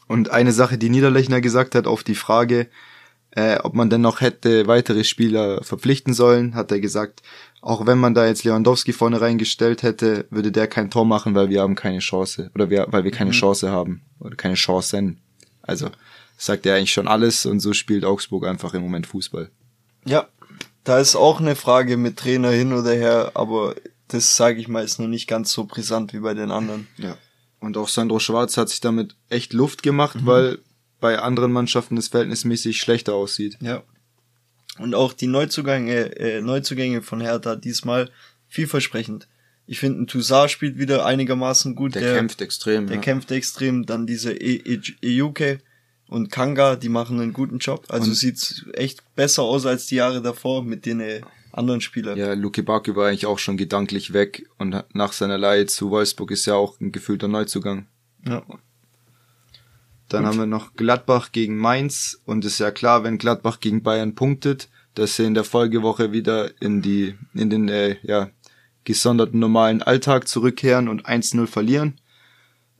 Und 0.07 0.31
eine 0.31 0.51
Sache, 0.51 0.77
die 0.77 0.89
Niederlechner 0.89 1.41
gesagt 1.41 1.75
hat 1.75 1.87
auf 1.87 2.03
die 2.03 2.15
Frage, 2.15 2.67
äh, 3.31 3.57
ob 3.59 3.73
man 3.73 3.89
denn 3.89 4.01
noch 4.01 4.21
hätte 4.21 4.67
weitere 4.67 5.03
Spieler 5.03 5.63
verpflichten 5.63 6.13
sollen, 6.13 6.55
hat 6.55 6.71
er 6.71 6.79
gesagt, 6.79 7.21
auch 7.61 7.85
wenn 7.85 7.97
man 7.97 8.13
da 8.13 8.25
jetzt 8.25 8.43
Lewandowski 8.43 8.93
vorne 8.93 9.19
reingestellt 9.19 9.83
hätte, 9.83 10.25
würde 10.29 10.51
der 10.51 10.67
kein 10.67 10.89
Tor 10.89 11.05
machen, 11.05 11.35
weil 11.35 11.49
wir 11.49 11.61
haben 11.61 11.75
keine 11.75 11.99
Chance 11.99 12.51
oder 12.55 12.69
wir, 12.69 12.87
weil 12.91 13.03
wir 13.03 13.11
keine 13.11 13.31
mhm. 13.31 13.35
Chance 13.35 13.71
haben 13.71 14.01
oder 14.19 14.35
keine 14.35 14.55
Chancen. 14.55 15.19
Also 15.61 15.89
sagt 16.37 16.65
er 16.65 16.75
eigentlich 16.75 16.93
schon 16.93 17.07
alles 17.07 17.45
und 17.45 17.59
so 17.59 17.73
spielt 17.73 18.05
Augsburg 18.05 18.45
einfach 18.45 18.73
im 18.73 18.83
Moment 18.83 19.07
Fußball. 19.07 19.49
Ja, 20.05 20.27
da 20.85 20.99
ist 20.99 21.15
auch 21.15 21.41
eine 21.41 21.55
Frage 21.55 21.97
mit 21.97 22.17
Trainer 22.17 22.51
hin 22.51 22.71
oder 22.71 22.93
her, 22.93 23.31
aber 23.33 23.75
das 24.07 24.37
sage 24.37 24.59
ich 24.59 24.67
mal 24.67 24.83
ist 24.83 24.99
noch 24.99 25.07
nicht 25.07 25.27
ganz 25.27 25.51
so 25.51 25.65
brisant 25.65 26.13
wie 26.13 26.19
bei 26.19 26.33
den 26.33 26.51
anderen. 26.51 26.87
Ja. 26.97 27.17
Und 27.59 27.75
auch 27.75 27.89
Sandro 27.89 28.19
Schwarz 28.19 28.55
hat 28.55 28.69
sich 28.69 28.79
damit 28.79 29.15
echt 29.27 29.51
Luft 29.53 29.83
gemacht, 29.83 30.21
mhm. 30.21 30.25
weil 30.27 30.59
bei 30.99 31.19
anderen 31.19 31.51
Mannschaften 31.51 31.97
es 31.97 32.09
verhältnismäßig 32.09 32.79
schlechter 32.79 33.15
aussieht. 33.15 33.57
Ja. 33.61 33.83
Und 34.77 34.93
auch 34.93 35.13
die 35.13 35.27
Neuzugänge, 35.27 36.17
äh, 36.17 36.41
Neuzugänge 36.41 37.01
von 37.01 37.19
Hertha 37.21 37.55
diesmal 37.55 38.11
vielversprechend. 38.47 39.27
Ich 39.67 39.79
finde, 39.79 40.03
ein 40.03 40.07
Toussaint 40.07 40.51
spielt 40.51 40.77
wieder 40.77 41.05
einigermaßen 41.05 41.75
gut. 41.75 41.95
Der, 41.95 42.01
der 42.01 42.15
kämpft 42.17 42.41
extrem. 42.41 42.85
Der 42.87 42.97
ja. 42.97 43.01
kämpft 43.01 43.31
extrem. 43.31 43.85
Dann 43.87 44.05
diese 44.05 44.39
Ejuke, 44.39 45.53
e 45.53 45.59
und 46.07 46.31
Kanga, 46.31 46.75
die 46.75 46.89
machen 46.89 47.19
einen 47.19 47.33
guten 47.33 47.59
Job. 47.59 47.85
Also 47.89 48.09
und 48.09 48.15
sieht's 48.15 48.65
echt 48.73 49.03
besser 49.15 49.43
aus 49.43 49.65
als 49.65 49.87
die 49.87 49.95
Jahre 49.95 50.21
davor 50.21 50.63
mit 50.63 50.85
den 50.85 50.99
äh, 50.99 51.21
anderen 51.51 51.81
Spielern. 51.81 52.17
Ja, 52.17 52.33
Luke 52.33 52.61
Baku 52.63 52.95
war 52.95 53.07
eigentlich 53.07 53.25
auch 53.25 53.39
schon 53.39 53.57
gedanklich 53.57 54.13
weg 54.13 54.47
und 54.57 54.83
nach 54.93 55.13
seiner 55.13 55.37
Leihe 55.37 55.65
zu 55.65 55.89
Wolfsburg 55.89 56.31
ist 56.31 56.45
ja 56.45 56.55
auch 56.55 56.79
ein 56.79 56.91
gefühlter 56.91 57.27
Neuzugang. 57.27 57.87
Ja. 58.25 58.43
Dann 60.09 60.23
Gut. 60.23 60.31
haben 60.31 60.39
wir 60.39 60.45
noch 60.45 60.75
Gladbach 60.75 61.31
gegen 61.31 61.57
Mainz 61.57 62.21
und 62.25 62.45
ist 62.45 62.59
ja 62.59 62.71
klar, 62.71 63.03
wenn 63.03 63.17
Gladbach 63.17 63.59
gegen 63.59 63.81
Bayern 63.81 64.13
punktet, 64.13 64.69
dass 64.93 65.15
sie 65.15 65.25
in 65.25 65.33
der 65.33 65.43
Folgewoche 65.43 66.11
wieder 66.11 66.51
in 66.61 66.81
die 66.81 67.15
in 67.33 67.49
den 67.49 67.69
äh, 67.69 67.97
ja 68.03 68.29
gesonderten 68.83 69.39
normalen 69.39 69.81
Alltag 69.81 70.27
zurückkehren 70.27 70.87
und 70.87 71.07
1-0 71.07 71.47
verlieren. 71.47 71.99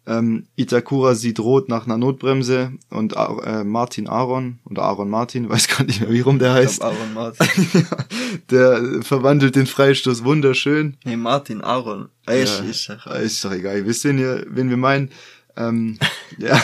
Ähm, 0.08 0.46
Itakura 0.56 1.16
sieht 1.16 1.40
rot 1.40 1.68
nach 1.68 1.86
einer 1.86 1.98
Notbremse 1.98 2.74
und 2.92 3.14
äh, 3.16 3.64
Martin 3.64 4.08
Aaron 4.08 4.60
oder 4.70 4.84
Aaron 4.84 5.10
Martin, 5.10 5.50
weiß 5.50 5.68
gar 5.68 5.84
nicht 5.84 6.02
mehr, 6.02 6.12
wie 6.12 6.22
rum 6.22 6.38
der 6.38 6.52
Ich 6.52 6.68
heißt. 6.68 6.80
glaub, 6.82 6.94
Aaron 6.94 7.14
Martin. 7.16 7.88
der 8.52 9.02
verwandelt 9.04 9.56
den 9.56 9.66
Freistoß 9.66 10.24
wunderschön. 10.24 10.98
nee, 11.06 11.16
Martin 11.18 11.62
Aaron. 11.62 12.10
Äh, 12.28 12.44
ich, 12.44 12.60
Ja, 12.60 12.66
ich 12.70 12.82
sag, 12.84 13.06
ist 13.20 13.44
doch 13.44 13.52
egal. 13.52 13.86
Wisst, 13.86 14.04
wen, 14.04 14.20
ihr, 14.20 14.46
wen 14.50 14.70
wir 14.70 14.78
meinen. 14.78 15.10
Ähm, 15.58 15.98
ja. 16.38 16.62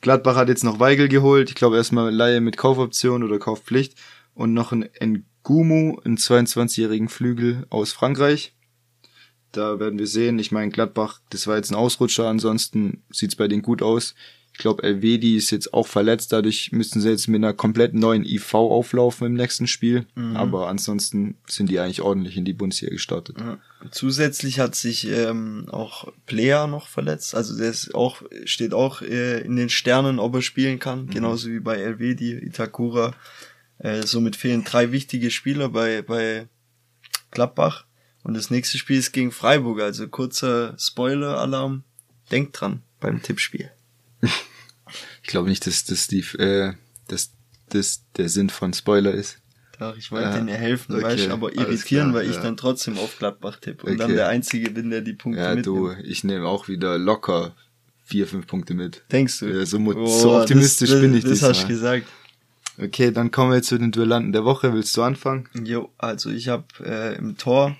Gladbach 0.00 0.36
hat 0.36 0.48
jetzt 0.48 0.64
noch 0.64 0.80
Weigel 0.80 1.08
geholt. 1.08 1.48
Ich 1.48 1.54
glaube 1.54 1.76
erstmal 1.76 2.12
Laie 2.12 2.40
mit 2.40 2.56
Kaufoption 2.56 3.22
oder 3.22 3.38
Kaufpflicht. 3.38 3.94
Und 4.34 4.52
noch 4.52 4.72
ein 4.72 5.24
Ngumu, 5.46 5.98
einen 6.04 6.16
22-jährigen 6.16 7.08
Flügel 7.08 7.66
aus 7.70 7.92
Frankreich. 7.92 8.54
Da 9.52 9.78
werden 9.78 9.98
wir 9.98 10.06
sehen. 10.06 10.38
Ich 10.38 10.50
meine, 10.50 10.70
Gladbach, 10.70 11.20
das 11.30 11.46
war 11.46 11.56
jetzt 11.56 11.70
ein 11.70 11.76
Ausrutscher. 11.76 12.26
Ansonsten 12.28 13.02
sieht's 13.10 13.36
bei 13.36 13.48
denen 13.48 13.62
gut 13.62 13.82
aus. 13.82 14.14
Ich 14.54 14.58
glaube, 14.58 14.82
Elvedi 14.82 15.36
ist 15.36 15.50
jetzt 15.50 15.72
auch 15.72 15.86
verletzt. 15.86 16.32
Dadurch 16.32 16.72
müssten 16.72 17.00
sie 17.00 17.08
jetzt 17.08 17.26
mit 17.26 17.38
einer 17.38 17.54
komplett 17.54 17.94
neuen 17.94 18.24
IV 18.24 18.54
auflaufen 18.54 19.26
im 19.28 19.34
nächsten 19.34 19.66
Spiel. 19.66 20.06
Aber 20.34 20.68
ansonsten 20.68 21.36
sind 21.46 21.70
die 21.70 21.80
eigentlich 21.80 22.02
ordentlich 22.02 22.36
in 22.36 22.44
die 22.44 22.52
Bundesliga 22.52 22.92
gestartet. 22.92 23.38
Ja. 23.38 23.58
Zusätzlich 23.90 24.60
hat 24.60 24.74
sich 24.74 25.08
ähm, 25.08 25.66
auch 25.70 26.12
Player 26.26 26.66
noch 26.66 26.88
verletzt. 26.88 27.34
Also 27.34 27.56
der 27.56 27.70
ist 27.70 27.94
auch, 27.94 28.22
steht 28.44 28.74
auch 28.74 29.00
äh, 29.00 29.40
in 29.40 29.56
den 29.56 29.70
Sternen, 29.70 30.18
ob 30.18 30.34
er 30.34 30.42
spielen 30.42 30.78
kann. 30.78 31.08
Genauso 31.08 31.48
wie 31.48 31.60
bei 31.60 31.76
Elvedi, 31.76 32.32
Itakura. 32.32 33.14
Äh, 33.78 34.06
somit 34.06 34.36
fehlen 34.36 34.64
drei 34.64 34.92
wichtige 34.92 35.30
Spieler 35.30 35.70
bei, 35.70 36.02
bei 36.02 36.46
Gladbach. 37.30 37.86
Und 38.22 38.34
das 38.34 38.50
nächste 38.50 38.78
Spiel 38.78 38.98
ist 38.98 39.12
gegen 39.12 39.32
Freiburg. 39.32 39.80
Also 39.80 40.06
kurzer 40.08 40.76
Spoiler-Alarm. 40.78 41.82
Denkt 42.30 42.60
dran 42.60 42.82
beim 43.00 43.20
Tippspiel. 43.22 43.70
Ich 45.22 45.28
glaube 45.28 45.48
nicht, 45.48 45.66
dass 45.66 45.84
das 45.84 46.06
die, 46.06 46.20
äh, 46.38 46.74
dass 47.08 47.30
das 47.70 48.02
der 48.16 48.28
Sinn 48.28 48.50
von 48.50 48.72
Spoiler 48.72 49.12
ist. 49.12 49.38
Doch, 49.78 49.96
ich 49.96 50.10
wollte 50.12 50.26
Ja, 50.28 50.34
denen 50.36 50.48
ja 50.48 50.54
helfen, 50.54 50.94
okay, 50.94 51.02
weißt, 51.04 51.30
aber 51.30 51.54
irritieren, 51.54 52.10
klar, 52.10 52.22
weil 52.22 52.30
ich 52.30 52.36
ja. 52.36 52.42
dann 52.42 52.56
trotzdem 52.56 52.98
auf 52.98 53.18
Gladbach 53.18 53.56
tippe. 53.58 53.86
Und 53.86 53.98
dann 53.98 54.06
Okay. 54.10 54.16
der 54.16 54.28
Einzige 54.28 54.70
bin, 54.70 54.90
der 54.90 55.00
die 55.00 55.14
Punkte 55.14 55.40
Ja, 55.40 55.56
du, 55.56 55.88
mitnimmt. 55.88 56.06
ich 56.08 56.24
nehme 56.24 56.46
auch 56.46 56.68
wieder 56.68 56.98
locker 56.98 57.54
vier, 58.04 58.26
fünf 58.28 58.46
Punkte 58.46 58.74
mit. 58.74 59.02
Denkst 59.10 59.40
du? 59.40 59.46
Ja, 59.46 59.64
so 59.66 59.78
Oh, 59.78 60.06
so 60.06 60.36
optimistisch 60.40 60.90
das, 60.90 61.00
bin 61.00 61.14
ich 61.14 61.24
Das 61.24 61.42
hast 61.42 61.62
du 61.62 61.66
diesmal. 61.68 62.00
gesagt. 62.00 62.06
Okay, 62.78 63.10
dann 63.10 63.30
kommen 63.30 63.52
wir 63.52 63.62
zu 63.62 63.78
den 63.78 63.90
Duellanten 63.92 64.32
der 64.32 64.44
Woche. 64.44 64.72
Willst 64.72 64.96
du 64.96 65.02
anfangen? 65.02 65.48
Jo, 65.54 65.90
also 65.98 66.30
ich 66.30 66.48
habe 66.48 66.64
äh, 66.84 67.16
im 67.16 67.36
Tor 67.36 67.76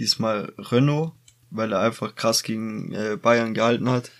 diesmal 0.00 0.52
Renault, 0.58 1.12
weil 1.50 1.72
er 1.72 1.80
einfach 1.80 2.14
krass 2.14 2.42
gegen 2.42 2.92
äh, 2.92 3.16
Bayern 3.20 3.54
gehalten 3.54 3.90
hat. 3.90 4.10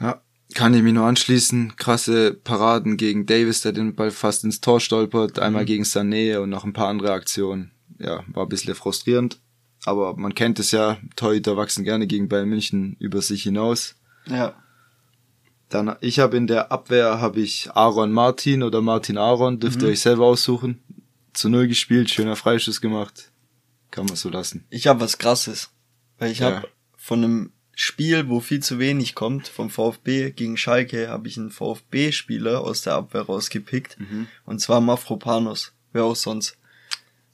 Ja, 0.00 0.22
kann 0.54 0.74
ich 0.74 0.82
mich 0.82 0.94
nur 0.94 1.06
anschließen. 1.06 1.76
Krasse 1.76 2.34
Paraden 2.34 2.96
gegen 2.96 3.26
Davis, 3.26 3.60
der 3.60 3.72
den 3.72 3.94
Ball 3.94 4.10
fast 4.10 4.44
ins 4.44 4.60
Tor 4.60 4.80
stolpert. 4.80 5.38
Einmal 5.38 5.64
gegen 5.64 5.84
Sané 5.84 6.38
und 6.38 6.50
noch 6.50 6.64
ein 6.64 6.72
paar 6.72 6.88
andere 6.88 7.12
Aktionen. 7.12 7.70
Ja, 7.98 8.24
war 8.28 8.44
ein 8.44 8.48
bisschen 8.48 8.74
frustrierend. 8.74 9.38
Aber 9.84 10.16
man 10.16 10.34
kennt 10.34 10.58
es 10.58 10.72
ja, 10.72 10.98
Torhüter 11.16 11.56
wachsen 11.56 11.84
gerne 11.84 12.06
gegen 12.06 12.28
Bayern 12.28 12.48
München 12.48 12.96
über 12.98 13.22
sich 13.22 13.44
hinaus. 13.44 13.94
Ja. 14.26 14.54
Dann, 15.68 15.94
ich 16.00 16.18
habe 16.18 16.36
in 16.36 16.48
der 16.48 16.72
Abwehr 16.72 17.20
habe 17.20 17.40
ich 17.40 17.70
Aaron 17.72 18.12
Martin 18.12 18.62
oder 18.62 18.82
Martin 18.82 19.18
Aaron, 19.18 19.60
dürft 19.60 19.82
ihr 19.82 19.88
euch 19.88 20.00
selber 20.00 20.26
aussuchen. 20.26 20.82
Zu 21.32 21.48
null 21.48 21.68
gespielt, 21.68 22.10
schöner 22.10 22.34
Freischuss 22.34 22.80
gemacht. 22.80 23.29
Kann 23.90 24.06
man 24.06 24.16
so 24.16 24.28
lassen. 24.28 24.64
Ich 24.70 24.86
habe 24.86 25.00
was 25.00 25.18
krasses. 25.18 25.70
Weil 26.18 26.30
ich 26.32 26.38
Ja. 26.40 26.56
habe 26.56 26.68
von 26.96 27.24
einem 27.24 27.52
Spiel, 27.74 28.28
wo 28.28 28.40
viel 28.40 28.60
zu 28.60 28.78
wenig 28.78 29.14
kommt, 29.14 29.48
vom 29.48 29.70
VfB 29.70 30.32
gegen 30.32 30.56
Schalke, 30.56 31.08
habe 31.08 31.28
ich 31.28 31.38
einen 31.38 31.50
VfB-Spieler 31.50 32.60
aus 32.60 32.82
der 32.82 32.94
Abwehr 32.94 33.22
rausgepickt. 33.22 33.96
Und 34.44 34.60
zwar 34.60 34.80
Mafropanos. 34.80 35.72
Wer 35.92 36.04
auch 36.04 36.14
sonst. 36.16 36.56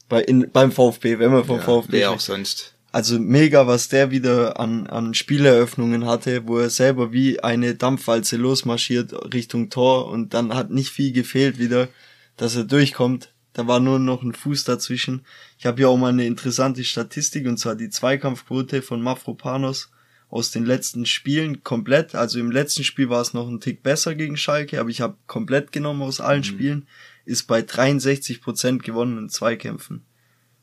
Bei, 0.08 0.22
in, 0.22 0.50
beim 0.52 0.70
VfB, 0.70 1.18
wenn 1.18 1.32
wir 1.32 1.44
vom 1.44 1.56
Ja, 1.56 1.62
VfB 1.62 1.92
wer 1.92 2.10
auch 2.12 2.20
sonst. 2.20 2.74
Also 2.92 3.18
mega, 3.18 3.66
was 3.66 3.88
der 3.88 4.10
wieder 4.12 4.58
an, 4.60 4.86
an 4.86 5.12
Spieleröffnungen 5.14 6.06
hatte, 6.06 6.46
wo 6.46 6.58
er 6.58 6.70
selber 6.70 7.12
wie 7.12 7.40
eine 7.40 7.74
Dampfwalze 7.74 8.36
losmarschiert 8.36 9.12
Richtung 9.34 9.68
Tor 9.68 10.06
und 10.06 10.32
dann 10.32 10.54
hat 10.54 10.70
nicht 10.70 10.90
viel 10.90 11.12
gefehlt 11.12 11.58
wieder, 11.58 11.88
dass 12.36 12.54
er 12.56 12.64
durchkommt. 12.64 13.32
Da 13.56 13.66
war 13.66 13.80
nur 13.80 13.98
noch 13.98 14.22
ein 14.22 14.34
Fuß 14.34 14.64
dazwischen. 14.64 15.24
Ich 15.58 15.64
habe 15.64 15.78
hier 15.78 15.88
auch 15.88 15.96
mal 15.96 16.10
eine 16.10 16.26
interessante 16.26 16.84
Statistik 16.84 17.46
und 17.46 17.56
zwar 17.56 17.74
die 17.74 17.88
Zweikampfquote 17.88 18.82
von 18.82 19.00
Mafropanos 19.00 19.90
aus 20.28 20.50
den 20.50 20.66
letzten 20.66 21.06
Spielen 21.06 21.62
komplett. 21.62 22.14
Also 22.14 22.38
im 22.38 22.50
letzten 22.50 22.84
Spiel 22.84 23.08
war 23.08 23.22
es 23.22 23.32
noch 23.32 23.48
ein 23.48 23.60
Tick 23.60 23.82
besser 23.82 24.14
gegen 24.14 24.36
Schalke, 24.36 24.78
aber 24.78 24.90
ich 24.90 25.00
habe 25.00 25.16
komplett 25.26 25.72
genommen 25.72 26.02
aus 26.02 26.20
allen 26.20 26.44
Spielen, 26.44 26.86
ist 27.24 27.44
bei 27.44 27.60
63% 27.60 28.80
gewonnenen 28.80 29.30
Zweikämpfen. 29.30 30.04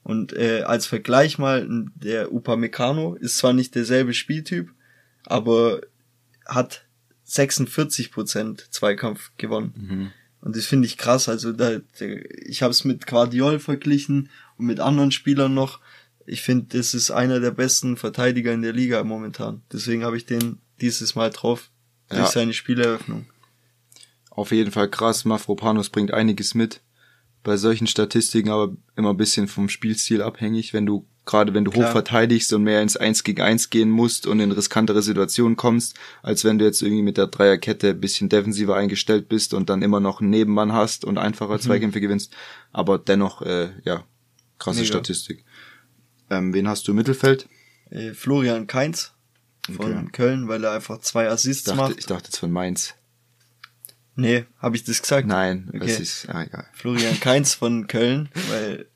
Und 0.03 0.34
äh, 0.34 0.62
als 0.62 0.86
Vergleich 0.86 1.39
mal, 1.39 1.67
der 1.95 2.32
Upamecano 2.32 3.15
ist 3.15 3.39
zwar 3.39 3.53
nicht 3.53 3.73
derselbe 3.73 4.13
Spieltyp, 4.13 4.71
aber 5.25 5.82
hat 6.45 6.86
46% 7.27 8.69
Zweikampf 8.69 9.32
gewonnen. 9.38 9.73
Und 10.43 10.58
das 10.58 10.65
finde 10.65 10.88
ich 10.88 10.97
krass. 10.97 11.29
Also 11.29 11.53
da, 11.53 11.79
ich 12.45 12.62
habe 12.62 12.71
es 12.71 12.84
mit 12.84 13.08
Guardiol 13.08 13.60
verglichen 13.60 14.29
und 14.58 14.65
mit 14.65 14.82
anderen 14.82 15.12
Spielern 15.12 15.53
noch. 15.53 15.79
Ich 16.25 16.41
finde, 16.41 16.77
das 16.77 16.93
ist 16.93 17.12
einer 17.12 17.39
der 17.39 17.51
besten 17.51 17.95
Verteidiger 17.95 18.51
in 18.53 18.62
der 18.62 18.73
Liga 18.73 19.01
momentan. 19.06 19.62
Deswegen 19.71 20.03
habe 20.03 20.17
ich 20.17 20.25
den 20.25 20.58
dieses 20.82 21.15
Mal 21.15 21.29
drauf 21.29 21.69
durch 22.10 22.19
Ja. 22.21 22.27
seine 22.27 22.51
Spieleröffnung. 22.53 23.25
Auf 24.32 24.51
jeden 24.51 24.71
Fall 24.71 24.89
krass. 24.89 25.23
Mafropanos 25.23 25.89
bringt 25.89 26.12
einiges 26.12 26.56
mit. 26.56 26.82
Bei 27.43 27.56
solchen 27.56 27.88
Statistiken 27.88 28.49
aber 28.49 28.75
immer 28.97 29.12
ein 29.12 29.17
bisschen 29.17 29.47
vom 29.47 29.69
Spielstil 29.69 30.21
abhängig. 30.21 30.73
Wenn 30.73 30.86
du, 30.86 31.06
gerade 31.25 31.53
wenn 31.53 31.63
du 31.65 31.71
Klar. 31.71 31.88
hoch 31.88 31.91
verteidigst 31.93 32.51
und 32.53 32.63
mehr 32.63 32.81
ins 32.81 32.97
1 32.97 33.23
gegen 33.23 33.41
1 33.41 33.69
gehen 33.69 33.89
musst 33.89 34.27
und 34.27 34.39
in 34.39 34.51
riskantere 34.51 35.01
Situationen 35.01 35.55
kommst, 35.55 35.95
als 36.21 36.43
wenn 36.43 36.59
du 36.59 36.65
jetzt 36.65 36.81
irgendwie 36.81 37.01
mit 37.03 37.17
der 37.17 37.27
Dreierkette 37.27 37.91
ein 37.91 37.99
bisschen 38.01 38.29
defensiver 38.29 38.75
eingestellt 38.75 39.29
bist 39.29 39.53
und 39.53 39.69
dann 39.69 39.81
immer 39.81 39.99
noch 39.99 40.19
einen 40.21 40.29
Nebenmann 40.31 40.73
hast 40.73 41.05
und 41.05 41.17
einfacher 41.17 41.59
Zweikämpfe 41.59 42.01
gewinnst. 42.01 42.33
Aber 42.71 42.97
dennoch, 42.99 43.41
äh, 43.41 43.69
ja, 43.86 44.03
krasse 44.59 44.81
Mega. 44.81 44.88
Statistik. 44.88 45.45
Ähm, 46.29 46.53
wen 46.53 46.67
hast 46.67 46.88
du 46.88 46.91
im 46.91 46.97
Mittelfeld? 46.97 47.47
Äh, 47.89 48.12
Florian 48.13 48.67
Kainz 48.67 49.13
von 49.65 49.93
Okay. 49.97 50.07
Köln, 50.12 50.47
weil 50.49 50.63
er 50.63 50.71
einfach 50.71 50.99
zwei 50.99 51.29
Assists 51.29 51.67
Ich 51.67 51.73
dachte, 51.75 51.89
macht. 51.89 51.99
ich 51.99 52.05
dachte 52.05 52.25
jetzt 52.25 52.38
von 52.39 52.51
Mainz. 52.51 52.95
Nee, 54.15 54.45
habe 54.59 54.75
ich 54.75 54.83
das 54.83 55.01
gesagt? 55.01 55.27
Nein, 55.27 55.69
Okay. 55.69 55.79
das 55.79 55.99
ist, 55.99 56.29
ah, 56.29 56.43
egal. 56.43 56.65
Florian 56.73 57.19
Kainz 57.19 57.55
von 57.55 57.88
Köln, 57.88 58.29
weil 58.49 58.88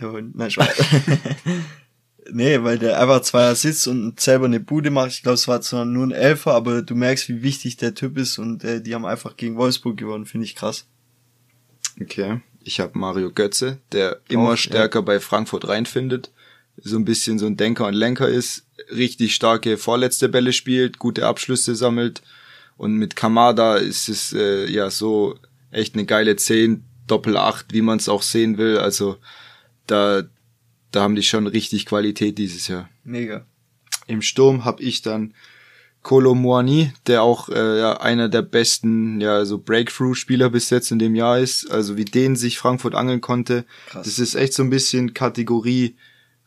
der 0.00 0.12
Hund, 0.12 0.36
nein, 0.36 0.50
Spaß. 0.50 0.76
nee, 2.30 2.62
weil 2.62 2.78
der 2.78 3.00
einfach 3.00 3.22
zwei 3.22 3.48
Assists 3.48 3.86
und 3.86 4.20
selber 4.20 4.46
eine 4.46 4.60
Bude 4.60 4.90
macht. 4.90 5.10
Ich 5.10 5.22
glaube, 5.22 5.34
es 5.34 5.48
war 5.48 5.60
zwar 5.60 5.84
nur 5.84 6.06
ein 6.06 6.12
Elfer, 6.12 6.54
aber 6.54 6.82
du 6.82 6.94
merkst, 6.94 7.28
wie 7.28 7.42
wichtig 7.42 7.76
der 7.76 7.94
Typ 7.94 8.18
ist 8.18 8.38
und 8.38 8.64
äh, 8.64 8.80
die 8.80 8.94
haben 8.94 9.06
einfach 9.06 9.36
gegen 9.36 9.56
Wolfsburg 9.56 9.96
gewonnen, 9.96 10.26
finde 10.26 10.44
ich 10.44 10.54
krass. 10.54 10.86
Okay. 12.00 12.40
Ich 12.62 12.80
habe 12.80 12.98
Mario 12.98 13.30
Götze, 13.30 13.78
der 13.92 14.20
immer 14.28 14.50
ja. 14.50 14.56
stärker 14.56 15.02
bei 15.02 15.20
Frankfurt 15.20 15.68
reinfindet. 15.68 16.32
So 16.76 16.96
ein 16.96 17.04
bisschen 17.04 17.38
so 17.38 17.46
ein 17.46 17.56
Denker 17.56 17.86
und 17.86 17.94
Lenker 17.94 18.28
ist, 18.28 18.66
richtig 18.90 19.34
starke 19.34 19.78
vorletzte 19.78 20.28
Bälle 20.28 20.52
spielt, 20.52 20.98
gute 20.98 21.26
Abschlüsse 21.26 21.74
sammelt. 21.74 22.22
Und 22.76 22.94
mit 22.94 23.16
Kamada 23.16 23.76
ist 23.76 24.08
es 24.08 24.32
äh, 24.32 24.66
ja 24.70 24.90
so 24.90 25.38
echt 25.70 25.94
eine 25.94 26.04
geile 26.04 26.36
10, 26.36 26.84
Doppel 27.06 27.36
8, 27.36 27.72
wie 27.72 27.82
man 27.82 27.98
es 27.98 28.08
auch 28.08 28.22
sehen 28.22 28.58
will. 28.58 28.78
Also 28.78 29.16
da, 29.86 30.22
da 30.90 31.02
haben 31.02 31.14
die 31.14 31.22
schon 31.22 31.46
richtig 31.46 31.86
Qualität 31.86 32.38
dieses 32.38 32.68
Jahr. 32.68 32.88
Mega. 33.04 33.46
Im 34.06 34.22
Sturm 34.22 34.64
habe 34.64 34.82
ich 34.82 35.02
dann 35.02 35.34
Kolo 36.02 36.36
Muani, 36.36 36.92
der 37.08 37.22
auch 37.22 37.48
äh, 37.48 37.80
ja, 37.80 38.00
einer 38.00 38.28
der 38.28 38.42
besten 38.42 39.20
ja 39.20 39.44
so 39.44 39.58
Breakthrough-Spieler 39.58 40.50
bis 40.50 40.70
jetzt 40.70 40.92
in 40.92 41.00
dem 41.00 41.16
Jahr 41.16 41.40
ist. 41.40 41.68
Also 41.68 41.96
wie 41.96 42.04
den 42.04 42.36
sich 42.36 42.58
Frankfurt 42.58 42.94
angeln 42.94 43.20
konnte. 43.20 43.64
Krass. 43.88 44.06
Das 44.06 44.18
ist 44.20 44.36
echt 44.36 44.52
so 44.52 44.62
ein 44.62 44.70
bisschen 44.70 45.14
Kategorie 45.14 45.96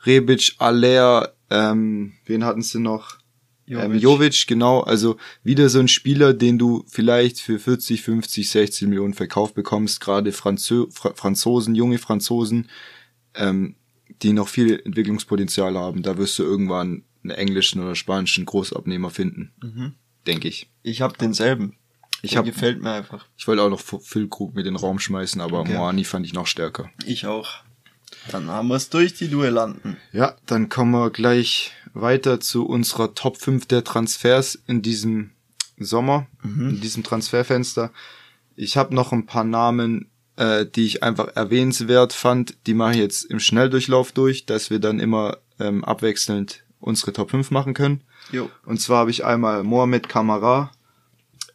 Rebic, 0.05 0.55
Aller, 0.59 1.33
ähm, 1.49 2.13
wen 2.25 2.45
hatten 2.45 2.61
sie 2.61 2.79
noch? 2.79 3.17
Jovic. 3.65 3.85
Ähm, 3.85 3.91
Jovic. 3.91 4.03
Jovic, 4.03 4.47
genau. 4.47 4.79
Also 4.79 5.17
wieder 5.43 5.69
so 5.69 5.79
ein 5.79 5.87
Spieler, 5.87 6.33
den 6.33 6.57
du 6.57 6.83
vielleicht 6.87 7.39
für 7.39 7.59
40, 7.59 8.01
50, 8.01 8.49
60 8.49 8.87
Millionen 8.87 9.13
verkauft 9.13 9.55
bekommst. 9.55 9.99
Gerade 10.01 10.31
Franzö 10.31 10.85
Fra 10.89 11.13
Franzosen, 11.15 11.75
junge 11.75 11.97
Franzosen, 11.97 12.69
ähm, 13.35 13.75
die 14.21 14.33
noch 14.33 14.47
viel 14.47 14.79
Entwicklungspotenzial 14.83 15.77
haben. 15.77 16.01
Da 16.03 16.17
wirst 16.17 16.37
du 16.39 16.43
irgendwann 16.43 17.03
einen 17.23 17.31
englischen 17.31 17.81
oder 17.81 17.95
spanischen 17.95 18.45
Großabnehmer 18.45 19.09
finden. 19.09 19.51
Mhm. 19.61 19.93
Denke 20.27 20.47
ich. 20.47 20.69
Ich 20.83 21.01
habe 21.01 21.17
denselben. 21.17 21.75
Ich 22.21 22.35
hab- 22.35 22.45
gefällt 22.45 22.81
mir 22.81 22.91
einfach. 22.91 23.25
Ich 23.37 23.47
wollte 23.47 23.61
auch 23.63 23.69
noch 23.69 23.79
Füllkrug 23.79 24.53
mit 24.55 24.65
in 24.65 24.73
den 24.73 24.79
Raum 24.79 24.99
schmeißen, 24.99 25.39
aber 25.41 25.59
Okay. 25.61 25.73
Moani 25.73 26.03
fand 26.03 26.25
ich 26.25 26.33
noch 26.33 26.47
stärker. 26.47 26.89
Ich 27.05 27.25
auch. 27.25 27.63
Dann 28.31 28.47
haben 28.49 28.67
wir 28.67 28.75
es 28.75 28.89
durch, 28.89 29.13
die 29.13 29.29
Duellanten. 29.29 29.95
Ja, 30.11 30.35
dann 30.45 30.67
kommen 30.67 30.91
wir 30.91 31.09
gleich 31.11 31.71
weiter 31.93 32.39
zu 32.41 32.65
unserer 32.65 33.13
Top 33.15 33.37
5 33.37 33.65
der 33.67 33.83
Transfers 33.85 34.55
in 34.67 34.81
diesem 34.81 35.31
Sommer, 35.77 36.27
in 36.43 36.81
diesem 36.81 37.03
Transferfenster. 37.03 37.91
Ich 38.57 38.75
habe 38.75 38.93
noch 38.93 39.13
ein 39.13 39.25
paar 39.25 39.45
Namen, 39.45 40.09
äh, 40.39 40.65
die 40.65 40.85
ich 40.85 41.03
einfach 41.03 41.35
erwähnenswert 41.35 42.13
fand. 42.13 42.55
Die 42.65 42.73
mache 42.73 42.93
ich 42.93 42.97
jetzt 42.97 43.23
im 43.25 43.39
Schnelldurchlauf 43.39 44.13
durch, 44.13 44.45
dass 44.45 44.69
wir 44.69 44.79
dann 44.79 44.99
immer 44.99 45.37
ähm, 45.59 45.83
abwechselnd 45.83 46.63
unsere 46.79 47.11
Top 47.11 47.31
5 47.31 47.51
machen 47.51 47.73
können. 47.73 48.01
Jo. 48.31 48.49
Und 48.65 48.79
zwar 48.79 48.99
habe 48.99 49.11
ich 49.11 49.25
einmal 49.25 49.63
Mohamed 49.63 50.07
Kamara 50.07 50.71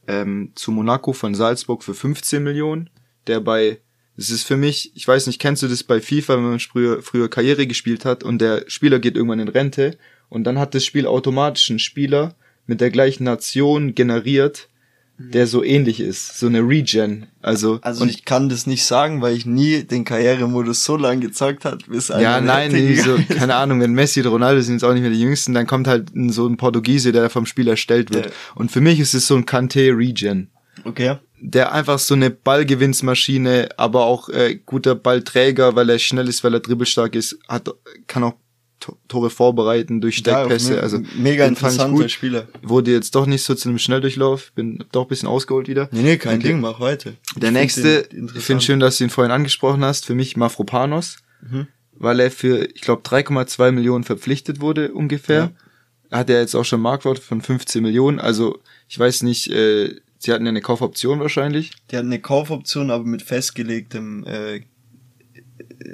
ähm, 0.07 0.53
zu 0.55 0.71
Monaco 0.71 1.15
von 1.15 1.35
Salzburg 1.35 1.83
für 1.83 1.95
15 1.95 2.43
Millionen, 2.43 2.91
der 3.27 3.41
bei 3.41 3.81
es 4.17 4.31
ist 4.31 4.45
für 4.45 4.57
mich, 4.57 4.93
ich 4.95 5.09
weiß 5.09 5.27
nicht, 5.27 5.41
kennst 5.41 5.63
du 5.63 5.67
das 5.67 5.83
bei 5.83 6.01
FIFA, 6.01 6.37
wenn 6.37 6.45
man 6.51 6.61
früher, 6.61 7.03
früher 7.03 7.29
Karriere 7.29 7.67
gespielt 7.67 8.05
hat 8.05 8.23
und 8.23 8.39
der 8.39 8.65
Spieler 8.69 9.01
geht 9.01 9.17
irgendwann 9.17 9.41
in 9.41 9.49
Rente 9.49 9.99
und 10.29 10.45
dann 10.45 10.59
hat 10.59 10.75
das 10.75 10.85
Spiel 10.85 11.07
automatisch 11.07 11.69
einen 11.71 11.81
Spieler 11.81 12.37
mit 12.67 12.81
der 12.81 12.91
gleichen 12.91 13.25
Nation 13.25 13.97
generiert, 13.97 14.69
der 15.17 15.47
so 15.47 15.63
ähnlich 15.63 16.01
ist, 16.01 16.39
so 16.39 16.47
eine 16.47 16.61
Regen. 16.61 17.27
Also, 17.41 17.79
Also 17.83 18.03
und 18.03 18.11
ich 18.11 18.25
kann 18.25 18.49
das 18.49 18.67
nicht 18.67 18.85
sagen, 18.85 19.23
weil 19.23 19.37
ich 19.37 19.47
nie 19.47 19.85
den 19.85 20.05
Karrieremodus 20.05 20.83
so 20.83 20.97
lange 20.97 21.21
gezockt 21.21 21.65
hat, 21.65 21.87
bis 21.87 22.09
ja, 22.09 22.41
nein, 22.41 22.73
nee, 22.73 22.95
so, 22.97 23.17
keine 23.29 23.55
Ahnung, 23.55 23.81
wenn 23.81 23.93
Messi 23.93 24.21
und 24.21 24.27
Ronaldo 24.27 24.61
sind 24.61 24.75
jetzt 24.75 24.85
auch 24.85 24.93
nicht 24.93 25.03
mehr 25.03 25.11
die 25.11 25.21
Jüngsten, 25.21 25.55
dann 25.55 25.67
kommt 25.67 25.87
halt 25.87 26.11
so 26.29 26.47
ein 26.47 26.57
Portugiese, 26.57 27.13
der 27.13 27.31
vom 27.31 27.47
Spiel 27.47 27.69
erstellt 27.69 28.13
wird. 28.13 28.27
Ja. 28.27 28.33
Und 28.57 28.73
für 28.73 28.81
mich 28.81 28.99
ist 28.99 29.15
es 29.15 29.27
so 29.27 29.37
ein 29.37 29.47
Kante-Regen. 29.47 30.51
Okay. 30.85 31.17
der 31.41 31.73
einfach 31.73 31.99
so 31.99 32.15
eine 32.15 32.31
Ballgewinnsmaschine, 32.31 33.69
aber 33.77 34.05
auch 34.05 34.29
äh, 34.29 34.59
guter 34.67 34.95
Ballträger, 34.95 35.77
weil 35.77 35.89
er 35.89 35.99
schnell 35.99 36.29
ist, 36.29 36.43
weil 36.43 36.55
er 36.55 36.61
dribbelstark 36.61 37.15
ist, 37.15 37.39
hat 37.49 37.71
kann 38.07 38.25
auch 38.25 38.35
Tore 39.09 39.31
vorbereiten 39.31 40.01
durch 40.01 40.17
Steckpässe. 40.17 40.75
Ja, 40.77 40.81
also 40.81 41.01
mega 41.17 41.49
gut. 41.49 42.11
Spieler. 42.11 42.49
Wurde 42.63 42.93
jetzt 42.93 43.15
doch 43.15 43.25
nicht 43.27 43.43
so 43.43 43.55
zu 43.55 43.69
einem 43.69 43.79
Schnelldurchlauf, 43.79 44.53
bin 44.55 44.85
doch 44.93 45.03
ein 45.03 45.09
bisschen 45.09 45.29
ausgeholt 45.29 45.69
wieder. 45.69 45.89
Nee, 45.93 46.03
nee, 46.03 46.17
kein 46.19 46.39
Okay. 46.39 46.49
Ding, 46.49 46.61
mach 46.61 46.81
weiter. 46.81 47.13
Der 47.37 47.49
Ich 47.51 47.55
nächste, 47.55 48.09
ich 48.13 48.43
finde 48.43 48.63
schön, 48.63 48.81
dass 48.81 48.99
du 48.99 49.05
ihn 49.05 49.11
vorhin 49.11 49.31
angesprochen 49.33 49.83
hast, 49.85 50.05
für 50.07 50.15
mich 50.15 50.37
Mafropanos, 50.37 51.17
Mhm. 51.41 51.67
weil 51.93 52.21
er 52.21 52.31
für, 52.31 52.67
ich 52.75 52.81
glaube, 52.83 53.03
3,2 53.03 53.73
Millionen 53.73 54.05
verpflichtet 54.05 54.61
wurde 54.61 54.93
ungefähr. 54.93 55.53
Hat 56.11 56.29
er 56.31 56.41
jetzt 56.41 56.55
auch 56.55 56.65
schon 56.65 56.81
Marktwert 56.81 57.19
von 57.19 57.41
15 57.41 57.83
Millionen, 57.83 58.21
also 58.21 58.61
ich 58.89 58.99
weiß 58.99 59.23
nicht, 59.23 59.51
äh, 59.51 59.95
sie 60.19 60.33
hatten 60.33 60.45
ja 60.45 60.51
eine 60.51 60.61
Kaufoption 60.61 61.21
wahrscheinlich. 61.21 61.73
Der 61.91 62.01
hat 62.01 62.07
eine 62.07 62.21
Kaufoption, 62.21 62.91
aber 62.91 63.05
mit 63.05 63.23
festgelegtem 63.23 64.25
äh, 64.27 64.61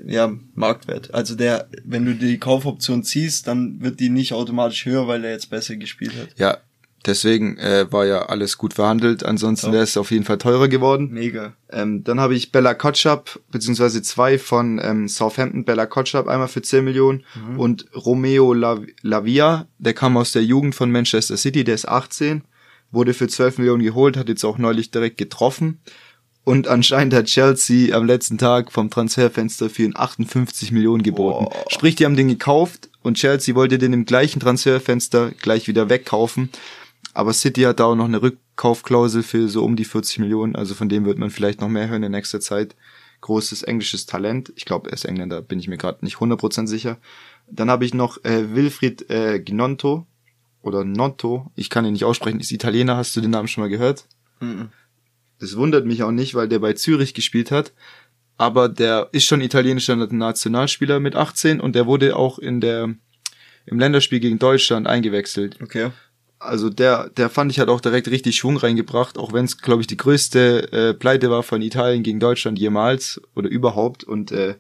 ja, 0.07 0.33
Marktwert. 0.55 1.13
Also 1.15 1.35
der, 1.35 1.69
wenn 1.85 2.05
du 2.05 2.15
die 2.15 2.39
Kaufoption 2.39 3.03
ziehst, 3.05 3.47
dann 3.47 3.81
wird 3.81 4.01
die 4.01 4.09
nicht 4.11 4.33
automatisch 4.33 4.85
höher, 4.87 5.07
weil 5.09 5.25
er 5.25 5.33
jetzt 5.33 5.51
besser 5.51 5.77
gespielt 5.77 6.13
hat. 6.21 6.29
Ja, 6.37 6.59
deswegen 7.07 7.57
äh, 7.59 7.91
war 7.91 8.05
ja 8.07 8.27
alles 8.27 8.59
gut 8.59 8.75
verhandelt. 8.75 9.25
Ansonsten 9.25 9.69
Ja. 9.69 9.73
wäre 9.75 9.83
es 9.85 9.97
auf 9.97 10.11
jeden 10.11 10.25
Fall 10.25 10.39
teurer 10.39 10.69
geworden. 10.69 11.11
Mega. 11.11 11.55
Ähm, 11.71 12.05
dann 12.05 12.21
habe 12.21 12.35
ich 12.35 12.53
Bella 12.53 12.75
Kotschap, 12.75 13.41
beziehungsweise 13.51 14.03
zwei 14.03 14.39
von 14.39 14.81
ähm, 14.83 15.09
Southampton, 15.09 15.65
Bella 15.65 15.87
Kotschap, 15.87 16.29
einmal 16.29 16.49
für 16.49 16.63
10 16.63 16.85
Millionen 16.85 17.25
und 17.57 17.87
Romeo 17.95 18.53
La 18.53 18.81
Lavia, 19.03 19.67
der 19.79 19.95
kam 19.95 20.17
aus 20.17 20.33
der 20.33 20.45
Jugend 20.45 20.75
von 20.75 20.91
Manchester 20.91 21.37
City, 21.37 21.65
der 21.65 21.75
ist 21.77 21.89
18, 21.89 22.43
wurde 22.91 23.15
für 23.15 23.29
12 23.29 23.59
Millionen 23.59 23.83
geholt, 23.85 24.17
hat 24.17 24.29
jetzt 24.29 24.45
auch 24.45 24.59
neulich 24.59 24.91
direkt 24.91 25.17
getroffen. 25.17 25.81
Und 26.45 26.69
anscheinend 26.69 27.15
hat 27.15 27.27
Chelsea 27.27 27.95
am 27.95 28.07
letzten 28.07 28.39
Tag 28.39 28.73
vom 28.73 28.91
Transferfenster 28.91 29.69
für 29.69 29.83
ihn 29.83 29.95
58 29.95 30.73
Millionen 30.73 31.03
geboten. 31.03 31.47
Boah. 31.47 31.65
Sprich, 31.69 31.97
die 31.97 32.05
haben 32.05 32.17
den 32.17 32.29
gekauft 32.29 32.89
und 33.03 33.19
Chelsea 33.19 33.55
wollte 33.55 33.79
den 33.79 33.93
im 33.93 34.07
gleichen 34.07 34.41
Transferfenster 34.41 35.33
gleich 35.33 35.69
wieder 35.69 35.89
wegkaufen. 35.89 36.51
Aber 37.13 37.33
City 37.33 37.63
hat 37.63 37.81
da 37.81 37.85
auch 37.85 37.95
noch 37.95 38.07
eine 38.07 38.23
Rückkaufklausel 38.23 39.23
für 39.23 39.49
so 39.49 39.65
um 39.65 39.77
die 39.77 39.85
40 39.85 40.21
Millionen. 40.21 40.57
Also 40.57 40.75
von 40.75 40.89
dem 40.89 41.05
wird 41.05 41.19
man 41.19 41.31
vielleicht 41.31 41.61
noch 41.61 41.69
mehr 41.69 41.89
hören 41.89 42.03
in 42.03 42.13
nächster 42.13 42.41
Zeit. 42.41 42.75
Großes 43.21 43.65
englisches 43.65 44.07
Talent. 44.07 44.53
Ich 44.57 44.65
glaube, 44.65 44.89
er 44.91 44.95
ist 44.95 45.05
Engländer, 45.05 45.43
bin 45.43 45.59
ich 45.59 45.69
mir 45.69 45.77
gerade 45.77 46.05
nicht 46.05 46.17
100% 46.17 46.67
sicher. 46.67 46.97
Dann 47.51 47.71
habe 47.71 47.85
ich 47.85 47.93
noch 47.93 48.25
äh, 48.25 48.55
Wilfried 48.55 49.11
äh, 49.11 49.41
Gnonto 49.41 50.07
oder 50.63 50.85
Notto. 50.85 51.51
Ich 51.55 51.69
kann 51.69 51.85
ihn 51.85 51.93
nicht 51.93 52.05
aussprechen. 52.05 52.41
Ist 52.41 52.53
Italiener. 52.53 52.97
Hast 52.97 53.17
du 53.17 53.21
den 53.21 53.31
Namen 53.31 53.49
schon 53.49 53.63
mal 53.63 53.69
gehört? 53.71 54.07
Mhm. 54.41 54.71
Das 55.41 55.57
wundert 55.57 55.87
mich 55.87 56.03
auch 56.03 56.13
nicht, 56.13 56.35
weil 56.35 56.49
der 56.49 56.59
bei 56.61 56.75
Zürich 56.75 57.15
gespielt 57.15 57.51
hat. 57.51 57.73
Aber 58.37 58.69
der 58.69 59.09
ist 59.13 59.25
schon 59.25 59.41
italienischer 59.41 59.97
Nationalspieler 59.97 61.01
mit 61.01 61.17
18 61.17 61.61
und 61.61 61.75
der 61.75 61.87
wurde 61.87 62.17
auch 62.17 62.39
in 62.39 62.61
der 62.61 62.95
im 63.67 63.79
Länderspiel 63.79 64.21
gegen 64.21 64.39
Deutschland 64.39 64.87
eingewechselt. 64.87 65.59
Okay. 65.63 65.91
Also 66.39 66.71
der, 66.71 67.11
der 67.11 67.29
fand 67.29 67.53
ich 67.53 67.61
hat 67.61 67.69
auch 67.69 67.83
direkt 67.83 68.09
richtig 68.09 68.37
Schwung 68.37 68.57
reingebracht, 68.57 69.19
auch 69.19 69.35
wenn 69.35 69.45
es, 69.45 69.59
glaube 69.59 69.83
ich, 69.83 69.87
die 69.87 69.99
größte 69.99 70.73
äh, 70.73 70.95
Pleite 70.95 71.31
war 71.31 71.43
von 71.43 71.61
Italien 71.61 72.03
gegen 72.03 72.19
Deutschland 72.19 72.59
jemals 72.59 73.21
oder 73.35 73.51
überhaupt. 73.51 74.05
Und 74.05 74.33
äh, 74.33 74.55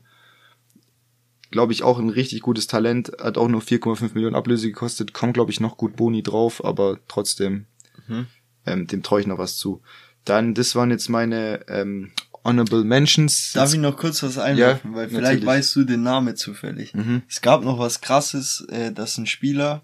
glaube 1.51 1.73
ich 1.73 1.83
auch 1.83 1.99
ein 1.99 2.11
richtig 2.11 2.43
gutes 2.43 2.67
Talent, 2.67 3.13
hat 3.19 3.39
auch 3.39 3.49
nur 3.49 3.63
4,5 3.63 4.13
Millionen 4.15 4.37
Ablöse 4.37 4.69
gekostet, 4.69 5.15
kommt, 5.15 5.35
glaube 5.35 5.51
ich, 5.51 5.61
noch 5.61 5.77
gut 5.77 5.97
Boni 5.97 6.23
drauf, 6.23 6.65
aber 6.65 6.99
trotzdem, 7.09 7.67
Mhm. 8.07 8.27
ähm, 8.67 8.87
dem 8.87 9.03
traue 9.03 9.21
ich 9.21 9.27
noch 9.27 9.39
was 9.39 9.57
zu. 9.57 9.81
Dann, 10.25 10.55
das 10.55 10.75
waren 10.75 10.91
jetzt 10.91 11.09
meine 11.09 11.65
ähm, 11.69 12.13
Honorable 12.45 12.85
Mentions. 12.85 13.53
Darf 13.53 13.73
ich 13.75 13.81
noch 13.81 13.97
kurz 13.97 14.23
was 14.23 14.39
einwerfen? 14.39 14.95
weil 14.95 15.09
vielleicht 15.09 15.25
natürlich. 15.25 15.47
weißt 15.47 15.77
du 15.77 15.85
den 15.85 16.03
Namen 16.03 16.37
zufällig. 16.37 16.95
Mhm. 16.95 17.23
Es 17.29 17.41
gab 17.41 17.63
noch 17.65 17.79
was 17.79 18.01
krasses, 18.01 18.67
äh, 18.71 18.93
dass 18.93 19.19
ein 19.19 19.27
Spieler 19.27 19.83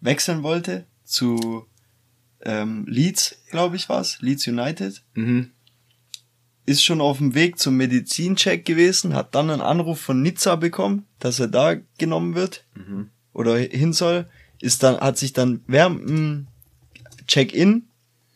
wechseln 0.00 0.42
wollte 0.42 0.86
zu 1.04 1.66
ähm, 2.42 2.84
Leeds, 2.86 3.36
glaube 3.50 3.76
ich 3.76 3.88
war's, 3.88 4.18
Leeds 4.20 4.46
United. 4.46 5.02
Mhm. 5.14 5.50
Ist 6.66 6.84
schon 6.84 7.00
auf 7.00 7.18
dem 7.18 7.34
Weg 7.34 7.58
zum 7.58 7.76
Medizincheck 7.76 8.64
gewesen, 8.64 9.14
hat 9.14 9.34
dann 9.34 9.50
einen 9.50 9.60
Anruf 9.62 10.00
von 10.00 10.20
Nizza 10.20 10.56
bekommen, 10.56 11.06
dass 11.20 11.38
er 11.38 11.48
da 11.48 11.76
genommen 11.98 12.34
wird 12.34 12.64
Mhm. 12.74 13.10
oder 13.32 13.56
hin 13.56 13.92
soll. 13.92 14.28
Ist 14.60 14.82
dann, 14.82 14.98
hat 15.00 15.16
sich 15.18 15.32
dann 15.32 15.60
während 15.66 16.46
Check-in 17.26 17.88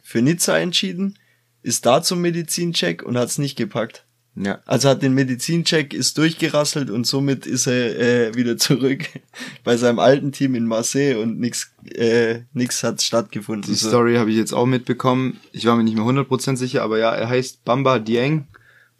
für 0.02 0.22
Nizza 0.22 0.58
entschieden, 0.58 1.18
ist 1.62 1.86
da 1.86 2.02
zum 2.02 2.20
Medizincheck 2.20 3.02
und 3.02 3.16
hat 3.16 3.28
es 3.28 3.38
nicht 3.38 3.56
gepackt. 3.56 4.04
Ja. 4.36 4.60
Also 4.64 4.88
hat 4.88 5.02
den 5.02 5.14
Medizincheck, 5.14 5.92
ist 5.92 6.16
durchgerasselt 6.16 6.88
und 6.88 7.06
somit 7.06 7.46
ist 7.46 7.66
er 7.66 7.98
äh, 7.98 8.34
wieder 8.34 8.56
zurück 8.56 9.04
bei 9.64 9.76
seinem 9.76 9.98
alten 9.98 10.32
Team 10.32 10.54
in 10.54 10.66
Marseille 10.66 11.16
und 11.16 11.40
nix, 11.40 11.72
äh, 11.94 12.40
nix 12.52 12.82
hat 12.82 13.02
stattgefunden. 13.02 13.70
Die. 13.70 13.78
Story 13.78 14.14
habe 14.14 14.30
ich 14.30 14.36
jetzt 14.36 14.52
auch 14.52 14.66
mitbekommen. 14.66 15.40
Ich 15.52 15.66
war 15.66 15.76
mir 15.76 15.82
nicht 15.82 15.96
mehr 15.96 16.04
100% 16.04 16.56
sicher, 16.56 16.82
aber 16.82 16.98
ja, 16.98 17.10
er 17.12 17.28
heißt 17.28 17.64
Bamba 17.64 17.98
Dieng 17.98 18.46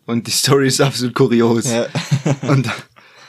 und 0.04 0.26
die 0.26 0.32
Story 0.32 0.66
ist 0.66 0.80
absolut 0.80 1.14
kurios. 1.14 1.70
Ja. 1.70 1.86
Und 2.42 2.68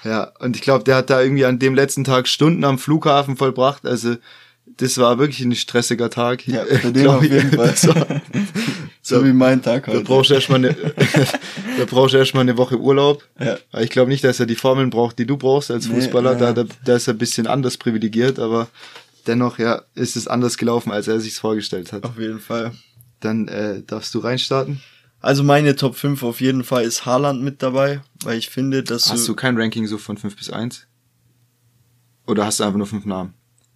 ja, 0.03 0.31
und 0.39 0.55
ich 0.55 0.63
glaube, 0.63 0.83
der 0.83 0.95
hat 0.95 1.11
da 1.11 1.21
irgendwie 1.21 1.45
an 1.45 1.59
dem 1.59 1.75
letzten 1.75 2.03
Tag 2.03 2.27
Stunden 2.27 2.63
am 2.63 2.79
Flughafen 2.79 3.37
vollbracht. 3.37 3.85
Also 3.85 4.15
das 4.77 4.97
war 4.97 5.19
wirklich 5.19 5.41
ein 5.41 5.53
stressiger 5.53 6.09
Tag. 6.09 6.47
ja, 6.47 6.65
für 6.65 6.91
den 6.91 7.07
auf 7.07 7.23
jeden 7.23 7.51
Fall. 7.51 7.75
So 9.03 9.25
wie 9.25 9.33
mein 9.33 9.61
Tag 9.63 9.85
Da 9.85 9.93
heute. 9.93 10.03
brauchst 10.03 10.29
du 10.29 10.35
erstmal 10.35 10.59
eine, 10.59 10.73
da 11.77 11.85
brauchst 11.87 12.13
du 12.13 12.17
erstmal 12.19 12.41
eine 12.41 12.57
Woche 12.57 12.77
Urlaub. 12.79 13.23
Ja. 13.39 13.57
Ich 13.79 13.89
glaube 13.89 14.09
nicht, 14.11 14.23
dass 14.23 14.39
er 14.39 14.45
die 14.45 14.55
Formeln 14.55 14.89
braucht, 14.91 15.17
die 15.17 15.25
du 15.25 15.37
brauchst 15.37 15.71
als 15.71 15.87
Nee, 15.87 15.95
Fußballer. 15.95 16.33
ja. 16.33 16.53
Da, 16.53 16.63
da, 16.63 16.73
da 16.85 16.95
ist 16.95 17.07
er 17.07 17.15
ein 17.15 17.17
bisschen 17.17 17.47
anders 17.47 17.77
privilegiert, 17.77 18.37
aber 18.37 18.67
dennoch, 19.27 19.57
ja, 19.57 19.81
ist 19.95 20.15
es 20.15 20.27
anders 20.27 20.57
gelaufen, 20.57 20.91
als 20.91 21.07
er 21.07 21.19
sich's 21.19 21.39
vorgestellt 21.39 21.91
hat. 21.93 22.03
Auf 22.03 22.19
jeden 22.19 22.39
Fall. 22.39 22.73
Dann 23.21 23.47
äh, 23.47 23.81
darfst 23.85 24.13
du 24.13 24.19
reinstarten. 24.19 24.81
Also 25.19 25.43
meine 25.43 25.75
Top 25.75 25.95
5 25.95 26.23
auf 26.23 26.41
jeden 26.41 26.63
Fall 26.63 26.83
ist 26.83 27.05
Haaland 27.05 27.41
mit 27.43 27.61
dabei, 27.61 28.01
weil 28.23 28.37
ich 28.37 28.49
finde, 28.49 28.83
dass 28.83 29.11
Hast 29.11 29.27
du 29.27 29.35
kein 29.35 29.55
Ranking 29.57 29.85
so 29.87 29.97
von 29.99 30.17
5 30.17 30.35
bis 30.35 30.49
1? 30.49 30.87
Oder 32.27 32.45
hast 32.45 32.59
du 32.59 32.63
einfach 32.63 32.77
nur 32.77 32.87
fünf 32.87 33.05
Namen? 33.05 33.33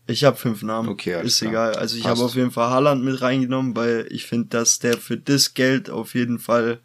Ich 0.08 0.24
habe 0.24 0.38
fünf 0.38 0.62
Namen. 0.62 0.90
Okay, 0.90 1.16
alles 1.16 1.34
ist 1.34 1.40
klar. 1.40 1.52
egal. 1.52 1.76
Also 1.76 1.98
ich 1.98 2.06
habe 2.06 2.22
auf 2.22 2.36
jeden 2.36 2.52
Fall 2.52 2.70
Haaland 2.70 3.04
mit 3.04 3.22
reingenommen, 3.22 3.76
weil 3.76 4.08
ich 4.12 4.26
finde, 4.26 4.50
dass 4.50 4.80
der 4.80 4.98
für 4.98 5.18
das 5.18 5.54
Geld 5.54 5.90
auf 5.90 6.14
jeden 6.14 6.38
Fall 6.38 6.80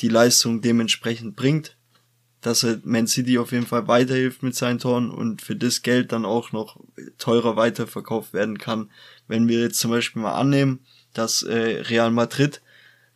die 0.00 0.08
Leistung 0.08 0.60
dementsprechend 0.60 1.36
bringt. 1.36 1.76
Dass 2.40 2.62
er 2.62 2.80
Man 2.84 3.06
City 3.06 3.38
auf 3.38 3.52
jeden 3.52 3.66
Fall 3.66 3.88
weiterhilft 3.88 4.42
mit 4.42 4.54
seinen 4.54 4.78
Toren 4.78 5.10
und 5.10 5.42
für 5.42 5.56
das 5.56 5.82
Geld 5.82 6.12
dann 6.12 6.24
auch 6.24 6.52
noch 6.52 6.78
teurer 7.18 7.56
weiterverkauft 7.56 8.32
werden 8.32 8.58
kann. 8.58 8.90
Wenn 9.26 9.48
wir 9.48 9.60
jetzt 9.60 9.80
zum 9.80 9.90
Beispiel 9.90 10.22
mal 10.22 10.34
annehmen, 10.34 10.80
dass 11.14 11.42
äh, 11.42 11.82
Real 11.88 12.10
Madrid, 12.10 12.62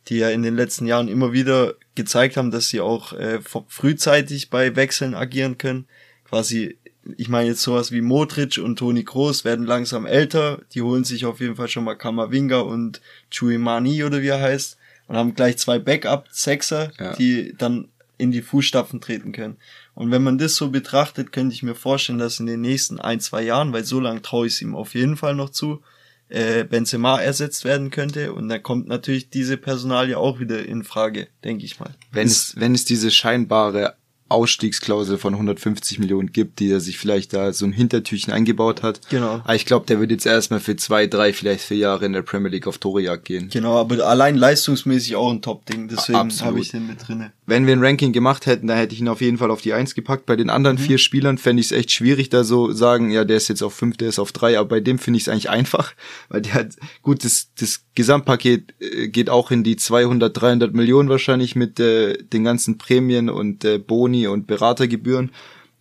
die 0.07 0.17
ja 0.17 0.29
in 0.29 0.43
den 0.43 0.55
letzten 0.55 0.85
Jahren 0.85 1.07
immer 1.07 1.31
wieder 1.31 1.75
gezeigt 1.95 2.35
haben, 2.35 2.51
dass 2.51 2.69
sie 2.69 2.81
auch 2.81 3.13
äh, 3.13 3.39
frühzeitig 3.67 4.49
bei 4.49 4.75
Wechseln 4.75 5.15
agieren 5.15 5.57
können, 5.57 5.87
quasi 6.25 6.77
ich 7.17 7.29
meine 7.29 7.49
jetzt 7.49 7.61
sowas 7.61 7.91
wie 7.91 8.01
Modric 8.01 8.57
und 8.57 8.77
Toni 8.79 9.03
Kroos 9.03 9.43
werden 9.43 9.65
langsam 9.65 10.05
älter, 10.05 10.61
die 10.73 10.81
holen 10.81 11.03
sich 11.03 11.25
auf 11.25 11.39
jeden 11.39 11.55
Fall 11.55 11.67
schon 11.67 11.83
mal 11.83 11.95
Kamavinga 11.95 12.59
und 12.59 13.01
Chuimani 13.29 14.03
oder 14.03 14.21
wie 14.21 14.27
er 14.27 14.41
heißt 14.41 14.77
und 15.07 15.17
haben 15.17 15.35
gleich 15.35 15.57
zwei 15.57 15.79
Backup-Sexer, 15.79 16.91
Ja. 16.99 17.13
die 17.15 17.53
dann 17.57 17.89
in 18.17 18.31
die 18.31 18.41
Fußstapfen 18.41 19.01
treten 19.01 19.31
können. 19.33 19.57
Und 19.95 20.11
wenn 20.11 20.23
man 20.23 20.37
das 20.37 20.55
so 20.55 20.69
betrachtet, 20.69 21.31
könnte 21.31 21.53
ich 21.53 21.63
mir 21.63 21.75
vorstellen, 21.75 22.19
dass 22.19 22.39
in 22.39 22.45
den 22.45 22.61
nächsten 22.61 22.99
ein, 22.99 23.19
zwei 23.19 23.41
Jahren, 23.43 23.73
weil 23.73 23.83
so 23.83 23.99
lange 23.99 24.21
traue 24.21 24.47
ich 24.47 24.53
es 24.53 24.61
ihm 24.61 24.75
auf 24.75 24.93
jeden 24.95 25.17
Fall 25.17 25.35
noch 25.35 25.49
zu, 25.49 25.81
äh, 26.29 26.63
Benzema 26.63 27.19
ersetzt 27.19 27.65
werden 27.65 27.89
könnte. 27.91 28.33
Und 28.33 28.49
dann 28.49 28.63
kommt 28.63 28.87
natürlich 28.87 29.29
diese 29.29 29.57
Personalie 29.57 30.17
auch 30.17 30.39
wieder 30.39 30.65
in 30.65 30.83
Frage, 30.83 31.27
denke 31.43 31.65
ich 31.65 31.79
mal. 31.79 31.93
Wenn 32.11 32.27
es, 32.27 32.55
wenn 32.55 32.73
es 32.73 32.85
diese 32.85 33.11
scheinbare 33.11 33.95
Ausstiegsklausel 34.29 35.17
von 35.17 35.33
150 35.33 35.99
Millionen 35.99 36.31
gibt, 36.31 36.59
die 36.59 36.69
er 36.71 36.79
sich 36.79 36.97
vielleicht 36.97 37.33
da 37.33 37.53
so 37.53 37.65
ein 37.65 37.71
Hintertürchen 37.71 38.33
eingebaut 38.33 38.81
hat. 38.83 39.01
Genau. 39.09 39.41
Aber 39.43 39.55
ich 39.55 39.65
glaube, 39.65 39.85
der 39.85 39.99
wird 39.99 40.11
jetzt 40.11 40.25
erstmal 40.25 40.59
für 40.59 40.75
zwei, 40.75 41.07
drei, 41.07 41.33
vielleicht 41.33 41.63
vier 41.65 41.77
Jahre 41.77 42.05
in 42.05 42.13
der 42.13 42.21
Premier 42.23 42.49
League 42.49 42.67
auf 42.67 42.77
Torejagd 42.77 43.25
gehen. 43.25 43.49
Genau, 43.51 43.77
aber 43.77 44.05
allein 44.07 44.35
leistungsmäßig 44.35 45.15
auch 45.15 45.31
ein 45.31 45.41
Top-Ding, 45.41 45.87
deswegen 45.87 46.31
habe 46.41 46.59
ich 46.59 46.69
den 46.69 46.87
mit 46.87 47.07
drinne. 47.07 47.31
Wenn 47.45 47.67
wir 47.67 47.73
ein 47.73 47.83
Ranking 47.83 48.13
gemacht 48.13 48.45
hätten, 48.45 48.67
dann 48.67 48.77
hätte 48.77 48.93
ich 48.93 49.01
ihn 49.01 49.07
auf 49.07 49.21
jeden 49.21 49.37
Fall 49.37 49.51
auf 49.51 49.61
die 49.61 49.73
Eins 49.73 49.95
gepackt. 49.95 50.25
Bei 50.25 50.35
den 50.35 50.49
anderen 50.49 50.77
Mhm. 50.77 50.81
vier 50.81 50.97
Spielern 50.97 51.37
fände 51.37 51.59
ich 51.59 51.67
es 51.67 51.71
echt 51.71 51.91
schwierig, 51.91 52.29
da 52.29 52.43
so 52.43 52.71
sagen, 52.71 53.11
ja, 53.11 53.25
der 53.25 53.37
ist 53.37 53.49
jetzt 53.49 53.61
auf 53.61 53.73
fünf, 53.73 53.97
der 53.97 54.09
ist 54.09 54.19
auf 54.19 54.31
drei, 54.31 54.57
aber 54.57 54.69
bei 54.69 54.79
dem 54.79 54.97
finde 54.97 55.17
ich 55.17 55.23
es 55.23 55.29
eigentlich 55.29 55.49
einfach, 55.49 55.93
weil 56.29 56.41
der 56.41 56.53
hat, 56.53 56.67
gut, 57.01 57.23
das, 57.23 57.49
das 57.59 57.81
Gesamtpaket 57.95 58.73
äh, 58.79 59.07
geht 59.09 59.29
auch 59.29 59.51
in 59.51 59.63
die 59.63 59.75
200, 59.75 60.41
300 60.41 60.73
Millionen 60.73 61.09
wahrscheinlich 61.09 61.55
mit 61.55 61.79
äh, 61.79 62.17
den 62.17 62.43
ganzen 62.43 62.77
Prämien 62.77 63.29
und 63.29 63.65
äh, 63.65 63.77
Boni 64.13 64.27
und 64.27 64.47
Beratergebühren. 64.47 65.31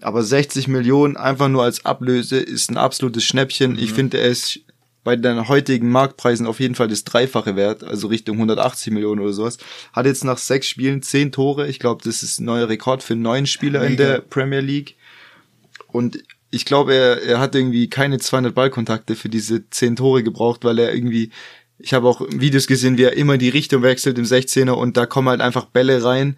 Aber 0.00 0.22
60 0.22 0.66
Millionen 0.66 1.16
einfach 1.16 1.48
nur 1.48 1.62
als 1.62 1.84
Ablöse 1.84 2.38
ist 2.38 2.70
ein 2.70 2.76
absolutes 2.76 3.24
Schnäppchen. 3.24 3.78
Ich 3.78 3.92
finde, 3.92 4.18
er 4.18 4.28
ist 4.28 4.60
bei 5.04 5.14
den 5.16 5.48
heutigen 5.48 5.90
Marktpreisen 5.90 6.46
auf 6.46 6.60
jeden 6.60 6.74
Fall 6.74 6.88
das 6.88 7.04
Dreifache 7.04 7.56
wert, 7.56 7.84
also 7.84 8.08
Richtung 8.08 8.36
180 8.36 8.92
Millionen 8.92 9.20
oder 9.20 9.32
sowas. 9.32 9.58
Hat 9.92 10.06
jetzt 10.06 10.24
nach 10.24 10.38
sechs 10.38 10.66
Spielen 10.66 11.02
zehn 11.02 11.30
Tore. 11.30 11.68
Ich 11.68 11.78
glaube, 11.78 12.02
das 12.04 12.22
ist 12.22 12.40
ein 12.40 12.46
neuer 12.46 12.68
Rekord 12.68 13.02
für 13.02 13.14
einen 13.14 13.22
neuen 13.22 13.46
Spieler 13.46 13.84
in 13.84 13.96
der 13.96 14.20
Premier 14.20 14.60
League. 14.60 14.96
Und 15.88 16.22
ich 16.50 16.64
glaube, 16.64 16.94
er, 16.94 17.22
er 17.22 17.40
hat 17.40 17.54
irgendwie 17.54 17.88
keine 17.88 18.18
200 18.18 18.54
Ballkontakte 18.54 19.14
für 19.14 19.28
diese 19.28 19.68
zehn 19.70 19.94
Tore 19.94 20.22
gebraucht, 20.22 20.64
weil 20.64 20.78
er 20.78 20.94
irgendwie, 20.94 21.30
ich 21.78 21.94
habe 21.94 22.08
auch 22.08 22.20
Videos 22.28 22.66
gesehen, 22.66 22.96
wie 22.96 23.04
er 23.04 23.16
immer 23.16 23.38
die 23.38 23.50
Richtung 23.50 23.82
wechselt 23.82 24.18
im 24.18 24.24
16er 24.24 24.72
und 24.72 24.96
da 24.96 25.06
kommen 25.06 25.28
halt 25.28 25.40
einfach 25.40 25.66
Bälle 25.66 26.02
rein. 26.02 26.36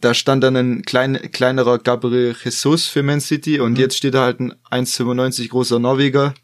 Da 0.00 0.14
stand 0.14 0.42
dann 0.44 0.56
ein 0.56 0.82
klein, 0.82 1.18
kleinerer 1.32 1.78
Gabriel 1.78 2.34
Jesus 2.42 2.86
für 2.86 3.02
Man 3.02 3.20
City 3.20 3.60
und 3.60 3.78
jetzt 3.78 3.96
steht 3.98 4.14
da 4.14 4.22
halt 4.24 4.40
ein 4.40 4.54
1,95 4.70 5.48
großer 5.48 5.78
Norweger, 5.78 6.34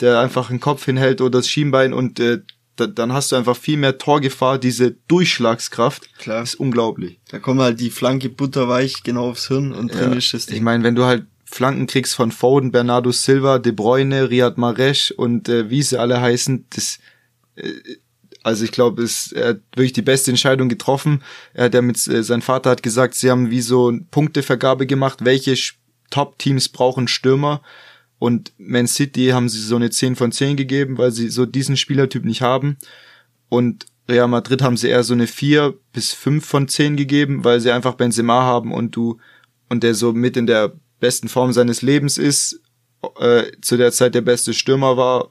der 0.00 0.20
einfach 0.20 0.48
den 0.48 0.60
Kopf 0.60 0.84
hinhält 0.86 1.20
oder 1.20 1.38
das 1.38 1.48
Schienbein 1.48 1.92
und 1.92 2.18
äh, 2.20 2.40
da, 2.76 2.86
dann 2.88 3.12
hast 3.12 3.30
du 3.30 3.36
einfach 3.36 3.56
viel 3.56 3.76
mehr 3.76 3.98
Torgefahr, 3.98 4.58
diese 4.58 4.92
Durchschlagskraft. 5.06 6.18
Klar. 6.18 6.42
Ist 6.42 6.56
unglaublich. 6.56 7.20
Da 7.30 7.38
kommt 7.38 7.60
halt 7.60 7.78
die 7.78 7.90
Flanke 7.90 8.28
butterweich 8.30 9.02
genau 9.04 9.30
aufs 9.30 9.48
Hirn 9.48 9.72
und 9.72 9.94
drin 9.94 10.12
Ja. 10.12 10.18
ist 10.18 10.32
das 10.34 10.48
Ich 10.48 10.54
Ding. 10.54 10.64
meine, 10.64 10.82
wenn 10.82 10.94
du 10.96 11.04
halt 11.04 11.26
Flanken 11.44 11.86
kriegst 11.86 12.14
von 12.16 12.32
Foden, 12.32 12.72
Bernardo 12.72 13.12
Silva, 13.12 13.58
De 13.60 13.70
Bruyne, 13.70 14.28
Riyad 14.28 14.58
Mahrez 14.58 15.10
und 15.16 15.48
äh, 15.48 15.70
wie 15.70 15.82
sie 15.82 15.98
alle 16.00 16.20
heißen, 16.20 16.66
das 16.70 16.98
äh, 17.54 17.70
also 18.44 18.64
ich 18.64 18.72
glaube, 18.72 19.02
es 19.02 19.32
er 19.32 19.48
hat 19.48 19.60
wirklich 19.74 19.94
die 19.94 20.02
beste 20.02 20.30
Entscheidung 20.30 20.68
getroffen. 20.68 21.22
Er 21.54 21.64
hat 21.64 21.74
ja 21.74 21.82
mit 21.82 21.96
äh, 22.06 22.22
sein 22.22 22.42
Vater 22.42 22.70
hat 22.70 22.82
gesagt, 22.82 23.14
sie 23.14 23.30
haben 23.30 23.50
wie 23.50 23.62
so 23.62 23.88
eine 23.88 24.02
Punktevergabe 24.10 24.86
gemacht, 24.86 25.24
welche 25.24 25.56
Top-Teams 26.10 26.68
brauchen 26.68 27.08
Stürmer 27.08 27.62
und 28.18 28.52
Man 28.58 28.86
City 28.86 29.28
haben 29.28 29.48
sie 29.48 29.60
so 29.60 29.76
eine 29.76 29.90
10 29.90 30.14
von 30.14 30.30
10 30.30 30.56
gegeben, 30.56 30.98
weil 30.98 31.10
sie 31.10 31.28
so 31.30 31.46
diesen 31.46 31.76
Spielertyp 31.76 32.24
nicht 32.24 32.42
haben 32.42 32.76
und 33.48 33.86
Real 34.08 34.28
Madrid 34.28 34.60
haben 34.60 34.76
sie 34.76 34.88
eher 34.88 35.02
so 35.02 35.14
eine 35.14 35.26
4 35.26 35.74
bis 35.92 36.12
5 36.12 36.44
von 36.44 36.68
10 36.68 36.96
gegeben, 36.96 37.44
weil 37.44 37.60
sie 37.60 37.72
einfach 37.72 37.94
Benzema 37.94 38.42
haben 38.42 38.72
und 38.72 38.94
du 38.94 39.18
und 39.70 39.82
der 39.82 39.94
so 39.94 40.12
mit 40.12 40.36
in 40.36 40.46
der 40.46 40.74
besten 41.00 41.28
Form 41.28 41.52
seines 41.54 41.80
Lebens 41.80 42.18
ist, 42.18 42.60
äh, 43.18 43.44
zu 43.62 43.78
der 43.78 43.92
Zeit 43.92 44.14
der 44.14 44.20
beste 44.20 44.52
Stürmer 44.52 44.98
war, 44.98 45.30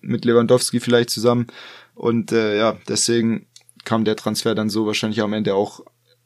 mit 0.00 0.24
Lewandowski 0.24 0.80
vielleicht 0.80 1.10
zusammen. 1.10 1.46
Und 1.94 2.32
äh, 2.32 2.58
ja, 2.58 2.78
deswegen 2.88 3.46
kam 3.84 4.04
der 4.04 4.16
Transfer 4.16 4.54
dann 4.54 4.70
so 4.70 4.86
wahrscheinlich 4.86 5.20
am 5.20 5.32
Ende 5.32 5.54
auch 5.54 5.80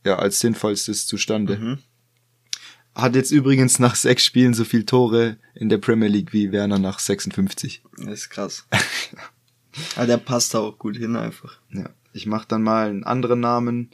ja, 0.04 0.16
als 0.16 0.40
sinnvollstes 0.40 1.06
zustande. 1.06 1.58
Mhm. 1.58 1.78
Hat 2.94 3.14
jetzt 3.14 3.30
übrigens 3.30 3.78
nach 3.78 3.94
sechs 3.94 4.24
Spielen 4.24 4.54
so 4.54 4.64
viel 4.64 4.84
Tore 4.84 5.36
in 5.54 5.68
der 5.68 5.78
Premier 5.78 6.08
League 6.08 6.32
wie 6.32 6.50
Werner 6.50 6.78
nach 6.78 6.98
56. 6.98 7.82
Das 7.96 8.06
ist 8.06 8.30
krass. 8.30 8.66
Aber 9.96 10.06
der 10.06 10.16
passt 10.16 10.54
da 10.54 10.60
auch 10.60 10.78
gut 10.78 10.96
hin 10.96 11.14
einfach. 11.14 11.60
Ja, 11.70 11.90
ich 12.12 12.26
mache 12.26 12.48
dann 12.48 12.62
mal 12.62 12.88
einen 12.88 13.04
anderen 13.04 13.40
Namen. 13.40 13.90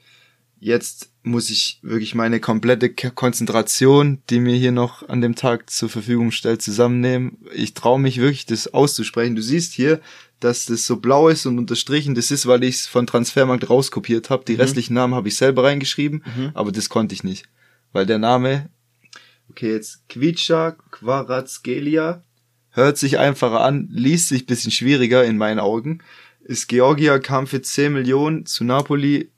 Jetzt 0.58 1.10
muss 1.22 1.50
ich 1.50 1.80
wirklich 1.82 2.14
meine 2.14 2.40
komplette 2.40 2.90
Konzentration, 2.90 4.22
die 4.30 4.40
mir 4.40 4.56
hier 4.56 4.72
noch 4.72 5.06
an 5.08 5.20
dem 5.20 5.34
Tag 5.34 5.68
zur 5.68 5.90
Verfügung 5.90 6.30
stellt, 6.30 6.62
zusammennehmen. 6.62 7.38
Ich 7.52 7.74
traue 7.74 8.00
mich 8.00 8.18
wirklich, 8.18 8.46
das 8.46 8.72
auszusprechen. 8.72 9.36
Du 9.36 9.42
siehst 9.42 9.74
hier, 9.74 10.00
dass 10.44 10.66
das 10.66 10.86
so 10.86 10.98
blau 10.98 11.28
ist 11.28 11.46
und 11.46 11.58
unterstrichen. 11.58 12.14
Das 12.14 12.30
ist, 12.30 12.46
weil 12.46 12.62
ich 12.64 12.76
es 12.76 12.86
von 12.86 13.06
Transfermarkt 13.06 13.70
rauskopiert 13.70 14.28
habe. 14.28 14.44
Die 14.44 14.54
restlichen 14.54 14.92
Namen 14.94 15.14
habe 15.14 15.28
ich 15.28 15.36
selber 15.36 15.64
reingeschrieben, 15.64 16.22
aber 16.52 16.70
das 16.70 16.90
konnte 16.90 17.14
ich 17.14 17.24
nicht. 17.24 17.46
Weil 17.92 18.04
der 18.04 18.18
Name, 18.18 18.68
okay, 19.48 19.72
jetzt 19.72 20.06
Kvica 20.08 20.76
Quarazgelia, 20.90 22.22
hört 22.70 22.98
sich 22.98 23.18
einfacher 23.18 23.62
an, 23.62 23.88
liest 23.90 24.28
sich 24.28 24.46
bisschen 24.46 24.70
schwieriger 24.70 25.24
in 25.24 25.38
meinen 25.38 25.60
Augen. 25.60 26.00
Ist 26.42 26.68
Georgia, 26.68 27.18
kam 27.18 27.46
für 27.46 27.62
10 27.62 27.92
Millionen 27.92 28.44
zu 28.44 28.64
Napoli. 28.64 29.30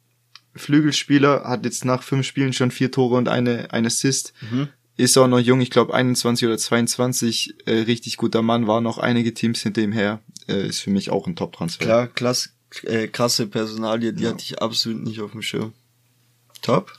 Flügelspieler, 0.57 1.45
hat 1.45 1.67
jetzt 1.67 1.85
nach 1.85 2.03
fünf 2.03 2.27
Spielen 2.27 2.55
schon 2.55 2.71
vier 2.71 2.91
Tore 2.91 3.17
und 3.17 3.29
eine, 3.29 3.73
ein 3.73 3.85
Assist. 3.87 4.33
Ist 4.97 5.19
auch 5.19 5.29
noch 5.29 5.39
jung, 5.39 5.61
ich 5.61 5.71
glaube 5.71 5.93
21 5.93 6.49
oder 6.49 6.57
22, 6.57 7.55
äh, 7.67 7.73
richtig 7.81 8.17
guter 8.17 8.41
Mann, 8.41 8.67
war 8.67 8.81
noch 8.81 8.97
einige 8.97 9.35
Teams 9.35 9.61
hinter 9.61 9.83
ihm 9.83 9.93
her. 9.93 10.21
Äh, 10.49 10.67
ist 10.69 10.81
für 10.81 10.91
mich 10.91 11.11
auch 11.11 11.27
ein 11.27 11.37
Top-Transfer. 11.37 11.85
Klar, 11.85 12.07
klass, 12.09 12.55
äh, 12.83 13.09
krasse 13.09 13.47
Personalie, 13.47 14.13
die 14.13 14.27
hatte 14.27 14.43
ich 14.43 14.61
absolut 14.61 15.03
nicht 15.03 15.21
auf 15.21 15.33
dem 15.33 15.43
Schirm. 15.43 15.73
Top. 16.63 16.93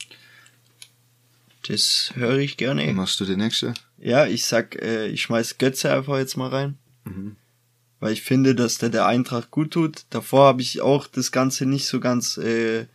Das 1.68 2.12
höre 2.16 2.38
ich 2.38 2.58
gerne. 2.58 2.92
Machst 2.94 3.20
du 3.20 3.26
den 3.26 3.40
nächste? 3.40 3.74
Ja, 3.98 4.26
ich 4.26 4.46
sag, 4.46 4.82
äh, 4.82 5.08
ich 5.08 5.24
schmeiß 5.24 5.58
Götze 5.58 5.92
einfach 5.92 6.18
jetzt 6.18 6.38
mal 6.38 6.50
rein. 6.50 6.78
Mhm. 7.04 7.36
Weil 8.00 8.14
ich 8.14 8.22
finde, 8.22 8.56
dass 8.56 8.78
der 8.78 8.90
der 8.90 9.06
Eintracht 9.06 9.52
gut 9.52 9.72
tut. 9.72 10.06
Davor 10.10 10.46
habe 10.46 10.62
ich 10.62 10.82
auch 10.82 11.08
das 11.08 11.32
Ganze 11.32 11.66
nicht 11.66 11.88
so 11.88 12.00
ganz, 12.00 12.38
äh, 12.38 12.86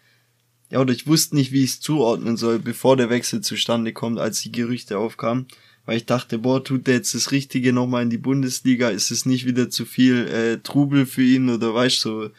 ja, 0.70 0.80
oder 0.80 0.92
ich 0.92 1.06
wusste 1.06 1.34
nicht, 1.34 1.52
wie 1.52 1.64
ich 1.64 1.72
es 1.72 1.80
zuordnen 1.80 2.36
soll, 2.36 2.58
bevor 2.58 2.96
der 2.96 3.10
Wechsel 3.10 3.40
zustande 3.40 3.92
kommt, 3.92 4.18
als 4.18 4.40
die 4.40 4.52
Gerüchte 4.52 4.96
aufkamen. 4.96 5.48
Weil 5.84 5.96
ich 5.96 6.06
dachte, 6.06 6.38
boah, 6.38 6.62
tut 6.62 6.86
der 6.86 6.94
jetzt 6.94 7.14
das 7.14 7.32
Richtige 7.32 7.72
nochmal 7.72 8.04
in 8.04 8.10
die 8.10 8.18
Bundesliga? 8.18 8.88
Ist 8.90 9.10
es 9.10 9.26
nicht 9.26 9.46
wieder 9.46 9.68
zu 9.68 9.84
viel 9.84 10.28
äh, 10.28 10.58
Trubel 10.58 11.06
für 11.06 11.22
ihn 11.22 11.50
oder 11.50 11.74
weißt 11.74 12.00
so, 12.00 12.30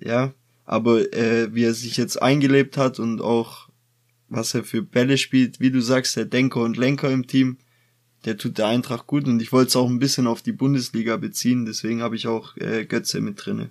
ja. 0.00 0.32
Aber 0.64 1.12
äh, 1.12 1.54
wie 1.54 1.64
er 1.64 1.74
sich 1.74 1.98
jetzt 1.98 2.20
eingelebt 2.22 2.78
hat 2.78 2.98
und 2.98 3.20
auch 3.20 3.68
was 4.30 4.54
er 4.54 4.64
für 4.64 4.82
Bälle 4.82 5.18
spielt, 5.18 5.60
wie 5.60 5.70
du 5.70 5.80
sagst, 5.82 6.16
der 6.16 6.24
Denker 6.24 6.60
und 6.60 6.78
Lenker 6.78 7.10
im 7.10 7.26
Team, 7.26 7.58
der 8.24 8.38
tut 8.38 8.56
der 8.56 8.68
Eintracht 8.68 9.06
gut 9.06 9.26
und 9.28 9.40
ich 9.42 9.52
wollte 9.52 9.68
es 9.68 9.76
auch 9.76 9.88
ein 9.88 9.98
bisschen 9.98 10.26
auf 10.26 10.40
die 10.40 10.52
Bundesliga 10.52 11.18
beziehen, 11.18 11.66
deswegen 11.66 12.00
habe 12.00 12.16
ich 12.16 12.26
auch 12.26 12.56
äh, 12.56 12.86
Götze 12.86 13.20
mit 13.20 13.44
drinne. 13.44 13.68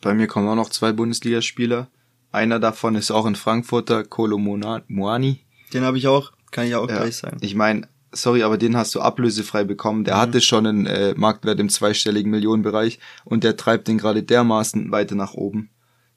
Bei 0.00 0.14
mir 0.14 0.26
kommen 0.26 0.48
auch 0.48 0.54
noch 0.54 0.70
zwei 0.70 0.92
Bundesligaspieler. 0.92 1.90
Einer 2.32 2.58
davon 2.58 2.94
ist 2.94 3.10
auch 3.10 3.26
ein 3.26 3.34
Frankfurter, 3.36 4.04
Kolo 4.04 4.38
Moani. 4.38 5.40
Den 5.74 5.82
habe 5.82 5.98
ich 5.98 6.06
auch, 6.06 6.32
kann 6.50 6.66
ich 6.66 6.74
auch 6.74 6.88
Ja. 6.88 6.96
gleich 6.96 7.16
sagen. 7.16 7.36
Ich 7.42 7.54
meine, 7.54 7.86
sorry, 8.12 8.42
aber 8.42 8.58
den 8.58 8.76
hast 8.76 8.94
du 8.94 9.00
ablösefrei 9.00 9.64
bekommen. 9.64 10.04
Der 10.04 10.16
hatte 10.18 10.40
schon 10.40 10.66
einen 10.66 10.86
äh, 10.86 11.14
Marktwert 11.16 11.60
im 11.60 11.68
zweistelligen 11.68 12.30
Millionenbereich 12.30 12.98
und 13.24 13.44
der 13.44 13.56
treibt 13.56 13.88
den 13.88 13.98
gerade 13.98 14.22
dermaßen 14.22 14.90
weiter 14.90 15.14
nach 15.14 15.34
oben. 15.34 15.70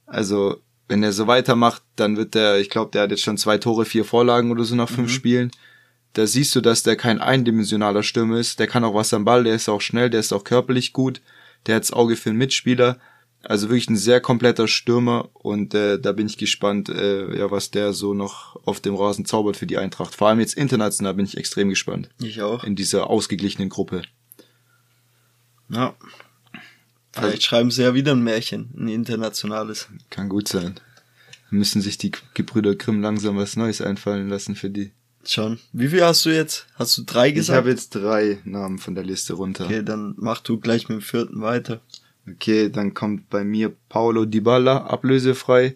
Also, 0.06 0.58
wenn 0.88 1.04
er 1.04 1.14
so 1.14 1.28
weitermacht, 1.28 1.84
dann 1.96 2.18
wird 2.18 2.36
der, 2.36 2.60
ich 2.60 2.70
glaube, 2.70 2.92
der 2.92 3.04
hat 3.04 3.12
jetzt 3.12 3.24
schon 3.24 3.38
zwei 3.38 3.58
Tore, 3.58 3.86
vier 3.86 4.06
Vorlagen 4.06 4.52
oder 4.52 4.64
so 4.64 4.76
nach 4.76 4.90
fünf 4.90 5.12
Spielen. 5.12 5.52
Da 6.14 6.28
siehst 6.28 6.54
du, 6.56 6.62
dass 6.62 6.84
der 6.84 6.98
kein 6.98 7.22
eindimensionaler 7.22 8.04
Stürmer 8.04 8.38
ist. 8.38 8.60
Der 8.60 8.68
kann 8.68 8.84
auch 8.84 8.94
was 8.94 9.14
am 9.14 9.24
Ball, 9.24 9.46
der 9.46 9.56
ist 9.56 9.70
auch 9.70 9.82
schnell, 9.82 10.10
der 10.10 10.20
ist 10.20 10.34
auch 10.34 10.44
körperlich 10.44 10.92
gut. 10.92 11.22
Der 11.66 11.76
hat 11.76 11.84
das 11.84 11.94
Auge 11.94 12.16
für 12.18 12.30
einen 12.30 12.40
Mitspieler. 12.40 12.98
Also 13.44 13.70
wirklich 13.70 13.90
ein 13.90 13.98
sehr 13.98 14.22
kompletter 14.22 14.68
Stürmer 14.68 15.30
und 15.34 15.74
äh, 15.74 16.00
da 16.00 16.12
bin 16.12 16.28
ich 16.28 16.38
gespannt, 16.38 16.90
äh, 16.90 17.36
ja, 17.38 17.50
was 17.50 17.72
der 17.72 17.92
so 17.94 18.14
noch 18.14 18.56
auf 18.66 18.80
dem 18.80 18.96
Rasen 18.96 19.26
zaubert 19.26 19.58
für 19.58 19.66
die 19.66 19.78
Eintracht. 19.80 20.14
Vor 20.14 20.28
allem 20.28 20.40
jetzt 20.40 20.54
international 20.54 21.16
bin 21.16 21.26
ich 21.26 21.38
extrem 21.38 21.70
gespannt 21.70 22.10
Ich 22.20 22.42
auch. 22.44 22.64
in 22.64 22.76
dieser 22.76 23.10
ausgeglichenen 23.10 23.70
Gruppe. 23.70 24.04
Ja. 25.70 25.96
Vielleicht 27.14 27.44
schreiben 27.44 27.72
sie 27.72 27.82
ja 27.82 27.94
wieder 27.94 28.12
ein 28.14 28.24
Märchen, 28.24 28.70
ein 28.78 28.88
internationales. 28.88 29.88
Kann 30.10 30.30
gut 30.30 30.48
sein. 30.48 30.76
Müssen 31.50 31.82
sich 31.82 31.98
die 31.98 32.12
Gebrüder 32.34 32.76
Grimm 32.76 33.02
langsam 33.02 33.38
was 33.38 33.58
Neues 33.58 33.82
einfallen 33.82 34.30
lassen 34.30 34.56
für 34.56 34.70
die. 34.70 34.92
Schon. 35.26 35.60
Wie 35.74 35.90
viel 35.90 36.04
hast 36.04 36.26
du 36.26 36.30
jetzt? 36.30 36.66
Hast 36.76 36.98
du 36.98 37.04
drei 37.04 37.32
gesagt? 37.32 37.56
Ich 37.56 37.58
habe 37.58 37.70
jetzt 37.70 37.90
drei 37.92 38.40
Namen 38.44 38.80
von 38.80 38.96
der 38.96 39.04
Liste 39.04 39.34
runter. 39.34 39.66
Okay, 39.66 39.84
dann 39.84 40.16
mach 40.18 40.40
du 40.42 40.60
gleich 40.60 40.90
mit 40.90 41.00
dem 41.00 41.02
vierten 41.02 41.42
weiter. 41.42 41.82
Okay, 42.28 42.70
dann 42.70 42.94
kommt 42.94 43.30
bei 43.30 43.44
mir 43.44 43.74
Paulo 43.90 44.26
Dybala, 44.26 44.86
ablösefrei. 44.86 45.76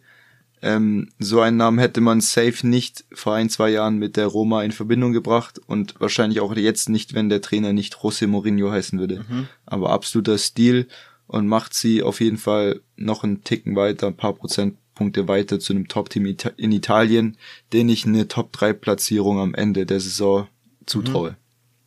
Ähm, 0.61 1.09
so 1.19 1.41
einen 1.41 1.57
Namen 1.57 1.79
hätte 1.79 2.01
man 2.01 2.21
safe 2.21 2.65
nicht 2.65 3.05
vor 3.11 3.35
ein, 3.35 3.49
zwei 3.49 3.69
Jahren 3.69 3.97
mit 3.97 4.17
der 4.17 4.27
Roma 4.27 4.63
in 4.63 4.71
Verbindung 4.71 5.13
gebracht 5.13 5.59
und 5.67 5.95
wahrscheinlich 5.99 6.39
auch 6.39 6.55
jetzt 6.55 6.89
nicht, 6.89 7.13
wenn 7.13 7.29
der 7.29 7.41
Trainer 7.41 7.73
nicht 7.73 7.95
José 7.95 8.27
Mourinho 8.27 8.71
heißen 8.71 8.97
würde. 8.99 9.25
Mhm. 9.27 9.47
Aber 9.65 9.91
absoluter 9.91 10.37
Stil 10.37 10.87
und 11.27 11.47
macht 11.47 11.73
sie 11.73 12.03
auf 12.03 12.21
jeden 12.21 12.37
Fall 12.37 12.81
noch 12.95 13.23
einen 13.23 13.43
Ticken 13.43 13.75
weiter, 13.75 14.07
ein 14.07 14.17
paar 14.17 14.33
Prozentpunkte 14.33 15.27
weiter 15.27 15.59
zu 15.59 15.73
einem 15.73 15.87
Top-Team 15.87 16.35
in 16.57 16.71
Italien, 16.71 17.37
den 17.73 17.89
ich 17.89 18.05
eine 18.05 18.27
Top-3-Platzierung 18.27 19.39
am 19.39 19.53
Ende 19.53 19.85
der 19.85 19.99
Saison 19.99 20.47
zutraue. 20.85 21.35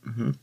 Mhm. 0.04 0.24
Mhm. 0.24 0.34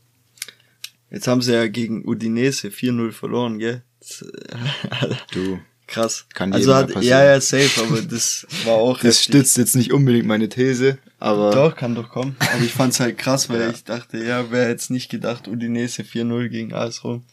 Jetzt 1.10 1.28
haben 1.28 1.42
sie 1.42 1.52
ja 1.52 1.68
gegen 1.68 2.06
Udinese 2.06 2.68
4-0 2.68 3.12
verloren, 3.12 3.58
gell? 3.58 3.82
du. 5.32 5.58
Krass. 5.86 6.26
Kann 6.34 6.52
also 6.52 6.74
hat, 6.74 6.90
ja, 7.04 7.24
ja, 7.24 7.40
safe, 7.40 7.80
aber 7.80 8.02
das 8.02 8.46
war 8.64 8.74
auch. 8.74 8.98
das 9.02 9.22
stützt 9.22 9.56
jetzt 9.56 9.76
nicht 9.76 9.92
unbedingt 9.92 10.26
meine 10.26 10.48
These, 10.48 10.98
aber. 11.20 11.50
Doch, 11.52 11.76
kann 11.76 11.94
doch 11.94 12.08
kommen. 12.08 12.36
Aber 12.40 12.64
ich 12.64 12.72
fand's 12.72 12.98
halt 12.98 13.18
krass, 13.18 13.48
weil 13.48 13.60
ja. 13.60 13.70
ich 13.70 13.84
dachte, 13.84 14.18
ja, 14.18 14.50
wer 14.50 14.68
jetzt 14.68 14.90
nicht 14.90 15.08
gedacht, 15.10 15.46
Udinese 15.46 16.02
4-0 16.02 16.48
gegen 16.48 16.74
AS 16.74 17.04
Rom. 17.04 17.24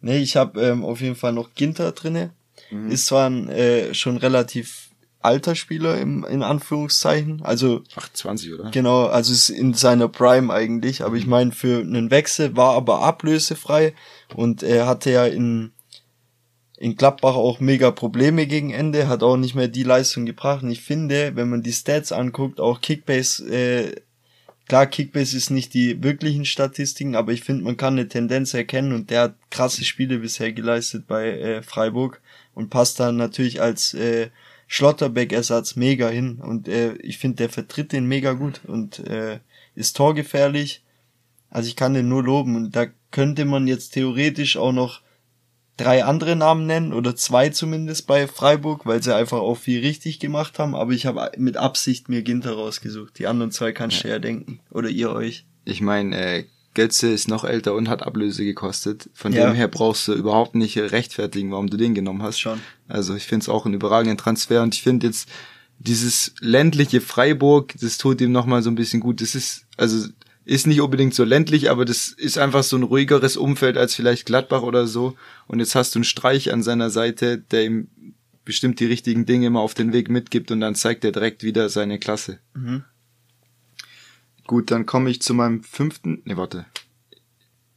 Nee, 0.00 0.18
ich 0.18 0.36
habe 0.36 0.60
ähm, 0.60 0.84
auf 0.84 1.00
jeden 1.00 1.16
Fall 1.16 1.32
noch 1.32 1.54
Ginter 1.54 1.92
drinne. 1.92 2.30
Mhm. 2.70 2.90
Ist 2.90 3.06
zwar 3.06 3.28
ein 3.28 3.48
äh, 3.50 3.92
schon 3.94 4.16
relativ 4.16 4.88
alter 5.20 5.54
Spieler 5.54 5.98
im, 5.98 6.24
in 6.24 6.42
Anführungszeichen. 6.42 7.42
Also 7.42 7.82
28, 7.94 8.54
oder? 8.54 8.70
Genau, 8.70 9.06
also 9.06 9.32
ist 9.32 9.48
in 9.48 9.74
seiner 9.74 10.08
Prime 10.08 10.52
eigentlich. 10.52 11.04
Aber 11.04 11.16
ich 11.16 11.24
mhm. 11.24 11.30
meine, 11.30 11.52
für 11.52 11.80
einen 11.80 12.10
Wechsel 12.10 12.56
war 12.56 12.74
aber 12.74 13.02
ablösefrei 13.02 13.94
und 14.34 14.62
er 14.62 14.86
hatte 14.86 15.10
ja 15.10 15.26
in, 15.26 15.72
in 16.82 16.96
Gladbach 16.96 17.36
auch 17.36 17.60
mega 17.60 17.92
Probleme 17.92 18.48
gegen 18.48 18.72
Ende, 18.72 19.06
hat 19.06 19.22
auch 19.22 19.36
nicht 19.36 19.54
mehr 19.54 19.68
die 19.68 19.84
Leistung 19.84 20.26
gebracht. 20.26 20.64
Und 20.64 20.72
ich 20.72 20.80
finde, 20.80 21.36
wenn 21.36 21.48
man 21.48 21.62
die 21.62 21.72
Stats 21.72 22.10
anguckt, 22.10 22.58
auch 22.58 22.80
Kickbase 22.80 23.44
äh, 23.48 24.00
Klar, 24.66 24.86
Kickbase 24.86 25.36
ist 25.36 25.50
nicht 25.50 25.74
die 25.74 26.02
wirklichen 26.02 26.44
Statistiken, 26.44 27.14
aber 27.14 27.32
ich 27.32 27.42
finde, 27.42 27.62
man 27.62 27.76
kann 27.76 27.94
eine 27.94 28.08
Tendenz 28.08 28.54
erkennen 28.54 28.92
und 28.92 29.10
der 29.10 29.20
hat 29.22 29.34
krasse 29.50 29.84
Spiele 29.84 30.18
bisher 30.18 30.52
geleistet 30.52 31.06
bei 31.06 31.30
äh, 31.30 31.62
Freiburg 31.62 32.20
und 32.54 32.70
passt 32.70 32.98
dann 32.98 33.16
natürlich 33.16 33.60
als 33.60 33.94
äh, 33.94 34.30
Schlotterbeck-Ersatz 34.68 35.76
mega 35.76 36.08
hin 36.08 36.38
und 36.40 36.68
äh, 36.68 36.94
ich 36.94 37.18
finde, 37.18 37.36
der 37.36 37.48
vertritt 37.50 37.92
den 37.92 38.06
mega 38.06 38.32
gut 38.32 38.60
und 38.66 39.00
äh, 39.00 39.40
ist 39.74 39.96
torgefährlich. 39.96 40.82
Also 41.50 41.68
ich 41.68 41.76
kann 41.76 41.94
den 41.94 42.08
nur 42.08 42.24
loben 42.24 42.56
und 42.56 42.74
da 42.74 42.86
könnte 43.10 43.44
man 43.44 43.66
jetzt 43.66 43.90
theoretisch 43.90 44.56
auch 44.56 44.72
noch 44.72 45.02
drei 45.76 46.04
andere 46.04 46.36
Namen 46.36 46.66
nennen 46.66 46.92
oder 46.92 47.16
zwei 47.16 47.48
zumindest 47.48 48.06
bei 48.06 48.26
Freiburg, 48.26 48.86
weil 48.86 49.02
sie 49.02 49.14
einfach 49.14 49.38
auch 49.38 49.56
viel 49.56 49.80
richtig 49.80 50.20
gemacht 50.20 50.58
haben. 50.58 50.74
Aber 50.74 50.92
ich 50.92 51.06
habe 51.06 51.32
mit 51.36 51.56
Absicht 51.56 52.08
mir 52.08 52.22
Ginter 52.22 52.52
rausgesucht. 52.52 53.18
Die 53.18 53.26
anderen 53.26 53.50
zwei 53.50 53.72
kannst 53.72 54.04
du 54.04 54.08
ja 54.08 54.18
denken. 54.18 54.60
Oder 54.70 54.88
ihr 54.88 55.10
euch. 55.10 55.46
Ich 55.64 55.80
meine, 55.80 56.16
äh, 56.16 56.44
Götze 56.74 57.08
ist 57.08 57.28
noch 57.28 57.44
älter 57.44 57.74
und 57.74 57.88
hat 57.88 58.02
Ablöse 58.02 58.44
gekostet. 58.44 59.10
Von 59.12 59.32
ja. 59.32 59.46
dem 59.46 59.54
her 59.54 59.68
brauchst 59.68 60.08
du 60.08 60.12
überhaupt 60.14 60.54
nicht 60.54 60.78
rechtfertigen, 60.78 61.50
warum 61.50 61.68
du 61.68 61.76
den 61.76 61.94
genommen 61.94 62.22
hast. 62.22 62.38
Schon. 62.38 62.60
Also 62.88 63.14
ich 63.14 63.24
finde 63.24 63.44
es 63.44 63.48
auch 63.48 63.64
einen 63.64 63.74
überragenden 63.74 64.18
Transfer 64.18 64.62
und 64.62 64.74
ich 64.74 64.82
finde 64.82 65.06
jetzt 65.06 65.28
dieses 65.78 66.34
ländliche 66.40 67.00
Freiburg, 67.00 67.74
das 67.80 67.98
tut 67.98 68.20
ihm 68.20 68.32
nochmal 68.32 68.62
so 68.62 68.70
ein 68.70 68.74
bisschen 68.74 69.00
gut. 69.00 69.20
Das 69.20 69.34
ist, 69.34 69.66
also 69.76 70.08
ist 70.44 70.66
nicht 70.66 70.80
unbedingt 70.80 71.14
so 71.14 71.24
ländlich, 71.24 71.70
aber 71.70 71.84
das 71.84 72.08
ist 72.08 72.38
einfach 72.38 72.62
so 72.62 72.76
ein 72.76 72.82
ruhigeres 72.82 73.36
Umfeld 73.36 73.76
als 73.76 73.94
vielleicht 73.94 74.26
Gladbach 74.26 74.62
oder 74.62 74.86
so. 74.86 75.16
Und 75.46 75.60
jetzt 75.60 75.74
hast 75.74 75.94
du 75.94 75.98
einen 75.98 76.04
Streich 76.04 76.52
an 76.52 76.62
seiner 76.62 76.90
Seite, 76.90 77.38
der 77.38 77.64
ihm 77.64 77.88
bestimmt 78.44 78.80
die 78.80 78.86
richtigen 78.86 79.24
Dinge 79.24 79.46
immer 79.46 79.60
auf 79.60 79.74
den 79.74 79.92
Weg 79.92 80.10
mitgibt 80.10 80.50
und 80.50 80.60
dann 80.60 80.74
zeigt 80.74 81.04
er 81.04 81.12
direkt 81.12 81.44
wieder 81.44 81.68
seine 81.68 81.98
Klasse. 81.98 82.38
Mhm. 82.54 82.84
Gut, 84.46 84.70
dann 84.70 84.86
komme 84.86 85.10
ich 85.10 85.22
zu 85.22 85.34
meinem 85.34 85.62
fünften. 85.62 86.22
Ne, 86.24 86.36
warte. 86.36 86.66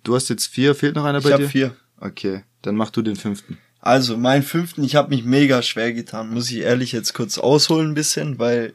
Du 0.04 0.16
hast 0.16 0.30
jetzt 0.30 0.48
vier, 0.48 0.74
fehlt 0.76 0.96
noch 0.96 1.06
einer 1.06 1.22
bei 1.22 1.32
ich 1.32 1.36
dir? 1.36 1.46
Ich 1.46 1.52
vier. 1.52 1.76
Okay, 2.00 2.44
dann 2.64 2.76
mach 2.76 2.90
du 2.90 3.02
den 3.02 3.16
fünften. 3.16 3.58
Also, 3.80 4.18
mein 4.18 4.42
fünften, 4.42 4.84
ich 4.84 4.96
habe 4.96 5.16
mich 5.16 5.24
mega 5.24 5.62
schwer 5.62 5.94
getan, 5.94 6.34
muss 6.34 6.50
ich 6.50 6.58
ehrlich 6.58 6.92
jetzt 6.92 7.14
kurz 7.14 7.38
ausholen 7.38 7.92
ein 7.92 7.94
bisschen, 7.94 8.40
weil 8.40 8.74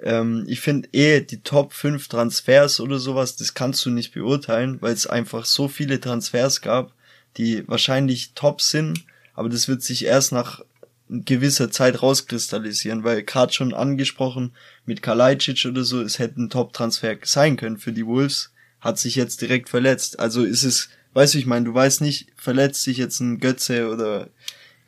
ähm, 0.00 0.44
ich 0.46 0.60
finde 0.60 0.88
eh 0.92 1.20
die 1.20 1.40
Top 1.40 1.72
5 1.72 2.08
Transfers 2.08 2.80
oder 2.80 2.98
sowas, 2.98 3.36
das 3.36 3.54
kannst 3.54 3.84
du 3.86 3.90
nicht 3.90 4.12
beurteilen, 4.12 4.80
weil 4.80 4.92
es 4.92 5.06
einfach 5.06 5.44
so 5.44 5.68
viele 5.68 6.00
Transfers 6.00 6.60
gab, 6.60 6.92
die 7.36 7.66
wahrscheinlich 7.68 8.32
top 8.34 8.60
sind, 8.60 9.04
aber 9.34 9.48
das 9.48 9.68
wird 9.68 9.82
sich 9.82 10.04
erst 10.04 10.32
nach 10.32 10.62
gewisser 11.08 11.70
Zeit 11.70 12.02
rauskristallisieren, 12.02 13.04
weil 13.04 13.22
gerade 13.22 13.52
schon 13.52 13.74
angesprochen 13.74 14.52
mit 14.86 15.02
Kalajdzic 15.02 15.66
oder 15.66 15.84
so, 15.84 16.02
es 16.02 16.18
hätte 16.18 16.42
ein 16.42 16.50
Top-Transfer 16.50 17.16
sein 17.22 17.56
können 17.56 17.78
für 17.78 17.92
die 17.92 18.06
Wolves, 18.06 18.50
hat 18.80 18.98
sich 18.98 19.14
jetzt 19.14 19.40
direkt 19.40 19.68
verletzt. 19.68 20.18
Also 20.18 20.44
ist 20.44 20.64
es, 20.64 20.88
weißt 21.14 21.34
du, 21.34 21.38
ich 21.38 21.46
meine, 21.46 21.66
du 21.66 21.74
weißt 21.74 22.00
nicht, 22.00 22.28
verletzt 22.36 22.82
sich 22.82 22.96
jetzt 22.96 23.20
ein 23.20 23.38
Götze 23.38 23.88
oder 23.88 24.28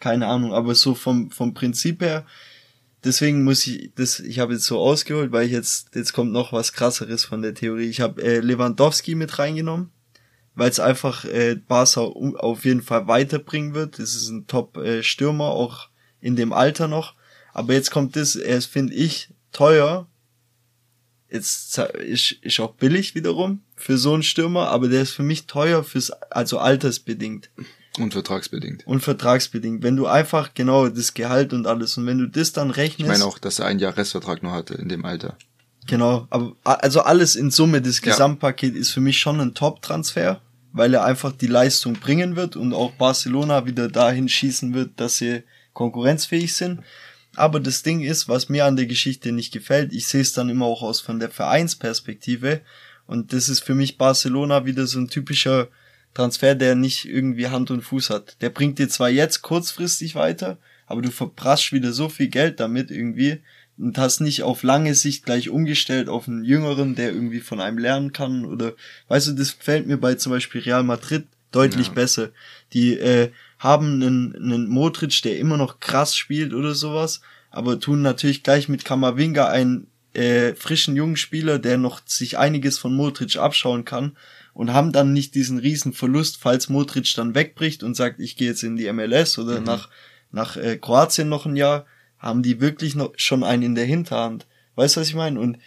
keine 0.00 0.26
Ahnung, 0.26 0.52
aber 0.52 0.74
so 0.74 0.94
vom, 0.94 1.30
vom 1.30 1.54
Prinzip 1.54 2.02
her 2.02 2.26
deswegen 3.04 3.44
muss 3.44 3.66
ich 3.66 3.92
das, 3.94 4.20
ich 4.20 4.38
habe 4.38 4.54
jetzt 4.54 4.64
so 4.64 4.78
ausgeholt, 4.78 5.32
weil 5.32 5.46
ich 5.46 5.52
jetzt, 5.52 5.94
jetzt 5.94 6.12
kommt 6.12 6.32
noch 6.32 6.52
was 6.52 6.72
krasseres 6.72 7.24
von 7.24 7.42
der 7.42 7.54
Theorie. 7.54 7.88
Ich 7.88 8.00
habe 8.00 8.22
äh, 8.22 8.40
Lewandowski 8.40 9.14
mit 9.14 9.38
reingenommen, 9.38 9.90
weil 10.54 10.70
es 10.70 10.80
einfach 10.80 11.24
äh, 11.24 11.56
Barca 11.56 12.00
auf 12.00 12.64
jeden 12.64 12.82
Fall 12.82 13.06
weiterbringen 13.06 13.74
wird. 13.74 13.98
Das 13.98 14.14
ist 14.14 14.28
ein 14.28 14.46
Top-Stürmer, 14.46 15.44
äh, 15.44 15.48
auch 15.48 15.88
in 16.20 16.36
dem 16.36 16.52
Alter 16.52 16.88
noch. 16.88 17.14
Aber 17.52 17.72
jetzt 17.72 17.90
kommt 17.90 18.16
das, 18.16 18.36
er 18.36 18.60
finde 18.62 18.94
ich, 18.94 19.30
teuer. 19.52 20.08
Jetzt 21.30 21.78
ist, 21.78 22.32
ist 22.40 22.60
auch 22.60 22.74
billig 22.74 23.14
wiederum 23.14 23.62
für 23.76 23.98
so 23.98 24.14
einen 24.14 24.22
Stürmer, 24.22 24.68
aber 24.68 24.88
der 24.88 25.02
ist 25.02 25.10
für 25.10 25.22
mich 25.22 25.46
teuer 25.46 25.84
fürs, 25.84 26.10
also 26.10 26.58
altersbedingt. 26.58 27.50
Und 27.98 28.12
vertragsbedingt. 28.12 28.86
Und 28.86 29.00
vertragsbedingt. 29.00 29.82
Wenn 29.82 29.96
du 29.96 30.06
einfach 30.06 30.54
genau 30.54 30.88
das 30.88 31.14
Gehalt 31.14 31.52
und 31.52 31.66
alles 31.66 31.96
und 31.96 32.06
wenn 32.06 32.18
du 32.18 32.26
das 32.26 32.52
dann 32.52 32.70
rechnest. 32.70 33.00
Ich 33.00 33.06
meine 33.06 33.24
auch, 33.24 33.38
dass 33.38 33.58
er 33.58 33.66
einen 33.66 33.80
Jahr 33.80 33.96
Restvertrag 33.96 34.42
nur 34.42 34.52
hatte 34.52 34.74
in 34.74 34.88
dem 34.88 35.04
Alter. 35.04 35.36
Genau, 35.86 36.26
aber 36.28 36.54
also 36.64 37.00
alles 37.00 37.34
in 37.34 37.50
Summe, 37.50 37.80
das 37.80 38.02
Gesamtpaket 38.02 38.74
ja. 38.74 38.80
ist 38.80 38.90
für 38.90 39.00
mich 39.00 39.18
schon 39.18 39.40
ein 39.40 39.54
Top-Transfer, 39.54 40.40
weil 40.72 40.92
er 40.92 41.04
einfach 41.04 41.32
die 41.32 41.46
Leistung 41.46 41.94
bringen 41.94 42.36
wird 42.36 42.56
und 42.56 42.74
auch 42.74 42.92
Barcelona 42.92 43.64
wieder 43.64 43.88
dahin 43.88 44.28
schießen 44.28 44.74
wird, 44.74 45.00
dass 45.00 45.16
sie 45.16 45.44
konkurrenzfähig 45.72 46.54
sind. 46.54 46.80
Aber 47.36 47.58
das 47.58 47.82
Ding 47.82 48.02
ist, 48.02 48.28
was 48.28 48.50
mir 48.50 48.66
an 48.66 48.76
der 48.76 48.86
Geschichte 48.86 49.32
nicht 49.32 49.50
gefällt, 49.50 49.94
ich 49.94 50.08
sehe 50.08 50.20
es 50.20 50.34
dann 50.34 50.50
immer 50.50 50.66
auch 50.66 50.82
aus 50.82 51.00
von 51.00 51.20
der 51.20 51.30
Vereinsperspektive 51.30 52.60
und 53.06 53.32
das 53.32 53.48
ist 53.48 53.64
für 53.64 53.74
mich 53.74 53.96
Barcelona 53.96 54.66
wieder 54.66 54.86
so 54.86 54.98
ein 54.98 55.08
typischer 55.08 55.68
Transfer, 56.18 56.56
der 56.56 56.74
nicht 56.74 57.04
irgendwie 57.04 57.46
Hand 57.46 57.70
und 57.70 57.82
Fuß 57.82 58.10
hat. 58.10 58.36
Der 58.40 58.50
bringt 58.50 58.80
dir 58.80 58.88
zwar 58.88 59.08
jetzt 59.08 59.42
kurzfristig 59.42 60.16
weiter, 60.16 60.58
aber 60.86 61.00
du 61.00 61.12
verprassst 61.12 61.72
wieder 61.72 61.92
so 61.92 62.08
viel 62.08 62.26
Geld 62.26 62.58
damit 62.58 62.90
irgendwie 62.90 63.38
und 63.78 63.96
hast 63.98 64.18
nicht 64.20 64.42
auf 64.42 64.64
lange 64.64 64.96
Sicht 64.96 65.24
gleich 65.24 65.48
umgestellt 65.48 66.08
auf 66.08 66.26
einen 66.26 66.44
Jüngeren, 66.44 66.96
der 66.96 67.12
irgendwie 67.12 67.38
von 67.38 67.60
einem 67.60 67.78
lernen 67.78 68.12
kann 68.12 68.44
oder, 68.44 68.72
weißt 69.06 69.28
du, 69.28 69.32
das 69.34 69.50
fällt 69.50 69.86
mir 69.86 69.96
bei 69.96 70.16
zum 70.16 70.32
Beispiel 70.32 70.60
Real 70.62 70.82
Madrid 70.82 71.28
deutlich 71.52 71.86
ja. 71.86 71.92
besser. 71.92 72.30
Die 72.72 72.94
äh, 72.94 73.30
haben 73.60 74.02
einen, 74.02 74.34
einen 74.34 74.68
Modric, 74.68 75.22
der 75.22 75.38
immer 75.38 75.56
noch 75.56 75.78
krass 75.78 76.16
spielt 76.16 76.52
oder 76.52 76.74
sowas, 76.74 77.20
aber 77.52 77.78
tun 77.78 78.02
natürlich 78.02 78.42
gleich 78.42 78.68
mit 78.68 78.84
Kamavinga 78.84 79.46
einen 79.46 79.86
äh, 80.14 80.54
frischen 80.54 80.96
jungen 80.96 81.16
Spieler, 81.16 81.60
der 81.60 81.78
noch 81.78 82.00
sich 82.06 82.38
einiges 82.38 82.76
von 82.76 82.92
Modric 82.92 83.36
abschauen 83.36 83.84
kann 83.84 84.16
und 84.58 84.72
haben 84.72 84.90
dann 84.90 85.12
nicht 85.12 85.36
diesen 85.36 85.58
riesen 85.58 85.92
Verlust, 85.92 86.38
falls 86.40 86.68
Modric 86.68 87.14
dann 87.14 87.36
wegbricht 87.36 87.84
und 87.84 87.94
sagt, 87.94 88.18
ich 88.18 88.36
gehe 88.36 88.48
jetzt 88.48 88.64
in 88.64 88.74
die 88.74 88.92
MLS 88.92 89.38
oder 89.38 89.60
mhm. 89.60 89.66
nach, 89.66 89.88
nach 90.32 90.56
äh, 90.56 90.76
Kroatien 90.76 91.28
noch 91.28 91.46
ein 91.46 91.54
Jahr, 91.54 91.86
haben 92.18 92.42
die 92.42 92.60
wirklich 92.60 92.96
noch 92.96 93.12
schon 93.14 93.44
einen 93.44 93.62
in 93.62 93.74
der 93.76 93.84
Hinterhand. 93.84 94.48
Weißt 94.74 94.96
du, 94.96 95.00
was 95.00 95.10
ich 95.10 95.14
meine? 95.14 95.38
Und 95.38 95.58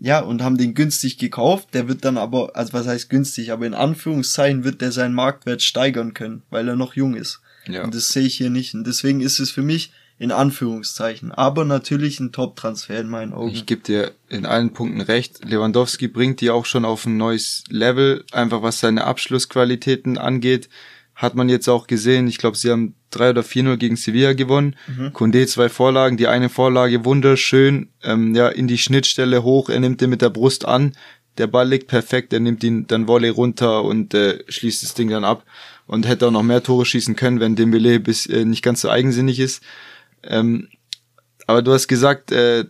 ja, 0.00 0.20
und 0.20 0.40
haben 0.40 0.56
den 0.56 0.74
günstig 0.74 1.18
gekauft, 1.18 1.74
der 1.74 1.88
wird 1.88 2.04
dann 2.04 2.16
aber, 2.16 2.54
also 2.54 2.74
was 2.74 2.86
heißt 2.86 3.10
günstig, 3.10 3.50
aber 3.50 3.66
in 3.66 3.74
Anführungszeichen 3.74 4.62
wird 4.62 4.82
der 4.82 4.92
seinen 4.92 5.14
Marktwert 5.14 5.60
steigern 5.60 6.14
können, 6.14 6.44
weil 6.48 6.68
er 6.68 6.76
noch 6.76 6.94
jung 6.94 7.16
ist. 7.16 7.40
Ja. 7.66 7.82
Und 7.82 7.92
das 7.92 8.10
sehe 8.10 8.26
ich 8.26 8.36
hier 8.36 8.50
nicht. 8.50 8.72
Und 8.72 8.86
deswegen 8.86 9.20
ist 9.20 9.40
es 9.40 9.50
für 9.50 9.62
mich 9.62 9.92
in 10.22 10.30
Anführungszeichen. 10.30 11.32
Aber 11.32 11.64
natürlich 11.64 12.20
ein 12.20 12.30
Top-Transfer 12.30 13.00
in 13.00 13.08
meinen 13.08 13.32
Augen. 13.32 13.50
Ich 13.50 13.66
gebe 13.66 13.82
dir 13.82 14.12
in 14.28 14.46
allen 14.46 14.72
Punkten 14.72 15.00
recht. 15.00 15.44
Lewandowski 15.44 16.06
bringt 16.06 16.40
die 16.40 16.50
auch 16.50 16.64
schon 16.64 16.84
auf 16.84 17.06
ein 17.06 17.16
neues 17.16 17.64
Level, 17.68 18.24
einfach 18.30 18.62
was 18.62 18.78
seine 18.78 19.02
Abschlussqualitäten 19.02 20.18
angeht. 20.18 20.68
hat 21.16 21.34
man 21.34 21.48
jetzt 21.48 21.68
auch 21.68 21.88
gesehen. 21.88 22.28
Ich 22.28 22.38
glaube, 22.38 22.56
sie 22.56 22.70
haben 22.70 22.94
3 23.10 23.30
oder 23.30 23.42
4-0 23.42 23.76
gegen 23.78 23.96
Sevilla 23.96 24.32
gewonnen. 24.32 24.76
Mhm. 24.86 25.12
Kunde 25.12 25.44
zwei 25.46 25.68
Vorlagen, 25.68 26.16
die 26.16 26.28
eine 26.28 26.48
Vorlage 26.48 27.04
wunderschön, 27.04 27.90
ähm, 28.04 28.34
ja, 28.34 28.48
in 28.48 28.68
die 28.68 28.78
Schnittstelle 28.78 29.42
hoch, 29.42 29.70
er 29.70 29.80
nimmt 29.80 30.00
den 30.00 30.10
mit 30.10 30.22
der 30.22 30.30
Brust 30.30 30.64
an, 30.64 30.92
der 31.36 31.48
Ball 31.48 31.68
liegt 31.68 31.88
perfekt, 31.88 32.32
er 32.32 32.40
nimmt 32.40 32.62
ihn 32.64 32.86
dann 32.86 33.08
Volley 33.08 33.28
runter 33.28 33.84
und 33.84 34.14
äh, 34.14 34.42
schließt 34.48 34.82
das 34.82 34.94
Ding 34.94 35.10
dann 35.10 35.24
ab 35.24 35.44
und 35.86 36.06
hätte 36.06 36.28
auch 36.28 36.30
noch 36.30 36.42
mehr 36.42 36.62
Tore 36.62 36.86
schießen 36.86 37.16
können, 37.16 37.40
wenn 37.40 37.56
Dembele 37.56 38.00
bis 38.00 38.26
äh, 38.26 38.44
nicht 38.44 38.62
ganz 38.62 38.80
so 38.80 38.88
eigensinnig 38.88 39.40
ist. 39.40 39.62
Ähm, 40.24 40.68
aber 41.46 41.62
du 41.62 41.72
hast 41.72 41.88
gesagt, 41.88 42.32
äh, 42.32 42.64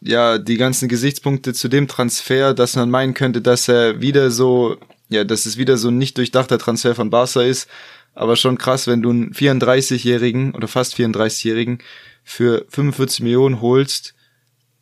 ja, 0.00 0.38
die 0.38 0.56
ganzen 0.56 0.88
Gesichtspunkte 0.88 1.52
zu 1.52 1.68
dem 1.68 1.88
Transfer, 1.88 2.54
dass 2.54 2.76
man 2.76 2.90
meinen 2.90 3.14
könnte, 3.14 3.40
dass 3.40 3.68
er 3.68 4.00
wieder 4.00 4.30
so, 4.30 4.76
ja, 5.08 5.24
dass 5.24 5.46
es 5.46 5.56
wieder 5.56 5.76
so 5.76 5.88
ein 5.88 5.98
nicht 5.98 6.16
durchdachter 6.18 6.58
Transfer 6.58 6.94
von 6.94 7.10
Barca 7.10 7.42
ist. 7.42 7.68
Aber 8.14 8.36
schon 8.36 8.56
krass, 8.56 8.86
wenn 8.86 9.02
du 9.02 9.10
einen 9.10 9.32
34-Jährigen 9.32 10.54
oder 10.54 10.68
fast 10.68 10.94
34-Jährigen 10.94 11.78
für 12.24 12.64
45 12.70 13.20
Millionen 13.20 13.60
holst, 13.60 14.14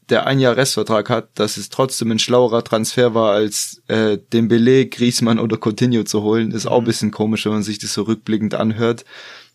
der 0.09 0.27
ein 0.27 0.39
Jahr 0.39 0.57
Restvertrag 0.57 1.09
hat, 1.11 1.31
dass 1.35 1.57
es 1.57 1.69
trotzdem 1.69 2.11
ein 2.11 2.19
schlauerer 2.19 2.62
Transfer 2.62 3.15
war, 3.15 3.33
als 3.33 3.83
äh, 3.89 4.19
Dembele, 4.33 4.87
Griezmann 4.87 5.39
oder 5.39 5.57
Coutinho 5.57 6.05
zu 6.05 6.23
holen, 6.23 6.53
ist 6.53 6.67
auch 6.67 6.79
ein 6.79 6.83
mhm. 6.83 6.87
bisschen 6.87 7.11
komisch, 7.11 7.45
wenn 7.47 7.53
man 7.53 7.62
sich 7.62 7.79
das 7.79 7.95
so 7.95 8.03
rückblickend 8.03 8.55
anhört. 8.55 9.05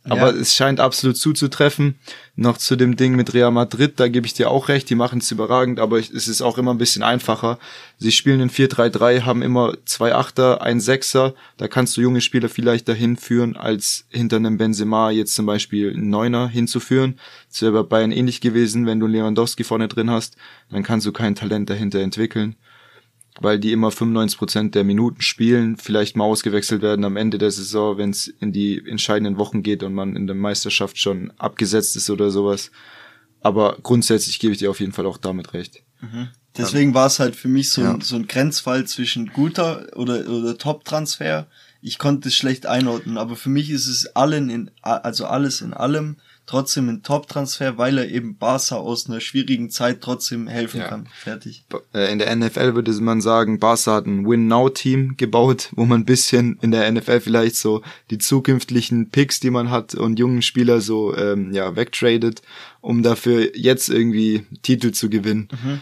Aber 0.09 0.33
ja. 0.33 0.41
es 0.41 0.55
scheint 0.55 0.79
absolut 0.79 1.17
zuzutreffen. 1.17 1.95
Noch 2.35 2.57
zu 2.57 2.75
dem 2.75 2.95
Ding 2.95 3.15
mit 3.15 3.33
Real 3.33 3.51
Madrid, 3.51 3.99
da 3.99 4.07
gebe 4.07 4.25
ich 4.25 4.33
dir 4.33 4.49
auch 4.49 4.69
recht, 4.69 4.89
die 4.89 4.95
machen 4.95 5.19
es 5.19 5.29
überragend, 5.31 5.79
aber 5.79 5.99
es 5.99 6.09
ist 6.09 6.41
auch 6.41 6.57
immer 6.57 6.73
ein 6.73 6.77
bisschen 6.77 7.03
einfacher. 7.03 7.59
Sie 7.97 8.11
spielen 8.11 8.39
in 8.39 8.49
4-3-3, 8.49 9.23
haben 9.23 9.41
immer 9.41 9.73
zwei 9.85 10.15
Achter, 10.15 10.61
ein 10.61 10.79
Sechser, 10.79 11.33
da 11.57 11.67
kannst 11.67 11.97
du 11.97 12.01
junge 12.01 12.21
Spieler 12.21 12.49
vielleicht 12.49 12.87
dahin 12.87 13.17
führen, 13.17 13.57
als 13.57 14.05
hinter 14.09 14.37
einem 14.37 14.57
Benzema 14.57 15.11
jetzt 15.11 15.35
zum 15.35 15.45
Beispiel 15.45 15.93
einen 15.93 16.09
Neuner 16.09 16.47
hinzuführen. 16.47 17.19
Das 17.49 17.61
wäre 17.61 17.71
bei 17.71 17.83
Bayern 17.83 18.11
ähnlich 18.11 18.39
gewesen, 18.39 18.85
wenn 18.85 18.99
du 18.99 19.07
Lewandowski 19.07 19.63
vorne 19.63 19.87
drin 19.87 20.09
hast, 20.09 20.37
dann 20.69 20.83
kannst 20.83 21.05
du 21.05 21.11
kein 21.11 21.35
Talent 21.35 21.69
dahinter 21.69 21.99
entwickeln 21.99 22.55
weil 23.41 23.59
die 23.59 23.71
immer 23.71 23.89
95% 23.89 24.71
der 24.71 24.83
Minuten 24.83 25.21
spielen, 25.21 25.77
vielleicht 25.77 26.15
mal 26.15 26.25
ausgewechselt 26.25 26.81
werden 26.81 27.05
am 27.05 27.17
Ende 27.17 27.37
der 27.37 27.51
Saison, 27.51 27.97
wenn 27.97 28.09
es 28.09 28.27
in 28.27 28.51
die 28.51 28.83
entscheidenden 28.85 29.37
Wochen 29.37 29.63
geht 29.63 29.83
und 29.83 29.93
man 29.93 30.15
in 30.15 30.27
der 30.27 30.35
Meisterschaft 30.35 30.97
schon 30.97 31.31
abgesetzt 31.37 31.95
ist 31.95 32.09
oder 32.09 32.31
sowas. 32.31 32.71
Aber 33.41 33.77
grundsätzlich 33.81 34.39
gebe 34.39 34.53
ich 34.53 34.59
dir 34.59 34.69
auf 34.69 34.79
jeden 34.79 34.91
Fall 34.91 35.05
auch 35.05 35.17
damit 35.17 35.53
recht. 35.53 35.83
Mhm. 36.01 36.29
Deswegen 36.57 36.93
war 36.93 37.07
es 37.07 37.19
halt 37.19 37.35
für 37.35 37.47
mich 37.47 37.69
so, 37.69 37.81
ja. 37.81 37.93
ein, 37.93 38.01
so 38.01 38.15
ein 38.15 38.27
Grenzfall 38.27 38.85
zwischen 38.85 39.27
guter 39.27 39.87
oder, 39.95 40.27
oder 40.27 40.57
Top-Transfer. 40.57 41.47
Ich 41.81 41.97
konnte 41.97 42.27
es 42.27 42.35
schlecht 42.35 42.65
einordnen, 42.65 43.17
aber 43.17 43.35
für 43.35 43.49
mich 43.49 43.69
ist 43.69 43.87
es 43.87 44.07
allen 44.15 44.49
in, 44.49 44.71
also 44.81 45.25
alles 45.25 45.61
in 45.61 45.73
allem 45.73 46.17
trotzdem 46.49 46.89
ein 46.89 47.03
Top-Transfer, 47.03 47.77
weil 47.77 47.99
er 47.99 48.09
eben 48.09 48.35
Barca 48.35 48.77
aus 48.77 49.07
einer 49.07 49.21
schwierigen 49.21 49.69
Zeit 49.69 50.01
trotzdem 50.01 50.47
helfen 50.47 50.79
ja. 50.79 50.87
kann. 50.87 51.07
Fertig. 51.13 51.63
Äh, 51.93 52.11
in 52.11 52.17
der 52.17 52.35
NFL 52.35 52.73
würde 52.73 52.91
man 53.01 53.21
sagen, 53.21 53.59
Barca 53.59 53.93
hat 53.93 54.07
ein 54.07 54.27
Win-Now-Team 54.27 55.15
gebaut, 55.15 55.69
wo 55.73 55.85
man 55.85 56.01
ein 56.01 56.05
bisschen 56.05 56.57
in 56.61 56.71
der 56.71 56.91
NFL 56.91 57.19
vielleicht 57.19 57.55
so 57.55 57.83
die 58.09 58.17
zukünftigen 58.17 59.11
Picks, 59.11 59.39
die 59.39 59.51
man 59.51 59.69
hat 59.69 59.93
und 59.93 60.17
jungen 60.17 60.41
Spieler 60.41 60.81
so 60.81 61.15
ähm, 61.15 61.53
ja 61.53 61.75
wegtradet, 61.75 62.41
um 62.81 63.03
dafür 63.03 63.55
jetzt 63.55 63.89
irgendwie 63.89 64.47
Titel 64.63 64.91
zu 64.91 65.11
gewinnen. 65.11 65.49
Mhm. 65.63 65.81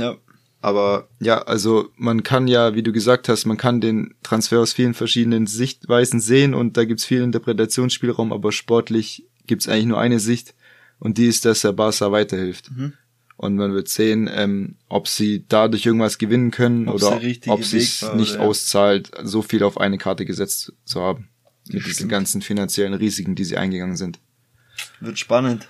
Ja. 0.00 0.16
Aber 0.60 1.08
ja, 1.20 1.42
also 1.42 1.90
man 1.96 2.22
kann 2.22 2.48
ja, 2.48 2.74
wie 2.74 2.82
du 2.82 2.92
gesagt 2.92 3.28
hast, 3.28 3.44
man 3.44 3.58
kann 3.58 3.80
den 3.80 4.14
Transfer 4.22 4.58
aus 4.58 4.72
vielen 4.72 4.94
verschiedenen 4.94 5.46
Sichtweisen 5.46 6.18
sehen 6.18 6.54
und 6.54 6.76
da 6.76 6.84
gibt's 6.84 7.04
viel 7.04 7.22
Interpretationsspielraum, 7.22 8.32
aber 8.32 8.50
sportlich 8.50 9.27
gibt 9.48 9.62
es 9.62 9.68
eigentlich 9.68 9.86
nur 9.86 10.00
eine 10.00 10.20
Sicht 10.20 10.54
und 11.00 11.18
die 11.18 11.26
ist, 11.26 11.44
dass 11.44 11.62
der 11.62 11.72
Barca 11.72 12.12
weiterhilft. 12.12 12.70
Mhm. 12.70 12.92
Und 13.36 13.54
man 13.54 13.72
wird 13.72 13.88
sehen, 13.88 14.28
ähm, 14.32 14.74
ob 14.88 15.06
sie 15.06 15.44
dadurch 15.48 15.86
irgendwas 15.86 16.18
gewinnen 16.18 16.50
können 16.50 16.88
Ob's 16.88 17.04
oder 17.04 17.20
ob 17.46 17.62
sie 17.62 17.78
es 17.78 18.02
nicht 18.14 18.34
oder, 18.34 18.42
auszahlt, 18.42 19.12
so 19.22 19.42
viel 19.42 19.62
auf 19.62 19.78
eine 19.78 19.96
Karte 19.96 20.24
gesetzt 20.24 20.72
zu 20.84 21.00
haben. 21.00 21.28
Mit 21.70 21.86
diesen 21.86 22.08
ganzen 22.08 22.42
finanziellen 22.42 22.94
Risiken, 22.94 23.36
die 23.36 23.44
sie 23.44 23.56
eingegangen 23.56 23.96
sind. 23.96 24.18
Wird 25.00 25.18
spannend. 25.18 25.68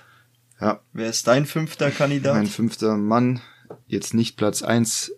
Ja. 0.59 0.81
Wer 0.93 1.09
ist 1.09 1.27
dein 1.27 1.45
fünfter 1.45 1.91
Kandidat? 1.91 2.35
Mein 2.35 2.47
fünfter 2.47 2.97
Mann, 2.97 3.41
jetzt 3.85 4.13
nicht 4.15 4.35
Platz 4.35 4.63
eins. 4.63 5.11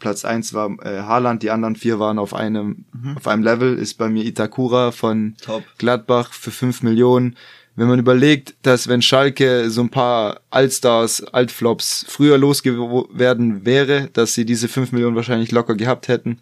Platz 0.00 0.24
eins 0.24 0.52
war 0.52 0.70
äh, 0.84 1.02
Haaland, 1.02 1.42
die 1.42 1.50
anderen 1.50 1.76
vier 1.76 2.00
waren 2.00 2.18
auf 2.18 2.34
einem, 2.34 2.86
mhm. 2.92 3.16
auf 3.16 3.28
einem 3.28 3.44
Level, 3.44 3.78
ist 3.78 3.94
bei 3.94 4.08
mir 4.08 4.24
Itakura 4.24 4.90
von 4.90 5.36
Top. 5.40 5.62
Gladbach 5.78 6.32
für 6.32 6.50
fünf 6.50 6.82
Millionen 6.82 7.36
wenn 7.76 7.88
man 7.88 7.98
überlegt, 7.98 8.54
dass 8.62 8.86
wenn 8.88 9.02
Schalke 9.02 9.68
so 9.68 9.80
ein 9.80 9.90
paar 9.90 10.40
Allstars, 10.50 11.24
Altflops 11.24 12.06
früher 12.08 12.38
losgeworden 12.38 13.64
wäre, 13.64 14.08
dass 14.12 14.34
sie 14.34 14.44
diese 14.44 14.68
fünf 14.68 14.92
Millionen 14.92 15.16
wahrscheinlich 15.16 15.50
locker 15.50 15.74
gehabt 15.74 16.08
hätten. 16.08 16.40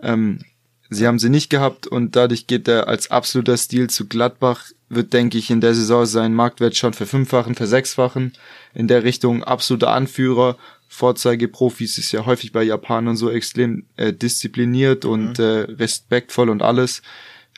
Ähm, 0.00 0.40
sie 0.88 1.06
haben 1.06 1.18
sie 1.18 1.28
nicht 1.28 1.50
gehabt 1.50 1.86
und 1.86 2.14
dadurch 2.14 2.46
geht 2.46 2.68
er 2.68 2.86
als 2.86 3.10
absoluter 3.10 3.56
Stil 3.56 3.90
zu 3.90 4.06
Gladbach, 4.06 4.66
wird, 4.88 5.12
denke 5.12 5.38
ich, 5.38 5.50
in 5.50 5.60
der 5.60 5.74
Saison 5.74 6.06
sein 6.06 6.34
Marktwert 6.34 6.76
schon 6.76 6.92
verfünffachen, 6.92 7.54
versechsfachen. 7.54 8.32
In 8.74 8.88
der 8.88 9.04
Richtung 9.04 9.42
absoluter 9.44 9.92
Anführer. 9.92 10.56
Vorzeigeprofis 10.88 11.98
ist 11.98 12.10
ja 12.10 12.26
häufig 12.26 12.50
bei 12.50 12.64
Japanern 12.64 13.16
so 13.16 13.30
extrem 13.30 13.86
äh, 13.96 14.12
diszipliniert 14.12 15.04
mhm. 15.04 15.10
und 15.10 15.38
äh, 15.38 15.60
respektvoll 15.68 16.50
und 16.50 16.62
alles. 16.62 17.02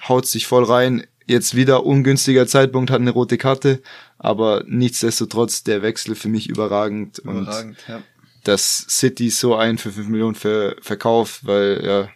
Haut 0.07 0.27
sich 0.27 0.47
voll 0.47 0.65
rein, 0.65 1.07
Jetzt 1.33 1.55
wieder 1.55 1.87
ungünstiger 1.87 2.47
Zeitpunkt, 2.47 2.91
hat 2.91 3.01
eine 3.01 3.11
rote 3.11 3.39
Karte, 3.39 3.81
aber 4.19 4.65
nichtsdestotrotz 4.67 5.65
der 5.65 5.81
Wechsel 5.81 6.15
für 6.15 6.29
mich 6.29 6.51
überragend. 6.51 7.21
Überragend, 7.21 7.79
und 7.79 7.89
ja. 7.89 8.03
Dass 8.45 8.85
City 8.91 9.31
so 9.31 9.57
ein 9.57 9.79
für 9.79 9.91
5 9.91 10.09
Millionen 10.09 10.35
ver 10.35 10.77
verkauft, 10.83 11.47
weil, 11.47 11.83
ja. 11.83 12.11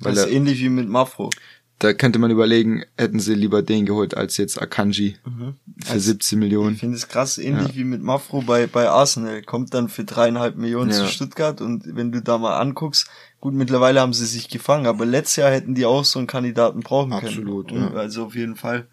Weil 0.00 0.14
das 0.14 0.24
ist 0.24 0.30
er, 0.30 0.36
ähnlich 0.36 0.58
wie 0.58 0.70
mit 0.70 0.88
Mafro. 0.88 1.30
Da 1.80 1.92
könnte 1.92 2.18
man 2.18 2.30
überlegen, 2.30 2.84
hätten 2.96 3.20
sie 3.20 3.34
lieber 3.34 3.62
den 3.62 3.86
geholt 3.86 4.16
als 4.16 4.36
jetzt 4.36 4.60
Akanji 4.60 5.16
mhm. 5.24 5.56
für 5.82 5.92
also, 5.92 6.12
17 6.12 6.38
Millionen. 6.38 6.74
Ich 6.74 6.80
finde 6.80 6.96
es 6.96 7.08
krass, 7.08 7.38
ähnlich 7.38 7.68
ja. 7.68 7.74
wie 7.74 7.84
mit 7.84 8.02
Mafro 8.02 8.42
bei, 8.42 8.66
bei 8.66 8.88
Arsenal. 8.88 9.42
Kommt 9.42 9.74
dann 9.74 9.88
für 9.88 10.04
dreieinhalb 10.04 10.56
Millionen 10.56 10.90
ja. 10.90 10.96
zu 10.96 11.06
Stuttgart 11.08 11.60
und 11.60 11.84
wenn 11.96 12.12
du 12.12 12.22
da 12.22 12.38
mal 12.38 12.58
anguckst, 12.58 13.08
Gut, 13.40 13.54
mittlerweile 13.54 14.00
haben 14.00 14.12
sie 14.12 14.26
sich 14.26 14.48
gefangen, 14.48 14.86
aber 14.86 15.06
letztes 15.06 15.36
Jahr 15.36 15.50
hätten 15.50 15.74
die 15.74 15.86
auch 15.86 16.04
so 16.04 16.18
einen 16.18 16.28
Kandidaten 16.28 16.80
brauchen 16.80 17.12
Absolut, 17.12 17.68
können. 17.68 17.84
Absolut, 17.84 17.94
ja. 17.94 18.00
Also 18.00 18.24
auf 18.26 18.34
jeden 18.34 18.54
Fall. 18.54 18.86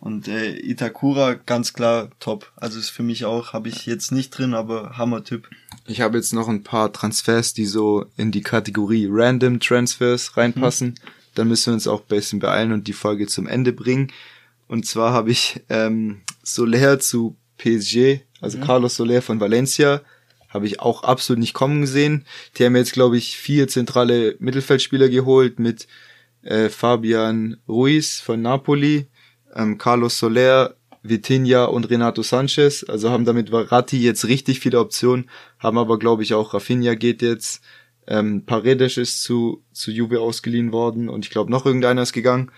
Und 0.00 0.26
äh, 0.28 0.58
Itakura 0.58 1.34
ganz 1.34 1.74
klar 1.74 2.10
top. 2.18 2.50
Also 2.56 2.78
ist 2.78 2.90
für 2.90 3.02
mich 3.02 3.26
auch, 3.26 3.52
habe 3.52 3.68
ich 3.68 3.84
jetzt 3.84 4.10
nicht 4.10 4.30
drin, 4.30 4.54
aber 4.54 4.96
Hammer-Typ. 4.96 5.48
Ich 5.86 6.00
habe 6.00 6.16
jetzt 6.16 6.32
noch 6.32 6.48
ein 6.48 6.62
paar 6.62 6.92
Transfers, 6.92 7.52
die 7.52 7.66
so 7.66 8.06
in 8.16 8.30
die 8.30 8.42
Kategorie 8.42 9.08
Random 9.10 9.60
Transfers 9.60 10.36
reinpassen. 10.36 10.88
Mhm. 10.88 11.10
Dann 11.34 11.48
müssen 11.48 11.66
wir 11.66 11.74
uns 11.74 11.86
auch 11.86 12.00
ein 12.00 12.08
bisschen 12.08 12.38
beeilen 12.38 12.72
und 12.72 12.86
die 12.86 12.92
Folge 12.92 13.26
zum 13.26 13.46
Ende 13.46 13.72
bringen. 13.72 14.12
Und 14.68 14.86
zwar 14.86 15.12
habe 15.12 15.30
ich 15.30 15.62
ähm, 15.68 16.22
Soler 16.42 16.98
zu 16.98 17.36
PSG, 17.58 18.20
also 18.40 18.58
mhm. 18.58 18.62
Carlos 18.62 18.96
Soler 18.96 19.22
von 19.22 19.40
Valencia, 19.40 20.00
habe 20.48 20.66
ich 20.66 20.80
auch 20.80 21.02
absolut 21.02 21.40
nicht 21.40 21.54
kommen 21.54 21.80
gesehen. 21.80 22.24
Die 22.56 22.64
haben 22.64 22.76
jetzt, 22.76 22.92
glaube 22.92 23.16
ich, 23.16 23.36
vier 23.36 23.68
zentrale 23.68 24.36
Mittelfeldspieler 24.38 25.08
geholt 25.08 25.58
mit 25.58 25.88
äh, 26.42 26.68
Fabian 26.68 27.56
Ruiz 27.68 28.20
von 28.20 28.40
Napoli, 28.40 29.06
ähm, 29.54 29.78
Carlos 29.78 30.18
Soler, 30.18 30.76
Vitinha 31.02 31.64
und 31.64 31.90
Renato 31.90 32.22
Sanchez. 32.22 32.84
Also 32.88 33.10
haben 33.10 33.24
damit 33.24 33.52
Varati 33.52 33.98
jetzt 33.98 34.26
richtig 34.26 34.60
viele 34.60 34.80
Optionen, 34.80 35.28
haben 35.58 35.78
aber, 35.78 35.98
glaube 35.98 36.22
ich, 36.22 36.34
auch 36.34 36.54
Rafinha 36.54 36.94
geht 36.94 37.22
jetzt. 37.22 37.60
Ähm, 38.06 38.44
Paredes 38.44 38.96
ist 38.96 39.22
zu, 39.22 39.62
zu 39.72 39.90
Juve 39.90 40.20
ausgeliehen 40.20 40.72
worden 40.72 41.08
und 41.08 41.24
ich 41.24 41.30
glaube 41.30 41.50
noch 41.50 41.66
irgendeiner 41.66 42.02
ist 42.02 42.12
gegangen. 42.12 42.50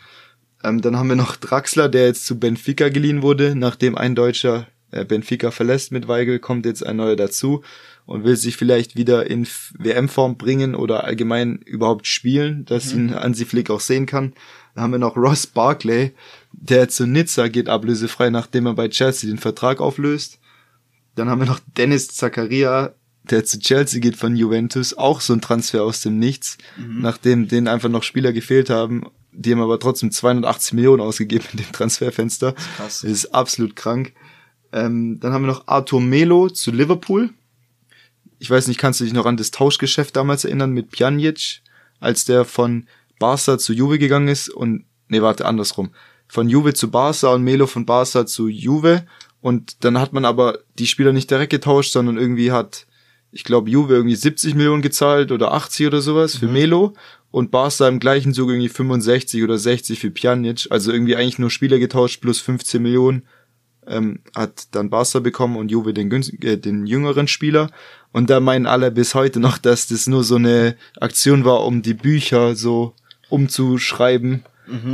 Ähm, 0.64 0.80
dann 0.80 0.96
haben 0.96 1.08
wir 1.08 1.16
noch 1.16 1.36
Draxler, 1.36 1.88
der 1.88 2.06
jetzt 2.06 2.26
zu 2.26 2.38
Benfica 2.38 2.88
geliehen 2.88 3.22
wurde, 3.22 3.54
nachdem 3.54 3.96
ein 3.96 4.14
Deutscher 4.14 4.66
äh, 4.90 5.04
Benfica 5.04 5.50
verlässt 5.50 5.92
mit 5.92 6.08
Weigel, 6.08 6.38
kommt 6.38 6.66
jetzt 6.66 6.84
ein 6.84 6.96
neuer 6.96 7.16
dazu 7.16 7.62
und 8.06 8.24
will 8.24 8.36
sich 8.36 8.56
vielleicht 8.56 8.96
wieder 8.96 9.28
in 9.28 9.46
WM-Form 9.78 10.36
bringen 10.36 10.74
oder 10.74 11.04
allgemein 11.04 11.58
überhaupt 11.58 12.06
spielen, 12.06 12.64
dass 12.64 12.94
mhm. 12.94 13.08
ihn 13.08 13.14
Hansi 13.14 13.44
Flick 13.44 13.70
auch 13.70 13.80
sehen 13.80 14.06
kann. 14.06 14.32
Dann 14.74 14.84
haben 14.84 14.92
wir 14.92 14.98
noch 14.98 15.16
Ross 15.16 15.46
Barkley, 15.46 16.12
der 16.52 16.88
zu 16.88 17.06
Nizza 17.06 17.48
geht 17.48 17.68
ablösefrei, 17.68 18.30
nachdem 18.30 18.66
er 18.66 18.74
bei 18.74 18.88
Chelsea 18.88 19.28
den 19.28 19.38
Vertrag 19.38 19.80
auflöst. 19.80 20.38
Dann 21.14 21.30
haben 21.30 21.40
wir 21.40 21.46
noch 21.46 21.60
Dennis 21.76 22.08
Zakaria, 22.08 22.94
der 23.30 23.44
zu 23.44 23.58
Chelsea 23.58 24.00
geht 24.00 24.16
von 24.16 24.36
Juventus, 24.36 24.94
auch 24.94 25.20
so 25.20 25.32
ein 25.32 25.40
Transfer 25.40 25.82
aus 25.82 26.00
dem 26.00 26.18
Nichts, 26.18 26.58
mhm. 26.76 27.00
nachdem 27.00 27.48
denen 27.48 27.68
einfach 27.68 27.88
noch 27.88 28.02
Spieler 28.02 28.32
gefehlt 28.32 28.70
haben. 28.70 29.06
Die 29.32 29.52
haben 29.52 29.60
aber 29.60 29.78
trotzdem 29.78 30.10
280 30.10 30.74
Millionen 30.74 31.02
ausgegeben 31.02 31.44
in 31.52 31.58
dem 31.58 31.72
Transferfenster. 31.72 32.52
Das 32.52 32.62
ist, 32.62 32.76
krass. 32.76 33.00
das 33.02 33.10
ist 33.10 33.26
absolut 33.34 33.76
krank. 33.76 34.12
Ähm, 34.72 35.20
dann 35.20 35.32
haben 35.32 35.42
wir 35.42 35.52
noch 35.52 35.68
Arthur 35.68 36.00
Melo 36.00 36.48
zu 36.48 36.70
Liverpool. 36.70 37.30
Ich 38.38 38.50
weiß 38.50 38.68
nicht, 38.68 38.78
kannst 38.78 39.00
du 39.00 39.04
dich 39.04 39.12
noch 39.12 39.26
an 39.26 39.36
das 39.36 39.50
Tauschgeschäft 39.50 40.16
damals 40.16 40.44
erinnern 40.44 40.72
mit 40.72 40.90
Pjanic, 40.90 41.62
als 42.00 42.24
der 42.24 42.44
von 42.44 42.86
Barca 43.18 43.58
zu 43.58 43.72
Juve 43.72 43.98
gegangen 43.98 44.28
ist 44.28 44.48
und 44.50 44.84
nee, 45.08 45.22
warte, 45.22 45.46
andersrum. 45.46 45.90
Von 46.28 46.48
Juve 46.48 46.74
zu 46.74 46.90
Barca 46.90 47.32
und 47.32 47.44
Melo 47.44 47.66
von 47.66 47.86
Barca 47.86 48.26
zu 48.26 48.48
Juve. 48.48 49.06
Und 49.40 49.84
dann 49.84 49.98
hat 49.98 50.12
man 50.12 50.24
aber 50.24 50.58
die 50.78 50.86
Spieler 50.86 51.12
nicht 51.12 51.30
direkt 51.30 51.50
getauscht, 51.50 51.92
sondern 51.92 52.18
irgendwie 52.18 52.50
hat, 52.52 52.86
ich 53.36 53.44
glaube, 53.44 53.68
Juve 53.68 53.92
irgendwie 53.92 54.16
70 54.16 54.54
Millionen 54.54 54.80
gezahlt 54.80 55.30
oder 55.30 55.52
80 55.52 55.88
oder 55.88 56.00
sowas 56.00 56.36
für 56.36 56.48
Melo 56.48 56.94
und 57.30 57.50
Barca 57.50 57.86
im 57.86 58.00
gleichen 58.00 58.32
Zug 58.32 58.48
irgendwie 58.48 58.70
65 58.70 59.44
oder 59.44 59.58
60 59.58 60.00
für 60.00 60.10
Pjanic. 60.10 60.68
Also 60.70 60.90
irgendwie 60.90 61.16
eigentlich 61.16 61.38
nur 61.38 61.50
Spieler 61.50 61.78
getauscht 61.78 62.22
plus 62.22 62.40
15 62.40 62.82
Millionen 62.82 63.24
ähm, 63.86 64.20
hat 64.34 64.74
dann 64.74 64.88
Barca 64.88 65.18
bekommen 65.18 65.58
und 65.58 65.70
Juve 65.70 65.92
den, 65.92 66.10
äh, 66.10 66.56
den 66.56 66.86
jüngeren 66.86 67.28
Spieler. 67.28 67.70
Und 68.10 68.30
da 68.30 68.40
meinen 68.40 68.64
alle 68.64 68.90
bis 68.90 69.14
heute 69.14 69.38
noch, 69.38 69.58
dass 69.58 69.86
das 69.88 70.06
nur 70.06 70.24
so 70.24 70.36
eine 70.36 70.74
Aktion 70.98 71.44
war, 71.44 71.66
um 71.66 71.82
die 71.82 71.92
Bücher 71.92 72.56
so 72.56 72.94
umzuschreiben, 73.28 74.44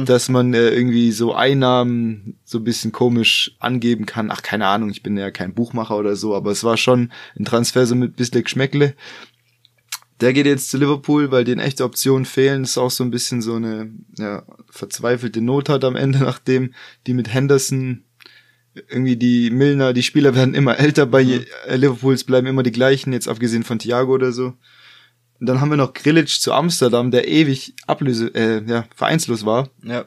dass 0.05 0.29
man 0.29 0.55
äh, 0.55 0.71
irgendwie 0.71 1.13
so 1.13 1.35
Einnahmen 1.35 2.39
so 2.45 2.59
ein 2.59 2.65
bisschen 2.65 2.93
komisch 2.93 3.57
angeben 3.59 4.07
kann. 4.07 4.31
Ach, 4.31 4.43
keine 4.43 4.67
Ahnung, 4.67 4.91
ich 4.91 5.03
bin 5.03 5.17
ja 5.17 5.31
kein 5.31 5.55
Buchmacher 5.55 5.97
oder 5.97 6.17
so, 6.17 6.35
aber 6.35 6.51
es 6.51 6.65
war 6.65 6.77
schon 6.77 7.11
ein 7.39 7.45
Transfer 7.45 7.87
so 7.87 7.95
mit 7.95 8.17
bisschen 8.17 8.43
Geschmäckle. 8.43 8.95
Der 10.21 10.33
geht 10.33 10.47
jetzt 10.47 10.71
zu 10.71 10.79
Liverpool, 10.79 11.33
weil 11.33 11.45
denen 11.45 11.61
echte 11.61 11.85
Optionen 11.85 12.27
fehlen. 12.27 12.63
ist 12.63 12.79
auch 12.79 12.91
so 12.91 13.03
ein 13.03 13.11
bisschen 13.11 13.43
so 13.43 13.55
eine 13.55 13.91
ja, 14.19 14.45
verzweifelte 14.71 15.41
Not 15.41 15.69
hat 15.69 15.85
am 15.85 15.97
Ende, 15.97 16.19
nachdem 16.21 16.75
die 17.07 17.15
mit 17.15 17.33
Henderson 17.33 18.05
irgendwie 18.89 19.17
die 19.17 19.51
Milner, 19.51 19.93
die 19.93 20.03
Spieler 20.03 20.35
werden 20.35 20.55
immer 20.55 20.79
älter 20.79 21.05
bei 21.07 21.23
äh, 21.23 21.77
Liverpools 21.77 22.25
bleiben 22.25 22.47
immer 22.47 22.63
die 22.63 22.73
gleichen, 22.73 23.13
jetzt 23.13 23.29
abgesehen 23.29 23.65
von 23.65 23.79
Thiago 23.79 24.13
oder 24.13 24.33
so. 24.33 24.55
Und 25.43 25.47
dann 25.49 25.61
haben 25.61 25.71
wir 25.71 25.77
noch 25.77 25.93
Grilic 25.93 26.29
zu 26.29 26.53
Amsterdam, 26.53 27.11
der 27.11 27.27
ewig 27.27 27.75
ablöse, 27.89 28.29
äh, 28.33 28.63
ja, 28.65 28.85
vereinslos 28.95 29.45
war 29.45 29.71
Ja. 29.83 30.05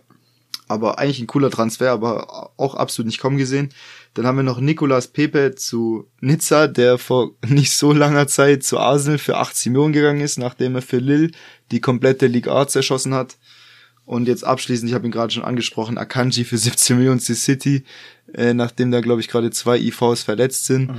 aber 0.69 0.97
eigentlich 0.97 1.19
ein 1.19 1.27
cooler 1.27 1.51
Transfer, 1.51 1.91
aber 1.91 2.51
auch 2.55 2.75
absolut 2.75 3.07
nicht 3.07 3.19
kommen 3.19 3.37
gesehen. 3.37 3.67
Dann 4.13 4.25
haben 4.25 4.37
wir 4.37 4.43
noch 4.43 4.61
Nicolas 4.61 5.09
Pepe 5.09 5.53
zu 5.55 6.07
Nizza, 6.21 6.67
der 6.69 6.97
vor 6.97 7.31
nicht 7.49 7.73
so 7.73 7.91
langer 7.91 8.27
Zeit 8.27 8.63
zu 8.63 8.79
Arsenal 8.79 9.17
für 9.17 9.35
80 9.35 9.73
Millionen 9.73 9.91
gegangen 9.91 10.21
ist, 10.21 10.37
nachdem 10.39 10.73
er 10.75 10.81
für 10.81 10.99
Lille 10.99 11.31
die 11.69 11.81
komplette 11.81 12.27
Ligue 12.27 12.49
A 12.53 12.65
zerschossen 12.65 13.13
hat. 13.13 13.35
Und 14.05 14.29
jetzt 14.29 14.45
abschließend, 14.45 14.87
ich 14.89 14.95
habe 14.95 15.05
ihn 15.05 15.11
gerade 15.11 15.33
schon 15.33 15.43
angesprochen, 15.43 15.97
Akanji 15.97 16.45
für 16.45 16.57
17 16.57 16.95
Millionen 16.95 17.19
zu 17.19 17.35
City, 17.35 17.83
äh, 18.33 18.53
nachdem 18.53 18.89
da, 18.89 19.01
glaube 19.01 19.19
ich, 19.19 19.27
gerade 19.27 19.51
zwei 19.51 19.77
IVs 19.79 20.23
verletzt 20.23 20.65
sind. 20.65 20.91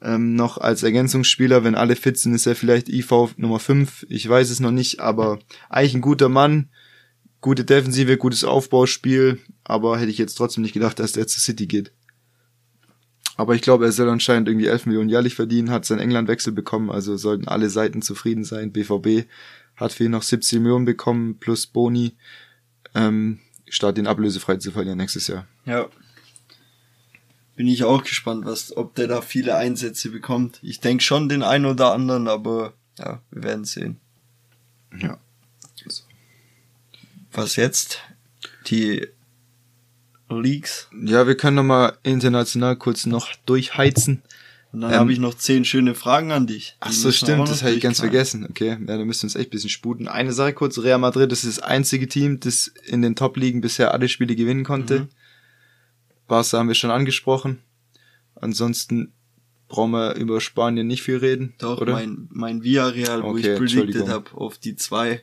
Ähm, 0.00 0.34
noch 0.34 0.58
als 0.58 0.82
Ergänzungsspieler, 0.82 1.64
wenn 1.64 1.74
alle 1.74 1.96
fit 1.96 2.18
sind, 2.18 2.34
ist 2.34 2.46
er 2.46 2.54
vielleicht 2.54 2.88
IV 2.88 3.36
Nummer 3.36 3.58
5. 3.58 4.06
Ich 4.08 4.28
weiß 4.28 4.50
es 4.50 4.60
noch 4.60 4.70
nicht, 4.70 5.00
aber 5.00 5.38
eigentlich 5.68 5.94
ein 5.94 6.00
guter 6.00 6.28
Mann 6.28 6.68
gute 7.40 7.64
Defensive, 7.64 8.16
gutes 8.16 8.44
Aufbauspiel, 8.44 9.38
aber 9.64 9.98
hätte 9.98 10.10
ich 10.10 10.18
jetzt 10.18 10.34
trotzdem 10.34 10.62
nicht 10.62 10.72
gedacht, 10.72 10.98
dass 10.98 11.12
der 11.12 11.26
zu 11.26 11.40
City 11.40 11.66
geht. 11.66 11.92
Aber 13.36 13.54
ich 13.54 13.62
glaube, 13.62 13.84
er 13.84 13.92
soll 13.92 14.08
anscheinend 14.08 14.48
irgendwie 14.48 14.66
11 14.66 14.86
Millionen 14.86 15.08
jährlich 15.08 15.36
verdienen, 15.36 15.70
hat 15.70 15.84
seinen 15.84 16.00
Englandwechsel 16.00 16.52
bekommen, 16.52 16.90
also 16.90 17.16
sollten 17.16 17.46
alle 17.46 17.70
Seiten 17.70 18.02
zufrieden 18.02 18.42
sein. 18.42 18.72
BVB 18.72 19.28
hat 19.76 19.92
für 19.92 20.04
ihn 20.04 20.10
noch 20.10 20.24
17 20.24 20.60
Millionen 20.60 20.84
bekommen, 20.84 21.38
plus 21.38 21.68
Boni, 21.68 22.16
ähm, 22.96 23.38
statt 23.68 23.96
den 23.96 24.08
ablösefrei 24.08 24.56
zu 24.56 24.72
verlieren 24.72 24.98
nächstes 24.98 25.28
Jahr. 25.28 25.46
Ja. 25.66 25.88
Bin 27.58 27.66
ich 27.66 27.82
auch 27.82 28.04
gespannt, 28.04 28.46
was, 28.46 28.76
ob 28.76 28.94
der 28.94 29.08
da 29.08 29.20
viele 29.20 29.56
Einsätze 29.56 30.10
bekommt. 30.10 30.60
Ich 30.62 30.78
denke 30.78 31.02
schon 31.02 31.28
den 31.28 31.42
einen 31.42 31.66
oder 31.66 31.92
anderen, 31.92 32.28
aber 32.28 32.72
ja, 33.00 33.20
wir 33.32 33.42
werden 33.42 33.64
sehen. 33.64 33.96
Ja. 34.96 35.18
Was 37.32 37.56
jetzt? 37.56 37.98
Die 38.68 39.08
Leaks. 40.30 40.88
Ja, 41.04 41.26
wir 41.26 41.36
können 41.36 41.56
nochmal 41.56 41.98
international 42.04 42.76
kurz 42.76 43.06
noch 43.06 43.34
durchheizen. 43.44 44.22
Und 44.70 44.82
dann 44.82 44.92
Ähm, 44.92 44.98
habe 45.00 45.12
ich 45.12 45.18
noch 45.18 45.34
zehn 45.34 45.64
schöne 45.64 45.96
Fragen 45.96 46.30
an 46.30 46.46
dich. 46.46 46.76
Ach 46.78 46.90
Die 46.90 46.94
so, 46.94 47.08
müssen 47.08 47.26
wir 47.26 47.34
stimmt, 47.34 47.48
das 47.48 47.64
habe 47.64 47.72
ich 47.72 47.80
ganz 47.80 47.98
vergessen. 47.98 48.46
Okay, 48.48 48.68
ja, 48.68 48.76
da 48.76 49.04
müssen 49.04 49.22
wir 49.22 49.26
uns 49.26 49.34
echt 49.34 49.48
ein 49.48 49.50
bisschen 49.50 49.70
sputen. 49.70 50.06
Eine 50.06 50.32
Sache 50.32 50.52
kurz, 50.52 50.78
Real 50.78 50.98
Madrid, 51.00 51.32
das 51.32 51.42
ist 51.42 51.58
das 51.58 51.64
einzige 51.64 52.06
Team, 52.06 52.38
das 52.38 52.68
in 52.86 53.02
den 53.02 53.16
Top-Ligen 53.16 53.62
bisher 53.62 53.92
alle 53.92 54.08
Spiele 54.08 54.36
gewinnen 54.36 54.62
konnte. 54.62 55.00
Mhm. 55.00 55.08
Barca 56.28 56.58
haben 56.58 56.68
wir 56.68 56.74
schon 56.74 56.90
angesprochen. 56.92 57.58
Ansonsten 58.36 59.12
brauchen 59.66 59.90
wir 59.90 60.14
über 60.14 60.40
Spanien 60.40 60.86
nicht 60.86 61.02
viel 61.02 61.16
reden, 61.16 61.54
Doch, 61.58 61.80
oder? 61.80 61.92
mein, 61.94 62.28
mein 62.30 62.62
Villarreal, 62.62 63.22
wo 63.22 63.28
Okay, 63.30 63.52
ich 63.54 63.58
predicted 63.58 64.08
habe 64.08 64.30
auf 64.34 64.58
die 64.58 64.76
zwei, 64.76 65.22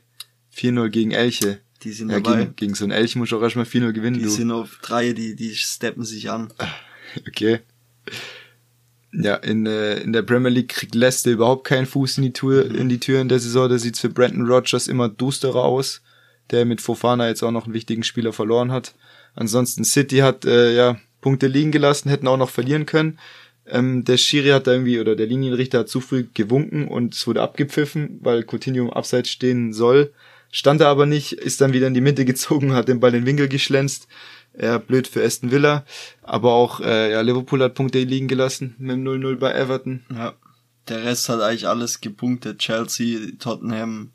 4-0 0.55 0.89
gegen 0.89 1.11
Elche. 1.11 1.59
die 1.83 1.91
sind 1.91 2.09
Ja, 2.11 2.19
dabei. 2.19 2.41
gegen, 2.41 2.55
gegen 2.55 2.75
so 2.75 2.83
ein 2.85 2.91
Elche 2.91 3.17
muss 3.17 3.29
ich 3.29 3.33
auch 3.33 3.41
erstmal 3.41 3.65
4-0 3.65 3.93
gewinnen, 3.93 4.17
Die 4.17 4.23
du. 4.23 4.29
sind 4.29 4.51
auf 4.51 4.79
drei, 4.81 5.13
die, 5.13 5.35
die 5.35 5.55
steppen 5.55 6.03
sich 6.03 6.29
an. 6.29 6.51
Okay. 7.29 7.59
Ja, 9.13 9.35
in, 9.35 9.65
äh, 9.65 9.99
in 10.01 10.11
der 10.11 10.23
Premier 10.23 10.49
League 10.49 10.67
kriegt 10.69 10.93
Leicester 10.95 11.31
überhaupt 11.31 11.65
keinen 11.65 11.85
Fuß 11.85 12.17
in 12.17 12.23
die 12.25 12.33
Tür, 12.33 12.65
Mhm. 12.65 12.75
in 12.75 12.89
die 12.89 12.99
Tür 12.99 13.21
in 13.21 13.29
der 13.29 13.39
Saison. 13.39 13.69
Da 13.69 13.77
sieht's 13.79 14.01
für 14.01 14.09
Brandon 14.09 14.45
Rodgers 14.45 14.87
immer 14.89 15.07
dusterer 15.07 15.63
aus, 15.63 16.01
der 16.51 16.65
mit 16.65 16.81
Fofana 16.81 17.27
jetzt 17.29 17.41
auch 17.43 17.51
noch 17.51 17.63
einen 17.65 17.73
wichtigen 17.73 18.03
Spieler 18.03 18.33
verloren 18.33 18.71
hat. 18.73 18.93
Ansonsten 19.35 19.83
City 19.83 20.17
hat 20.17 20.45
äh, 20.45 20.75
ja 20.75 20.97
Punkte 21.21 21.47
liegen 21.47 21.71
gelassen, 21.71 22.09
hätten 22.09 22.27
auch 22.27 22.37
noch 22.37 22.49
verlieren 22.49 22.85
können. 22.85 23.19
Ähm, 23.67 24.05
der 24.05 24.17
Schiri 24.17 24.49
hat 24.49 24.67
da 24.67 24.73
irgendwie, 24.73 24.99
oder 24.99 25.15
der 25.15 25.25
Linienrichter 25.25 25.79
hat 25.79 25.89
zu 25.89 25.99
früh 25.99 26.27
gewunken 26.33 26.87
und 26.87 27.15
es 27.15 27.25
wurde 27.25 27.41
abgepfiffen, 27.41 28.19
weil 28.21 28.43
Coutinho 28.43 28.91
Abseits 28.91 29.29
stehen 29.29 29.73
soll. 29.73 30.13
Stand 30.51 30.81
er 30.81 30.87
aber 30.87 31.05
nicht, 31.05 31.33
ist 31.33 31.61
dann 31.61 31.73
wieder 31.73 31.87
in 31.87 31.93
die 31.93 32.01
Mitte 32.01 32.25
gezogen, 32.25 32.73
hat 32.73 32.87
den 32.87 32.99
Ball 32.99 33.13
in 33.13 33.21
den 33.21 33.25
Winkel 33.25 33.47
geschlänzt. 33.47 34.07
Ja, 34.57 34.77
blöd 34.77 35.07
für 35.07 35.23
Aston 35.23 35.51
Villa. 35.51 35.83
Aber 36.21 36.53
auch 36.53 36.79
äh, 36.79 37.11
ja, 37.11 37.21
Liverpool 37.21 37.61
hat 37.61 37.73
Punkte 37.73 37.99
liegen 37.99 38.27
gelassen 38.27 38.75
mit 38.77 38.95
dem 38.95 39.03
0-0 39.03 39.35
bei 39.35 39.51
Everton. 39.51 40.05
Ja. 40.13 40.33
Der 40.87 41.03
Rest 41.03 41.29
hat 41.29 41.41
eigentlich 41.41 41.67
alles 41.67 41.99
gepunktet. 41.99 42.59
Chelsea, 42.59 43.31
Tottenham, 43.39 44.11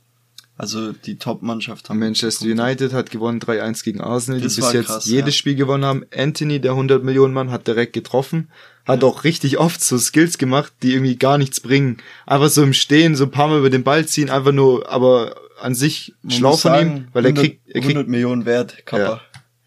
also 0.60 0.92
die 0.92 1.16
Top-Mannschaft 1.16 1.88
haben. 1.88 2.00
Manchester. 2.00 2.44
United 2.44 2.92
hat 2.92 3.10
gewonnen 3.10 3.40
3-1 3.40 3.82
gegen 3.82 4.02
Arsenal, 4.02 4.42
Das 4.42 4.54
die 4.54 4.60
bis 4.60 4.72
jetzt 4.74 4.86
krass, 4.86 5.06
jedes 5.06 5.34
ja. 5.34 5.38
Spiel 5.38 5.54
gewonnen 5.54 5.86
haben. 5.86 6.04
Anthony, 6.14 6.60
der 6.60 6.72
100 6.72 7.02
Millionen 7.02 7.32
Mann, 7.32 7.50
hat 7.50 7.66
direkt 7.66 7.94
getroffen. 7.94 8.50
Hat 8.84 9.02
auch 9.02 9.24
richtig 9.24 9.56
oft 9.58 9.82
so 9.82 9.96
Skills 9.96 10.36
gemacht, 10.36 10.72
die 10.82 10.92
irgendwie 10.92 11.16
gar 11.16 11.38
nichts 11.38 11.60
bringen. 11.60 11.98
Einfach 12.26 12.50
so 12.50 12.62
im 12.62 12.74
Stehen, 12.74 13.16
so 13.16 13.24
ein 13.24 13.30
paar 13.30 13.48
Mal 13.48 13.60
über 13.60 13.70
den 13.70 13.84
Ball 13.84 14.04
ziehen, 14.04 14.28
einfach 14.28 14.52
nur, 14.52 14.90
aber 14.90 15.34
an 15.62 15.74
sich 15.74 16.14
Man 16.22 16.32
schlau 16.32 16.50
von 16.56 16.72
sagen, 16.72 16.96
ihm, 16.96 17.08
weil 17.12 17.24
er 17.24 17.28
100 17.30 17.44
kriegt, 17.44 17.66
er 17.66 17.80
kriegt 17.80 17.84
100 17.84 18.08
Millionen 18.08 18.44
wert, 18.44 18.84
Kappa. 18.84 19.02
ja, 19.02 19.20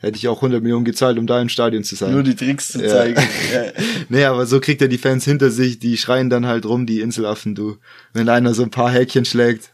hätte 0.03 0.17
ich 0.17 0.27
auch 0.27 0.37
100 0.37 0.61
Millionen 0.61 0.85
gezahlt, 0.85 1.17
um 1.17 1.25
da 1.25 1.41
im 1.41 1.49
Stadion 1.49 1.83
zu 1.83 1.95
sein. 1.95 2.11
Nur 2.11 2.23
die 2.23 2.35
Tricks 2.35 2.73
zu 2.73 2.81
Ja. 2.83 2.89
zeigen. 2.89 3.21
ja. 3.53 3.63
Nee, 4.09 4.25
aber 4.25 4.45
so 4.45 4.59
kriegt 4.59 4.81
er 4.81 4.87
die 4.89 4.97
Fans 4.97 5.25
hinter 5.25 5.49
sich, 5.49 5.79
die 5.79 5.97
schreien 5.97 6.29
dann 6.29 6.45
halt 6.45 6.65
rum, 6.65 6.85
die 6.85 6.99
Inselaffen, 6.99 7.55
du. 7.55 7.77
Wenn 8.13 8.29
einer 8.29 8.53
so 8.53 8.63
ein 8.63 8.69
paar 8.69 8.91
Häkchen 8.91 9.25
schlägt. 9.25 9.71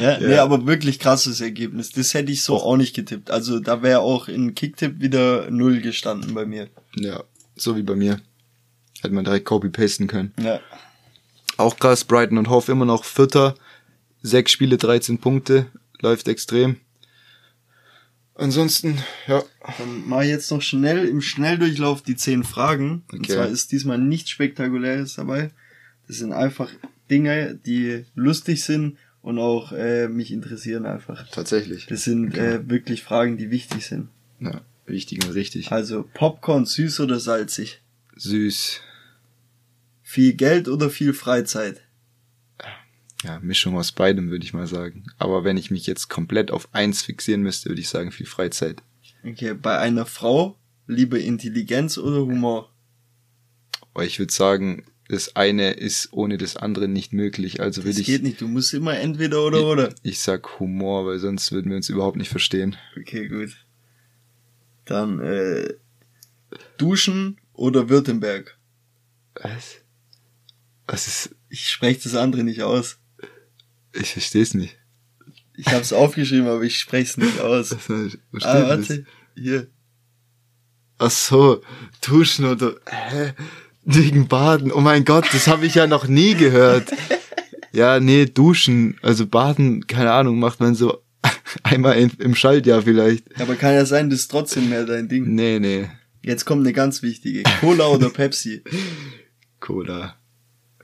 Ja, 0.00 0.18
nee, 0.20 0.36
aber 0.36 0.66
wirklich 0.66 1.00
krasses 1.00 1.40
Ergebnis. 1.40 1.90
Das 1.90 2.14
hätte 2.14 2.30
ich 2.30 2.42
so 2.42 2.56
auch 2.58 2.76
nicht 2.76 2.94
getippt. 2.94 3.30
Also 3.30 3.58
da 3.58 3.82
wäre 3.82 4.00
auch 4.00 4.28
in 4.28 4.54
Kicktipp 4.54 5.00
wieder 5.00 5.50
null 5.50 5.80
gestanden 5.80 6.34
bei 6.34 6.46
mir. 6.46 6.68
Ja, 6.96 7.24
so 7.56 7.76
wie 7.76 7.82
bei 7.82 7.96
mir. 7.96 8.20
Hätte 9.00 9.14
man 9.14 9.24
direkt 9.24 9.46
copy-pasten 9.46 10.06
können. 10.06 10.32
Ja. 10.40 10.60
Auch 11.56 11.76
krass, 11.76 12.04
Brighton 12.04 12.38
und 12.38 12.48
Hoff 12.50 12.68
immer 12.68 12.84
noch 12.84 13.04
Vierter. 13.04 13.54
Sechs 14.22 14.52
Spiele, 14.52 14.76
13 14.76 15.18
Punkte. 15.18 15.66
Läuft 16.00 16.28
extrem. 16.28 16.76
Ansonsten, 18.38 18.98
ja. 19.26 19.42
Dann 19.78 20.08
mache 20.08 20.24
ich 20.24 20.30
jetzt 20.30 20.50
noch 20.50 20.62
schnell 20.62 21.06
im 21.06 21.20
Schnelldurchlauf 21.20 22.02
die 22.02 22.16
zehn 22.16 22.44
Fragen. 22.44 23.02
Und 23.12 23.20
Okay. 23.24 23.32
zwar 23.34 23.48
ist 23.48 23.72
diesmal 23.72 23.98
nichts 23.98 24.30
Spektakuläres 24.30 25.14
dabei. 25.14 25.50
Das 26.06 26.16
sind 26.18 26.32
einfach 26.32 26.70
Dinge, 27.10 27.58
die 27.66 28.04
lustig 28.14 28.62
sind 28.64 28.96
und 29.22 29.38
auch 29.38 29.72
äh, 29.72 30.08
mich 30.08 30.30
interessieren 30.30 30.86
einfach. 30.86 31.28
Tatsächlich. 31.30 31.86
Das 31.86 32.04
sind 32.04 32.36
äh, 32.38 32.68
wirklich 32.70 33.02
Fragen, 33.02 33.36
die 33.36 33.50
wichtig 33.50 33.84
sind. 33.86 34.08
Ja, 34.40 34.60
wichtig 34.86 35.24
und 35.26 35.32
richtig. 35.34 35.72
Also 35.72 36.08
Popcorn 36.14 36.64
süß 36.64 37.00
oder 37.00 37.18
salzig? 37.18 37.82
Süß. 38.16 38.80
Viel 40.02 40.34
Geld 40.34 40.68
oder 40.68 40.88
viel 40.90 41.12
Freizeit? 41.12 41.82
Ja, 43.24 43.40
Mischung 43.40 43.76
aus 43.76 43.90
beidem, 43.92 44.30
würde 44.30 44.44
ich 44.44 44.54
mal 44.54 44.66
sagen. 44.66 45.04
Aber 45.18 45.42
wenn 45.44 45.56
ich 45.56 45.70
mich 45.70 45.86
jetzt 45.86 46.08
komplett 46.08 46.50
auf 46.50 46.68
eins 46.72 47.02
fixieren 47.02 47.42
müsste, 47.42 47.68
würde 47.68 47.80
ich 47.80 47.88
sagen, 47.88 48.12
viel 48.12 48.26
Freizeit. 48.26 48.80
Okay, 49.24 49.54
bei 49.54 49.78
einer 49.78 50.06
Frau 50.06 50.56
lieber 50.86 51.18
Intelligenz 51.18 51.98
oder 51.98 52.20
Humor? 52.20 52.72
Aber 53.92 54.04
ich 54.04 54.20
würde 54.20 54.32
sagen, 54.32 54.84
das 55.08 55.34
eine 55.36 55.72
ist 55.72 56.12
ohne 56.12 56.38
das 56.38 56.56
andere 56.56 56.86
nicht 56.86 57.12
möglich. 57.12 57.60
Also 57.60 57.80
Das 57.80 57.86
würde 57.88 58.00
ich, 58.00 58.06
geht 58.06 58.22
nicht, 58.22 58.40
du 58.40 58.46
musst 58.46 58.72
immer 58.74 58.96
entweder 58.98 59.44
oder 59.44 59.66
oder. 59.66 59.94
ich 60.02 60.20
sag 60.20 60.60
Humor, 60.60 61.06
weil 61.06 61.18
sonst 61.18 61.50
würden 61.50 61.70
wir 61.70 61.76
uns 61.76 61.88
überhaupt 61.88 62.16
nicht 62.18 62.28
verstehen. 62.28 62.76
Okay, 62.96 63.26
gut. 63.26 63.56
Dann 64.84 65.18
äh, 65.20 65.74
Duschen 66.76 67.38
oder 67.52 67.88
Württemberg? 67.88 68.56
Was? 69.34 69.78
Was 70.86 71.06
ist, 71.06 71.34
Ich 71.48 71.68
spreche 71.68 72.00
das 72.04 72.14
andere 72.14 72.44
nicht 72.44 72.62
aus. 72.62 72.98
Ich 74.00 74.12
verstehe 74.12 74.42
es 74.42 74.54
nicht. 74.54 74.76
Ich 75.56 75.66
habe 75.66 75.80
es 75.80 75.92
aufgeschrieben, 75.92 76.46
aber 76.46 76.62
ich 76.62 76.78
spreche 76.78 77.10
es 77.10 77.16
nicht 77.16 77.40
aus. 77.40 77.76
Ah, 78.42 78.68
warte. 78.68 79.04
Hier. 79.34 79.66
Ach 80.98 81.10
so, 81.10 81.62
duschen 82.00 82.44
oder 82.44 82.76
hä? 82.86 83.34
wegen 83.84 84.28
Baden. 84.28 84.70
Oh 84.70 84.80
mein 84.80 85.04
Gott, 85.04 85.26
das 85.32 85.46
habe 85.46 85.66
ich 85.66 85.74
ja 85.74 85.86
noch 85.86 86.06
nie 86.06 86.34
gehört. 86.34 86.90
Ja, 87.72 88.00
nee, 88.00 88.26
duschen, 88.26 88.98
also 89.02 89.26
baden, 89.26 89.86
keine 89.86 90.12
Ahnung, 90.12 90.38
macht 90.38 90.60
man 90.60 90.74
so 90.74 91.02
einmal 91.62 91.96
in, 91.98 92.10
im 92.18 92.34
Schaltjahr 92.34 92.82
vielleicht. 92.82 93.40
Aber 93.40 93.56
kann 93.56 93.74
ja 93.74 93.86
sein, 93.86 94.10
das 94.10 94.20
ist 94.20 94.30
trotzdem 94.30 94.68
mehr 94.68 94.84
dein 94.84 95.08
Ding. 95.08 95.34
Nee, 95.34 95.58
nee, 95.58 95.88
Jetzt 96.22 96.44
kommt 96.44 96.60
eine 96.60 96.72
ganz 96.72 97.02
wichtige. 97.02 97.44
Cola 97.60 97.86
oder 97.86 98.10
Pepsi? 98.10 98.62
Cola. 99.60 100.16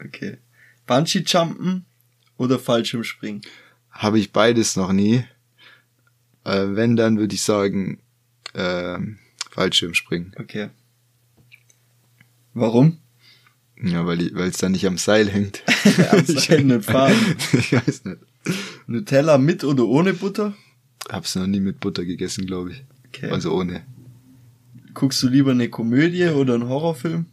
Okay. 0.02 0.38
Bungee 0.86 1.24
Jumpen 1.26 1.84
oder 2.36 2.58
Fallschirmspringen? 2.58 3.42
Habe 3.90 4.18
ich 4.18 4.32
beides 4.32 4.76
noch 4.76 4.92
nie. 4.92 5.24
Äh, 6.44 6.66
wenn, 6.70 6.96
dann 6.96 7.18
würde 7.18 7.34
ich 7.34 7.42
sagen, 7.42 8.00
ähm, 8.54 9.18
Fallschirmspringen. 9.50 10.34
Okay. 10.38 10.70
Warum? 12.52 12.98
Ja, 13.82 14.06
weil 14.06 14.20
es 14.36 14.58
dann 14.58 14.72
nicht 14.72 14.86
am 14.86 14.98
Seil 14.98 15.28
hängt. 15.28 15.62
Am 16.10 16.24
Seil 16.24 16.64
nicht 16.64 16.84
fahren. 16.84 17.36
ich 17.52 17.72
weiß 17.72 18.04
nicht. 18.04 18.18
Nutella 18.86 19.36
mit 19.38 19.64
oder 19.64 19.84
ohne 19.84 20.14
Butter? 20.14 20.54
Hab's 21.08 21.34
noch 21.34 21.46
nie 21.46 21.60
mit 21.60 21.80
Butter 21.80 22.04
gegessen, 22.04 22.46
glaube 22.46 22.72
ich. 22.72 22.84
Okay. 23.08 23.30
Also 23.30 23.52
ohne. 23.52 23.84
Guckst 24.94 25.22
du 25.22 25.28
lieber 25.28 25.50
eine 25.50 25.68
Komödie 25.68 26.28
oder 26.28 26.54
einen 26.54 26.68
Horrorfilm? 26.68 27.26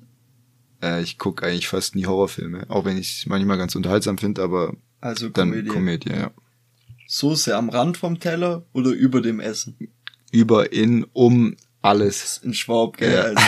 Äh, 0.82 1.04
ich 1.04 1.18
guck 1.18 1.44
eigentlich 1.44 1.68
fast 1.68 1.96
nie 1.96 2.06
Horrorfilme, 2.06 2.66
auch 2.70 2.86
wenn 2.86 2.98
ich 2.98 3.20
es 3.20 3.26
manchmal 3.28 3.58
ganz 3.58 3.76
unterhaltsam 3.76 4.18
finde, 4.18 4.42
aber 4.42 4.76
Also 5.02 5.30
dann 5.30 5.50
Komödie. 5.50 5.70
Komödie. 5.70 6.10
ja. 6.10 6.32
Soße 7.08 7.56
am 7.58 7.70
Rand 7.70 7.98
vom 7.98 8.20
Teller 8.20 8.66
oder 8.72 8.92
über 8.92 9.22
dem 9.22 9.40
Essen? 9.42 9.78
Über, 10.32 10.72
in, 10.72 11.06
um, 11.12 11.58
alles. 11.82 12.40
Ein 12.46 12.54
Schwab, 12.54 12.98
gell? 12.98 13.12
Ja. 13.12 13.22
Also. 13.24 13.42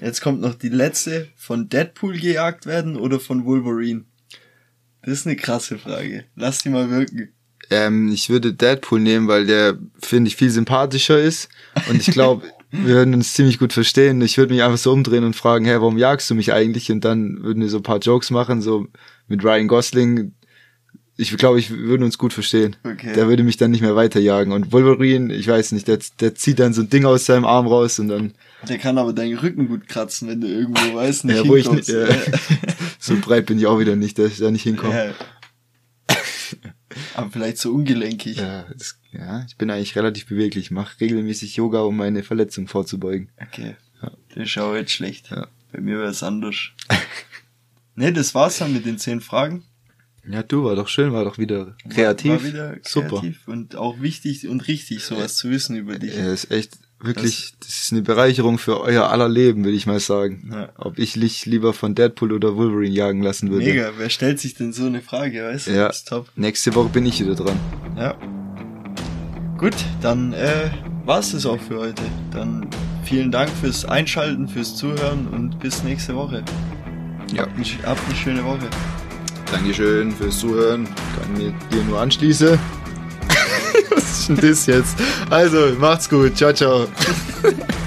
Jetzt 0.00 0.20
kommt 0.20 0.40
noch 0.40 0.54
die 0.54 0.68
letzte. 0.68 1.28
Von 1.34 1.68
Deadpool 1.68 2.18
gejagt 2.18 2.66
werden 2.66 2.96
oder 2.96 3.18
von 3.18 3.44
Wolverine? 3.44 4.04
Das 5.02 5.20
ist 5.20 5.26
eine 5.26 5.36
krasse 5.36 5.78
Frage. 5.78 6.26
Lass 6.36 6.62
die 6.62 6.68
mal 6.68 6.90
wirken. 6.90 7.32
Ähm, 7.70 8.12
ich 8.12 8.28
würde 8.28 8.52
Deadpool 8.52 9.00
nehmen, 9.00 9.26
weil 9.26 9.46
der, 9.46 9.78
finde 9.98 10.28
ich, 10.28 10.36
viel 10.36 10.50
sympathischer 10.50 11.18
ist. 11.18 11.48
Und 11.88 12.00
ich 12.00 12.12
glaube, 12.12 12.46
wir 12.70 12.94
würden 12.94 13.14
uns 13.14 13.34
ziemlich 13.34 13.58
gut 13.58 13.72
verstehen. 13.72 14.20
Ich 14.20 14.38
würde 14.38 14.52
mich 14.52 14.62
einfach 14.62 14.78
so 14.78 14.92
umdrehen 14.92 15.24
und 15.24 15.36
fragen, 15.36 15.64
hey, 15.64 15.80
warum 15.80 15.98
jagst 15.98 16.28
du 16.30 16.34
mich 16.34 16.52
eigentlich? 16.52 16.90
Und 16.90 17.04
dann 17.04 17.42
würden 17.42 17.62
wir 17.62 17.68
so 17.68 17.78
ein 17.78 17.82
paar 17.82 17.98
Jokes 17.98 18.30
machen, 18.30 18.60
so 18.60 18.86
mit 19.28 19.44
Ryan 19.44 19.68
Gosling. 19.68 20.32
Ich 21.16 21.34
glaube, 21.36 21.58
ich 21.58 21.70
würden 21.70 22.02
uns 22.02 22.18
gut 22.18 22.32
verstehen. 22.32 22.76
Okay. 22.84 23.14
Der 23.14 23.28
würde 23.28 23.42
mich 23.42 23.56
dann 23.56 23.70
nicht 23.70 23.80
mehr 23.80 23.96
weiterjagen. 23.96 24.52
Und 24.52 24.72
Wolverine, 24.72 25.32
ich 25.34 25.48
weiß 25.48 25.72
nicht, 25.72 25.88
der, 25.88 25.98
der 26.20 26.34
zieht 26.34 26.58
dann 26.58 26.74
so 26.74 26.82
ein 26.82 26.90
Ding 26.90 27.06
aus 27.06 27.24
seinem 27.24 27.46
Arm 27.46 27.66
raus 27.66 27.98
und 27.98 28.08
dann, 28.08 28.34
Der 28.68 28.78
kann 28.78 28.98
aber 28.98 29.12
deinen 29.12 29.38
Rücken 29.38 29.68
gut 29.68 29.88
kratzen, 29.88 30.28
wenn 30.28 30.40
du 30.42 30.48
irgendwo 30.48 30.94
weißt, 30.94 31.24
nicht 31.24 31.36
ja, 31.36 31.48
wo 31.48 31.56
ich 31.56 31.70
nicht, 31.70 31.88
ja, 31.88 32.06
so 32.98 33.16
breit 33.16 33.46
bin 33.46 33.58
ich 33.58 33.66
auch 33.66 33.78
wieder 33.78 33.96
nicht, 33.96 34.18
dass 34.18 34.32
ich 34.32 34.38
da 34.38 34.50
nicht 34.50 34.64
hinkomme. 34.64 34.94
Ja. 34.94 36.16
Aber 37.14 37.30
vielleicht 37.30 37.58
so 37.58 37.72
ungelenkig. 37.72 38.36
Ja, 38.36 38.66
das, 38.76 38.98
ja, 39.18 39.44
ich 39.46 39.56
bin 39.56 39.70
eigentlich 39.70 39.96
relativ 39.96 40.26
beweglich. 40.26 40.66
Ich 40.66 40.70
mache 40.70 41.00
regelmäßig 41.00 41.56
Yoga, 41.56 41.80
um 41.80 41.96
meine 41.96 42.22
Verletzung 42.22 42.68
vorzubeugen. 42.68 43.30
Okay. 43.40 43.76
Das 44.34 44.48
ist 44.48 44.58
auch 44.58 44.74
jetzt 44.74 44.92
schlecht. 44.92 45.30
Ja. 45.30 45.48
Bei 45.72 45.80
mir 45.80 45.98
wäre 45.98 46.10
es 46.10 46.22
anders. 46.22 46.56
ne, 47.94 48.12
das 48.12 48.34
war's 48.34 48.58
dann 48.58 48.72
mit 48.72 48.84
den 48.84 48.98
zehn 48.98 49.20
Fragen. 49.20 49.64
Ja, 50.28 50.42
du, 50.42 50.64
war 50.64 50.74
doch 50.74 50.88
schön, 50.88 51.12
war 51.12 51.24
doch 51.24 51.38
wieder 51.38 51.76
kreativ. 51.88 52.30
War, 52.30 52.38
war 52.38 52.44
wieder 52.44 52.76
Super. 52.82 53.08
kreativ 53.08 53.46
und 53.46 53.76
auch 53.76 54.00
wichtig 54.00 54.48
und 54.48 54.66
richtig, 54.66 55.04
sowas 55.04 55.36
zu 55.36 55.50
wissen 55.50 55.76
über 55.76 55.98
dich. 55.98 56.16
Ja, 56.16 56.32
ist 56.32 56.50
echt 56.50 56.78
wirklich, 56.98 57.54
das, 57.60 57.68
ist 57.68 57.92
eine 57.92 58.02
Bereicherung 58.02 58.58
für 58.58 58.80
euer 58.80 59.08
aller 59.08 59.28
Leben, 59.28 59.64
würde 59.64 59.76
ich 59.76 59.86
mal 59.86 60.00
sagen. 60.00 60.50
Ja. 60.52 60.70
Ob 60.76 60.98
ich 60.98 61.12
dich 61.12 61.46
lieber 61.46 61.72
von 61.72 61.94
Deadpool 61.94 62.32
oder 62.32 62.56
Wolverine 62.56 62.94
jagen 62.94 63.22
lassen 63.22 63.50
würde. 63.50 63.66
Mega, 63.66 63.92
wer 63.96 64.10
stellt 64.10 64.40
sich 64.40 64.54
denn 64.54 64.72
so 64.72 64.86
eine 64.86 65.00
Frage, 65.00 65.44
weißt 65.44 65.68
du? 65.68 65.70
Ja. 65.72 65.86
Das 65.88 65.98
ist 65.98 66.08
top. 66.08 66.28
Nächste 66.34 66.74
Woche 66.74 66.88
bin 66.88 67.06
ich 67.06 67.20
wieder 67.20 67.36
dran. 67.36 67.58
Ja. 67.96 68.18
Gut, 69.58 69.74
dann 70.02 70.34
äh, 70.34 70.70
war's 71.06 71.32
das 71.32 71.46
auch 71.46 71.60
für 71.60 71.78
heute. 71.78 72.02
Dann 72.30 72.66
vielen 73.04 73.30
Dank 73.30 73.48
fürs 73.50 73.86
Einschalten, 73.86 74.46
fürs 74.48 74.76
Zuhören 74.76 75.28
und 75.28 75.58
bis 75.60 75.82
nächste 75.82 76.14
Woche. 76.14 76.42
Ja. 77.32 77.42
Habt, 77.42 77.56
eine, 77.56 77.66
habt 77.86 78.00
eine 78.06 78.16
schöne 78.16 78.44
Woche. 78.44 78.68
Dankeschön 79.50 80.12
fürs 80.12 80.40
Zuhören. 80.40 80.86
Kann 81.18 81.32
mir 81.32 81.54
dir 81.72 81.84
nur 81.84 82.00
anschließen. 82.00 82.58
Was 83.94 84.20
ist 84.20 84.28
denn 84.28 84.36
das 84.36 84.66
jetzt? 84.66 84.96
Also, 85.30 85.74
macht's 85.78 86.08
gut. 86.08 86.36
Ciao, 86.36 86.52
ciao. 86.52 86.86